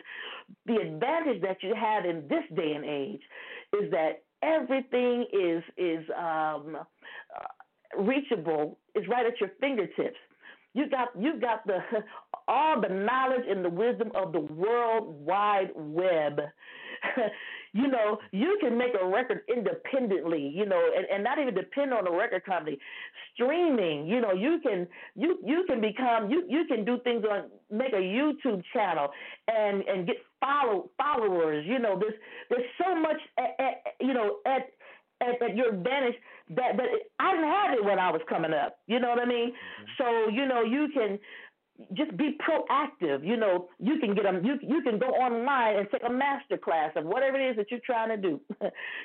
the 0.66 0.76
advantage 0.76 1.42
that 1.42 1.58
you 1.62 1.74
have 1.76 2.06
in 2.06 2.28
this 2.28 2.44
day 2.56 2.74
and 2.74 2.86
age 2.86 3.22
is 3.82 3.92
that 3.92 4.24
everything 4.42 5.26
is 5.34 5.64
is 5.78 6.06
um, 6.18 6.78
uh, 6.78 8.02
reachable. 8.02 8.78
Is 8.96 9.04
right 9.08 9.26
at 9.26 9.40
your 9.40 9.52
fingertips. 9.60 10.18
You 10.78 10.88
got 10.88 11.10
you 11.20 11.40
got 11.40 11.66
the 11.66 11.80
all 12.48 12.80
the 12.80 12.88
knowledge 12.88 13.46
and 13.50 13.66
the 13.66 13.70
wisdom 13.70 14.12
of 14.14 14.32
the 14.32 14.42
world 14.42 15.26
wide 15.26 15.70
web. 15.76 16.40
you 17.74 17.88
know, 17.88 18.20
you 18.32 18.60
can 18.62 18.78
make 18.78 18.92
a 19.00 19.04
record 19.04 19.42
independently, 19.50 20.54
you 20.56 20.68
know, 20.68 20.80
and, 20.96 21.08
and 21.12 21.24
not 21.24 21.40
even 21.40 21.56
depend 21.56 21.94
on 21.96 22.06
a 22.06 22.12
record 22.12 22.46
company. 22.46 22.78
Streaming, 23.34 24.06
you 24.06 24.22
know, 24.22 24.34
you 24.34 24.60
can 24.62 24.88
you 25.16 25.40
you 25.44 25.66
can 25.68 25.82
become 25.82 26.30
you 26.30 26.44
you 26.48 26.66
can 26.68 26.86
do 26.86 27.00
things 27.04 27.26
on 27.28 27.46
make 27.72 27.94
a 27.94 27.96
YouTube 27.96 28.62
channel 28.72 29.10
and 29.48 29.82
and 29.82 30.06
get 30.06 30.18
follow 30.40 30.92
followers. 30.96 31.66
You 31.68 31.80
know, 31.80 31.98
there's 32.00 32.14
there's 32.52 32.70
so 32.80 32.94
much 32.94 33.18
at, 33.40 33.56
at, 33.66 33.76
you 34.00 34.14
know 34.14 34.38
at 34.46 34.70
at, 35.22 35.42
at 35.42 35.56
your 35.56 35.70
advantage 35.74 36.16
that 36.50 36.78
that 36.78 36.88
I 37.20 37.32
didn't 37.32 37.50
have 37.50 37.74
it 37.78 37.84
when 37.84 38.00
I 38.00 38.12
was 38.12 38.22
coming 38.30 38.54
up. 38.54 38.78
You 38.88 39.00
know 39.00 39.10
what 39.10 39.20
I 39.20 39.26
mean? 39.26 39.54
So 39.98 40.30
you 40.30 40.48
know 40.48 40.64
you 40.64 40.88
can 40.94 41.20
just 41.94 42.16
be 42.18 42.38
proactive. 42.42 43.26
You 43.26 43.38
know 43.38 43.70
you 43.80 44.00
can 44.00 44.16
get 44.16 44.24
them. 44.24 44.44
You 44.44 44.58
you 44.62 44.82
can 44.82 44.98
go 44.98 45.08
online 45.08 45.78
and 45.78 45.88
take 45.92 46.02
a 46.08 46.12
master 46.12 46.58
class 46.58 46.92
of 46.96 47.06
whatever 47.06 47.40
it 47.40 47.52
is 47.52 47.58
that 47.58 47.70
you're 47.70 47.82
trying 47.86 48.10
to 48.10 48.18
do. 48.18 48.40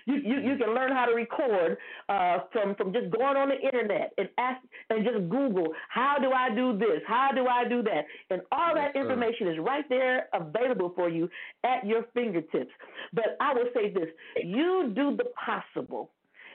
you 0.07 0.15
you 0.15 0.41
you 0.41 0.57
can 0.57 0.75
learn 0.75 0.93
how 0.93 1.07
to 1.07 1.15
record 1.15 1.77
uh, 2.09 2.39
from 2.53 2.75
from 2.77 2.93
just 2.93 3.11
going 3.11 3.37
on 3.37 3.51
the 3.51 3.61
internet 3.61 4.13
and 4.17 4.29
ask 4.39 4.61
and 4.91 5.05
just 5.05 5.29
Google 5.29 5.69
how 5.89 6.17
do 6.21 6.33
I 6.33 6.55
do 6.55 6.79
this? 6.79 7.03
How 7.07 7.31
do 7.35 7.47
I 7.47 7.69
do 7.69 7.83
that? 7.83 8.05
And 8.31 8.43
all 8.51 8.75
that 8.75 8.97
information 8.97 9.49
is 9.49 9.59
right 9.59 9.85
there 9.89 10.29
available 10.33 10.93
for 10.95 11.09
you 11.09 11.29
at 11.65 11.87
your 11.87 12.07
fingertips. 12.15 12.71
But 13.13 13.37
I 13.41 13.53
will 13.53 13.69
say 13.75 13.93
this: 13.93 14.09
you 14.43 14.93
do 14.95 15.17
the 15.17 15.25
possible 15.45 16.11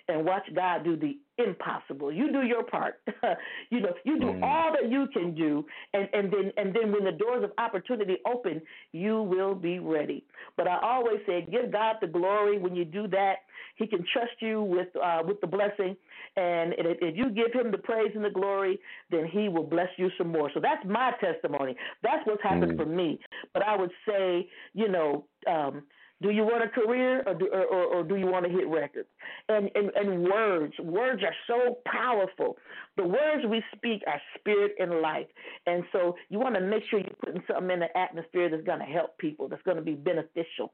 and 0.07 0.25
watch 0.25 0.43
God 0.55 0.83
do 0.83 0.95
the 0.95 1.17
impossible. 1.37 2.11
You 2.11 2.31
do 2.31 2.41
your 2.43 2.63
part. 2.63 3.01
you 3.69 3.79
know, 3.81 3.93
you 4.03 4.19
do 4.19 4.27
Mm. 4.27 4.39
all 4.43 4.71
that 4.71 4.89
you 4.89 5.07
can 5.13 5.35
do, 5.35 5.65
and 5.93 6.07
and 6.13 6.31
then 6.31 6.51
and 6.57 6.73
then 6.75 6.91
when 6.91 7.03
the 7.03 7.11
doors 7.11 7.43
of 7.43 7.51
opportunity 7.57 8.17
open, 8.25 8.61
you 8.91 9.21
will 9.23 9.55
be 9.55 9.79
ready. 9.79 10.25
But 10.55 10.67
I 10.67 10.79
always 10.81 11.19
say, 11.25 11.45
give 11.49 11.71
God 11.71 11.97
the 12.01 12.07
glory 12.07 12.57
when 12.57 12.75
you 12.75 12.85
do 12.85 13.07
that. 13.09 13.35
He 13.75 13.85
can 13.87 14.03
trust 14.13 14.33
you 14.39 14.61
with 14.63 14.87
uh, 15.01 15.21
with 15.25 15.39
the 15.41 15.47
blessing, 15.47 15.95
and 16.35 16.73
if 16.77 16.97
if 17.01 17.15
you 17.17 17.29
give 17.29 17.53
Him 17.53 17.71
the 17.71 17.77
praise 17.77 18.11
and 18.15 18.23
the 18.25 18.29
glory, 18.29 18.79
then 19.11 19.25
He 19.25 19.49
will 19.49 19.63
bless 19.63 19.89
you 19.97 20.09
some 20.17 20.31
more. 20.31 20.49
So 20.53 20.59
that's 20.59 20.83
my 20.85 21.11
testimony. 21.21 21.75
That's 22.03 22.25
what's 22.25 22.41
happened 22.43 22.73
Mm. 22.73 22.77
for 22.77 22.85
me. 22.85 23.19
But 23.53 23.63
I 23.63 23.75
would 23.77 23.91
say, 24.07 24.49
you 24.73 24.87
know. 24.89 25.25
Um, 25.47 25.83
do 26.21 26.31
you 26.31 26.43
want 26.43 26.63
a 26.63 26.67
career 26.69 27.21
or 27.27 27.35
do, 27.35 27.47
or, 27.53 27.65
or, 27.65 27.83
or 27.95 28.03
do 28.03 28.15
you 28.15 28.25
want 28.25 28.45
to 28.45 28.51
hit 28.51 28.67
records? 28.67 29.07
And, 29.49 29.69
and 29.75 29.91
and 29.95 30.23
words, 30.23 30.73
words 30.79 31.21
are 31.23 31.35
so 31.45 31.77
powerful. 31.85 32.57
The 32.95 33.03
words 33.03 33.45
we 33.47 33.63
speak 33.75 34.01
are 34.07 34.19
spirit 34.39 34.73
and 34.79 35.01
life, 35.01 35.27
and 35.67 35.83
so 35.91 36.15
you 36.29 36.39
want 36.39 36.55
to 36.55 36.61
make 36.61 36.83
sure 36.89 36.99
you're 36.99 37.09
putting 37.23 37.43
something 37.47 37.69
in 37.69 37.79
the 37.81 37.97
atmosphere 37.97 38.49
that's 38.49 38.63
going 38.63 38.79
to 38.79 38.85
help 38.85 39.17
people, 39.19 39.47
that's 39.47 39.61
going 39.63 39.77
to 39.77 39.83
be 39.83 39.93
beneficial, 39.93 40.73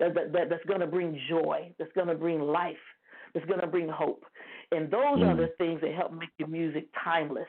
that, 0.00 0.14
that, 0.14 0.32
that 0.32 0.50
that's 0.50 0.64
going 0.66 0.80
to 0.80 0.86
bring 0.86 1.18
joy, 1.30 1.72
that's 1.78 1.92
going 1.94 2.08
to 2.08 2.14
bring 2.14 2.40
life, 2.40 2.76
that's 3.32 3.46
going 3.46 3.60
to 3.60 3.66
bring 3.66 3.88
hope, 3.88 4.24
and 4.70 4.90
those 4.90 5.22
are 5.22 5.34
Mm. 5.34 5.38
the 5.38 5.48
things 5.56 5.80
that 5.80 5.94
help 5.94 6.12
make 6.12 6.28
your 6.38 6.48
music 6.48 6.88
timeless. 7.02 7.48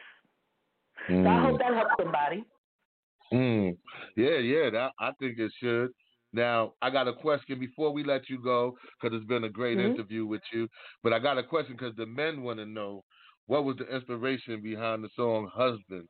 So 1.08 1.14
I 1.14 1.20
Mm. 1.22 1.42
hope 1.44 1.60
that 1.60 1.74
helps 1.74 1.96
somebody. 2.02 2.46
Mm. 3.34 3.78
Yeah, 4.16 4.38
yeah, 4.38 4.70
that 4.70 4.94
I 5.00 5.12
think 5.20 5.38
it 5.38 5.52
should. 5.62 5.90
Now, 6.36 6.74
I 6.82 6.90
got 6.90 7.08
a 7.08 7.14
question 7.14 7.60
before 7.60 7.92
we 7.94 8.04
let 8.04 8.30
you 8.30 8.42
go 8.44 8.78
because 9.00 9.16
it's 9.16 9.26
been 9.26 9.46
a 9.46 9.50
great 9.50 9.78
Mhm. 9.78 9.86
interview 9.92 10.26
with 10.26 10.42
you. 10.52 10.68
But 11.02 11.14
I 11.14 11.20
got 11.20 11.38
a 11.38 11.44
question 11.44 11.76
because 11.76 11.96
the 11.96 12.06
men 12.06 12.44
want 12.44 12.60
to 12.60 12.66
know 12.66 13.06
what 13.48 13.64
was 13.64 13.78
the 13.78 13.88
inspiration 13.88 14.62
behind 14.62 15.04
the 15.04 15.10
song 15.16 15.48
"Husband." 15.48 16.10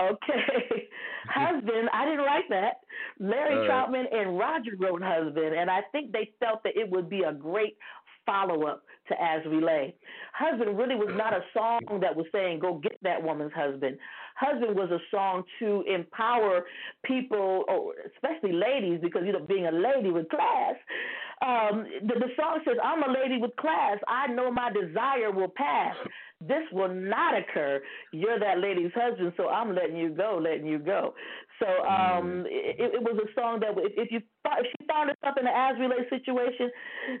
Okay. 0.00 0.88
husband, 1.28 1.88
I 1.92 2.04
didn't 2.06 2.24
write 2.24 2.48
that. 2.48 2.80
Larry 3.20 3.56
right. 3.56 3.68
Troutman 3.68 4.12
and 4.12 4.36
Roger 4.36 4.72
wrote 4.78 5.02
Husband, 5.02 5.54
and 5.54 5.70
I 5.70 5.82
think 5.92 6.10
they 6.10 6.32
felt 6.40 6.62
that 6.64 6.76
it 6.76 6.90
would 6.90 7.08
be 7.08 7.22
a 7.22 7.32
great 7.32 7.76
follow 8.26 8.66
up 8.66 8.82
to 9.08 9.22
As 9.22 9.44
We 9.46 9.60
Lay. 9.60 9.94
Husband 10.32 10.76
really 10.76 10.96
was 10.96 11.14
not 11.14 11.34
a 11.34 11.44
song 11.52 11.80
that 12.00 12.14
was 12.16 12.26
saying, 12.32 12.58
go 12.58 12.74
get 12.78 12.89
that 13.02 13.22
woman's 13.22 13.52
husband. 13.54 13.98
Husband 14.36 14.74
was 14.76 14.90
a 14.90 14.98
song 15.10 15.42
to 15.58 15.84
empower 15.92 16.64
people, 17.04 17.64
or 17.68 17.94
especially 18.14 18.52
ladies, 18.52 19.00
because, 19.02 19.22
you 19.26 19.32
know, 19.32 19.44
being 19.44 19.66
a 19.66 19.72
lady 19.72 20.10
with 20.10 20.28
class. 20.28 20.74
Um, 21.42 21.86
the, 22.02 22.14
the 22.14 22.28
song 22.36 22.60
says, 22.66 22.76
I'm 22.82 23.02
a 23.02 23.12
lady 23.12 23.38
with 23.38 23.56
class. 23.56 23.98
I 24.08 24.26
know 24.28 24.50
my 24.50 24.70
desire 24.70 25.30
will 25.30 25.52
pass. 25.54 25.94
This 26.40 26.64
will 26.72 26.92
not 26.92 27.34
occur. 27.36 27.82
You're 28.12 28.38
that 28.38 28.58
lady's 28.60 28.92
husband, 28.94 29.32
so 29.36 29.48
I'm 29.48 29.74
letting 29.74 29.96
you 29.96 30.10
go, 30.10 30.40
letting 30.42 30.66
you 30.66 30.78
go. 30.78 31.14
So 31.58 31.66
um, 31.84 32.44
it, 32.46 32.94
it 32.94 33.02
was 33.02 33.20
a 33.22 33.28
song 33.38 33.60
that 33.60 33.72
if, 33.76 33.92
if 33.96 34.10
you 34.10 34.20
if 34.46 34.66
she 34.66 34.86
found 34.86 35.10
herself 35.10 35.36
in 35.38 35.46
an 35.46 35.52
As 35.54 35.76
We 35.78 35.86
Lay 35.86 36.08
situation, 36.08 36.70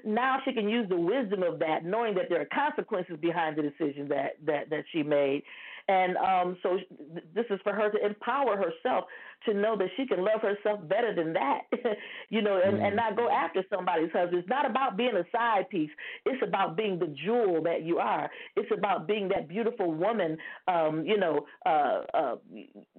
now 0.04 0.38
she 0.44 0.52
can 0.54 0.70
use 0.70 0.88
the 0.88 0.96
wisdom 0.96 1.42
of 1.42 1.58
that, 1.58 1.84
knowing 1.84 2.14
that 2.14 2.24
there 2.30 2.40
are 2.40 2.46
consequences 2.46 3.16
behind 3.20 3.56
the 3.56 3.62
decision 3.62 4.08
that 4.08 4.36
that 4.46 4.70
that 4.70 4.84
she 4.90 5.02
made. 5.02 5.42
And 5.90 6.16
um, 6.18 6.56
so 6.62 6.76
th- 6.76 7.24
this 7.34 7.46
is 7.50 7.58
for 7.64 7.72
her 7.72 7.90
to 7.90 8.06
empower 8.06 8.56
herself 8.56 9.06
to 9.46 9.54
know 9.54 9.76
that 9.76 9.88
she 9.96 10.06
can 10.06 10.24
love 10.24 10.40
herself 10.42 10.86
better 10.88 11.14
than 11.14 11.32
that, 11.32 11.62
you 12.28 12.42
know, 12.42 12.60
and, 12.62 12.78
and 12.78 12.96
not 12.96 13.16
go 13.16 13.28
after 13.30 13.62
somebody's 13.72 14.10
husband. 14.12 14.38
It's 14.38 14.48
not 14.48 14.68
about 14.68 14.96
being 14.96 15.16
a 15.16 15.24
side 15.32 15.68
piece. 15.70 15.90
It's 16.26 16.42
about 16.46 16.76
being 16.76 16.98
the 16.98 17.14
jewel 17.24 17.62
that 17.62 17.82
you 17.82 17.98
are. 17.98 18.30
It's 18.56 18.70
about 18.76 19.06
being 19.06 19.28
that 19.28 19.48
beautiful 19.48 19.92
woman, 19.92 20.36
um, 20.68 21.04
you 21.06 21.16
know, 21.16 21.46
uh, 21.64 22.02
uh, 22.14 22.36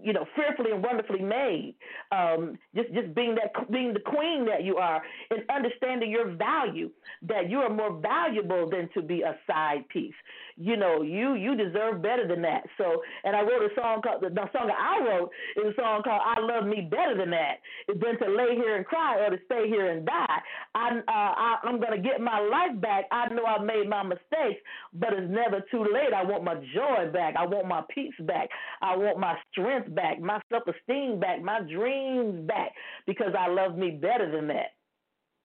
you 0.01 0.13
know, 0.13 0.25
fearfully 0.35 0.71
and 0.71 0.83
wonderfully 0.83 1.21
made. 1.21 1.75
Um, 2.11 2.57
just 2.75 2.93
just 2.93 3.13
being 3.13 3.35
that 3.35 3.71
being 3.71 3.93
the 3.93 3.99
queen 3.99 4.45
that 4.45 4.63
you 4.63 4.77
are, 4.77 5.01
and 5.29 5.43
understanding 5.49 6.09
your 6.09 6.35
value. 6.35 6.89
That 7.27 7.49
you 7.49 7.59
are 7.59 7.69
more 7.69 7.99
valuable 7.99 8.69
than 8.69 8.89
to 8.95 9.01
be 9.01 9.21
a 9.21 9.35
side 9.45 9.87
piece. 9.89 10.13
You 10.57 10.75
know, 10.75 11.01
you 11.01 11.35
you 11.35 11.55
deserve 11.55 12.01
better 12.01 12.27
than 12.27 12.41
that. 12.41 12.63
So, 12.77 13.01
and 13.23 13.35
I 13.35 13.41
wrote 13.41 13.61
a 13.61 13.73
song 13.75 14.01
called 14.01 14.21
the, 14.21 14.29
the 14.29 14.49
song 14.51 14.67
that 14.67 14.77
I 14.79 15.05
wrote 15.05 15.29
is 15.57 15.73
a 15.73 15.81
song 15.81 16.01
called 16.03 16.21
"I 16.37 16.39
Love 16.39 16.65
Me 16.65 16.87
Better 16.89 17.17
Than 17.17 17.31
That." 17.31 17.59
Than 17.87 18.17
to 18.19 18.29
lay 18.29 18.55
here 18.55 18.75
and 18.75 18.85
cry 18.85 19.19
or 19.19 19.29
to 19.29 19.37
stay 19.45 19.67
here 19.67 19.91
and 19.91 20.05
die. 20.05 20.41
I, 20.75 20.97
uh, 20.97 21.01
I 21.07 21.57
I'm 21.63 21.79
gonna 21.79 22.01
get 22.01 22.21
my 22.21 22.39
life 22.39 22.79
back. 22.81 23.05
I 23.11 23.27
know 23.33 23.45
I 23.45 23.61
made 23.63 23.87
my 23.89 24.03
mistakes, 24.03 24.61
but 24.93 25.13
it's 25.13 25.31
never 25.31 25.63
too 25.71 25.83
late. 25.83 26.13
I 26.15 26.23
want 26.23 26.43
my 26.43 26.55
joy 26.73 27.09
back. 27.11 27.35
I 27.37 27.45
want 27.45 27.67
my 27.67 27.83
peace 27.93 28.13
back. 28.21 28.49
I 28.81 28.95
want 28.95 29.19
my 29.19 29.35
strength 29.51 29.93
back, 29.95 30.19
my 30.21 30.39
self 30.49 30.63
esteem 30.67 31.19
back, 31.19 31.41
my 31.41 31.61
dreams 31.61 32.47
back, 32.47 32.71
because 33.05 33.33
I 33.37 33.47
love 33.47 33.77
me 33.77 33.91
better 33.91 34.31
than 34.31 34.47
that. 34.47 34.71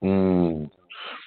Mm. 0.03 0.71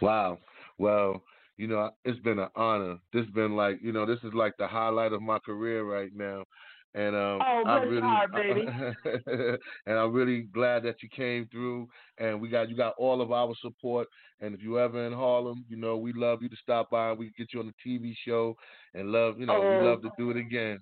Wow. 0.02 0.38
Well, 0.78 1.24
you 1.58 1.68
know, 1.68 1.92
it's 2.06 2.20
been 2.20 2.40
an 2.40 2.50
honor. 2.56 2.98
This 3.12 3.26
has 3.26 3.34
been 3.34 3.56
like, 3.56 3.80
you 3.82 3.92
know, 3.92 4.06
this 4.06 4.20
is 4.24 4.34
like 4.34 4.54
the 4.58 4.68
highlight 4.68 5.12
of 5.12 5.22
my 5.22 5.40
career 5.40 5.84
right 5.84 6.12
now. 6.16 6.46
And 6.94 7.16
um, 7.16 7.40
Oh, 7.42 7.64
I 7.66 7.80
bless 7.80 7.88
really, 7.88 8.02
heart, 8.02 8.32
baby. 8.34 8.66
and 9.86 9.98
I'm 9.98 10.12
really 10.12 10.42
glad 10.44 10.84
that 10.84 11.02
you 11.04 11.10
came 11.10 11.48
through. 11.48 11.88
And 12.18 12.42
we 12.42 12.50
got 12.50 12.70
you 12.70 12.76
got 12.76 12.94
all 12.98 13.22
of 13.22 13.32
our 13.32 13.54
support. 13.62 14.08
And 14.42 14.56
if 14.56 14.62
you 14.62 14.80
ever 14.80 15.06
in 15.06 15.14
Harlem, 15.14 15.66
you 15.70 15.78
know, 15.78 15.98
we 15.98 16.14
love 16.14 16.42
you 16.42 16.50
to 16.50 16.56
stop 16.62 16.90
by. 16.90 17.14
We 17.14 17.32
get 17.38 17.54
you 17.54 17.60
on 17.60 17.68
the 17.68 17.74
TV 17.90 18.16
show, 18.26 18.56
and 18.94 19.12
love, 19.12 19.40
you 19.40 19.46
know, 19.46 19.62
Oh. 19.62 19.70
we 19.80 19.86
love 19.88 20.02
to 20.02 20.12
do 20.18 20.32
it 20.32 20.38
again. 20.38 20.80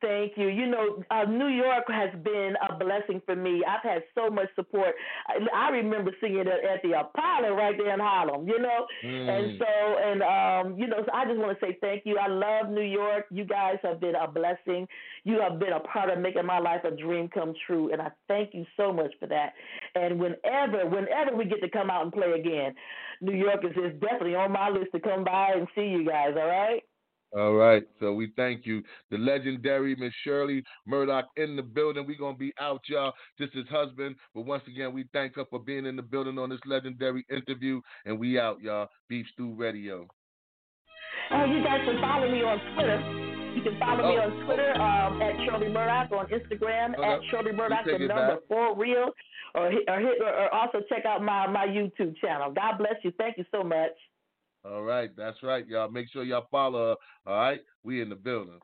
Thank 0.00 0.32
you. 0.36 0.48
You 0.48 0.66
know, 0.66 1.02
uh, 1.10 1.24
New 1.24 1.48
York 1.48 1.84
has 1.88 2.10
been 2.22 2.54
a 2.68 2.76
blessing 2.78 3.20
for 3.26 3.36
me. 3.36 3.62
I've 3.68 3.82
had 3.82 4.02
so 4.14 4.30
much 4.30 4.48
support. 4.54 4.94
I, 5.28 5.34
I 5.54 5.70
remember 5.70 6.12
singing 6.20 6.40
at, 6.40 6.64
at 6.64 6.82
the 6.82 6.98
Apollo 6.98 7.54
right 7.54 7.76
there 7.76 7.92
in 7.92 8.00
Harlem. 8.00 8.48
You 8.48 8.58
know, 8.58 8.86
and 9.02 9.40
Mm. 9.50 9.58
so 9.58 9.64
and 9.66 10.22
um, 10.22 10.78
you 10.78 10.86
know, 10.86 11.02
so 11.04 11.10
I 11.12 11.24
just 11.26 11.38
want 11.38 11.58
to 11.58 11.66
say 11.66 11.76
thank 11.80 12.02
you. 12.06 12.18
I 12.18 12.28
love 12.28 12.70
New 12.70 12.82
York. 12.82 13.26
You 13.30 13.44
guys 13.44 13.76
have 13.82 14.00
been 14.00 14.14
a 14.14 14.26
blessing. 14.30 14.86
You 15.24 15.40
have 15.40 15.58
been 15.58 15.72
a 15.72 15.80
part 15.80 16.10
of 16.10 16.18
making 16.18 16.46
my 16.46 16.58
life 16.58 16.84
a 16.84 16.90
dream 16.90 17.28
come 17.28 17.52
true, 17.66 17.92
and 17.92 18.00
I 18.00 18.10
thank 18.28 18.54
you 18.54 18.64
so 18.76 18.92
much 18.92 19.12
for 19.20 19.26
that. 19.26 19.52
And 19.94 20.18
whenever, 20.18 20.86
whenever 20.86 21.36
we 21.36 21.44
get 21.44 21.60
to 21.60 21.68
come 21.68 21.90
out 21.90 22.02
and 22.04 22.12
play 22.12 22.32
again, 22.32 22.74
New 23.20 23.34
York 23.36 23.64
is, 23.64 23.72
is 23.72 24.00
definitely 24.00 24.34
on 24.34 24.52
my 24.52 24.70
list 24.70 24.92
to 24.94 25.00
come 25.00 25.24
by 25.24 25.52
and 25.54 25.66
see 25.74 25.82
you 25.86 26.06
guys. 26.06 26.34
All 26.36 26.46
right. 26.48 26.82
All 27.36 27.54
right. 27.54 27.84
So 28.00 28.12
we 28.12 28.32
thank 28.36 28.66
you. 28.66 28.82
The 29.10 29.18
legendary 29.18 29.94
Miss 29.94 30.12
Shirley 30.24 30.64
Murdock 30.86 31.28
in 31.36 31.54
the 31.54 31.62
building. 31.62 32.04
We're 32.06 32.18
going 32.18 32.34
to 32.34 32.38
be 32.38 32.52
out, 32.60 32.80
y'all. 32.88 33.12
This 33.38 33.50
is 33.54 33.66
husband. 33.70 34.16
But 34.34 34.46
once 34.46 34.64
again, 34.66 34.92
we 34.92 35.04
thank 35.12 35.36
her 35.36 35.44
for 35.48 35.60
being 35.60 35.86
in 35.86 35.94
the 35.96 36.02
building 36.02 36.38
on 36.38 36.50
this 36.50 36.58
legendary 36.66 37.24
interview. 37.30 37.80
And 38.04 38.18
we 38.18 38.38
out, 38.40 38.60
y'all. 38.60 38.88
Beef 39.08 39.26
Stew 39.34 39.54
Radio. 39.54 40.08
Oh, 41.32 41.44
you 41.44 41.62
guys 41.62 41.80
can 41.84 42.00
follow 42.00 42.30
me 42.30 42.42
on 42.42 42.58
Twitter. 42.74 43.00
You 43.54 43.62
can 43.62 43.78
follow 43.78 44.08
me 44.10 44.18
Oh, 44.18 44.22
on 44.30 44.46
Twitter 44.46 44.72
um, 44.74 45.22
at 45.22 45.34
Shirley 45.46 45.68
Murdock, 45.68 46.10
on 46.12 46.26
Instagram 46.26 46.98
at. 46.98 47.20
Shirley 47.30 47.52
Murdock, 47.52 47.84
the 47.84 47.98
number 47.98 48.34
back. 48.34 48.38
for 48.48 48.76
real, 48.76 49.10
or 49.54 49.70
hit, 49.70 49.84
or, 49.88 50.00
or, 50.00 50.34
or 50.44 50.54
also 50.54 50.78
check 50.88 51.04
out 51.04 51.22
my, 51.22 51.46
my 51.48 51.66
YouTube 51.66 52.16
channel. 52.20 52.52
God 52.52 52.78
bless 52.78 52.94
you. 53.02 53.12
Thank 53.18 53.38
you 53.38 53.44
so 53.52 53.62
much. 53.62 53.90
All 54.64 54.82
right. 54.82 55.10
That's 55.16 55.42
right, 55.42 55.66
y'all. 55.66 55.90
Make 55.90 56.10
sure 56.10 56.24
y'all 56.24 56.46
follow 56.50 56.90
her. 56.90 56.96
All 57.32 57.38
right. 57.38 57.60
We 57.82 58.02
in 58.02 58.08
the 58.08 58.16
building. 58.16 58.60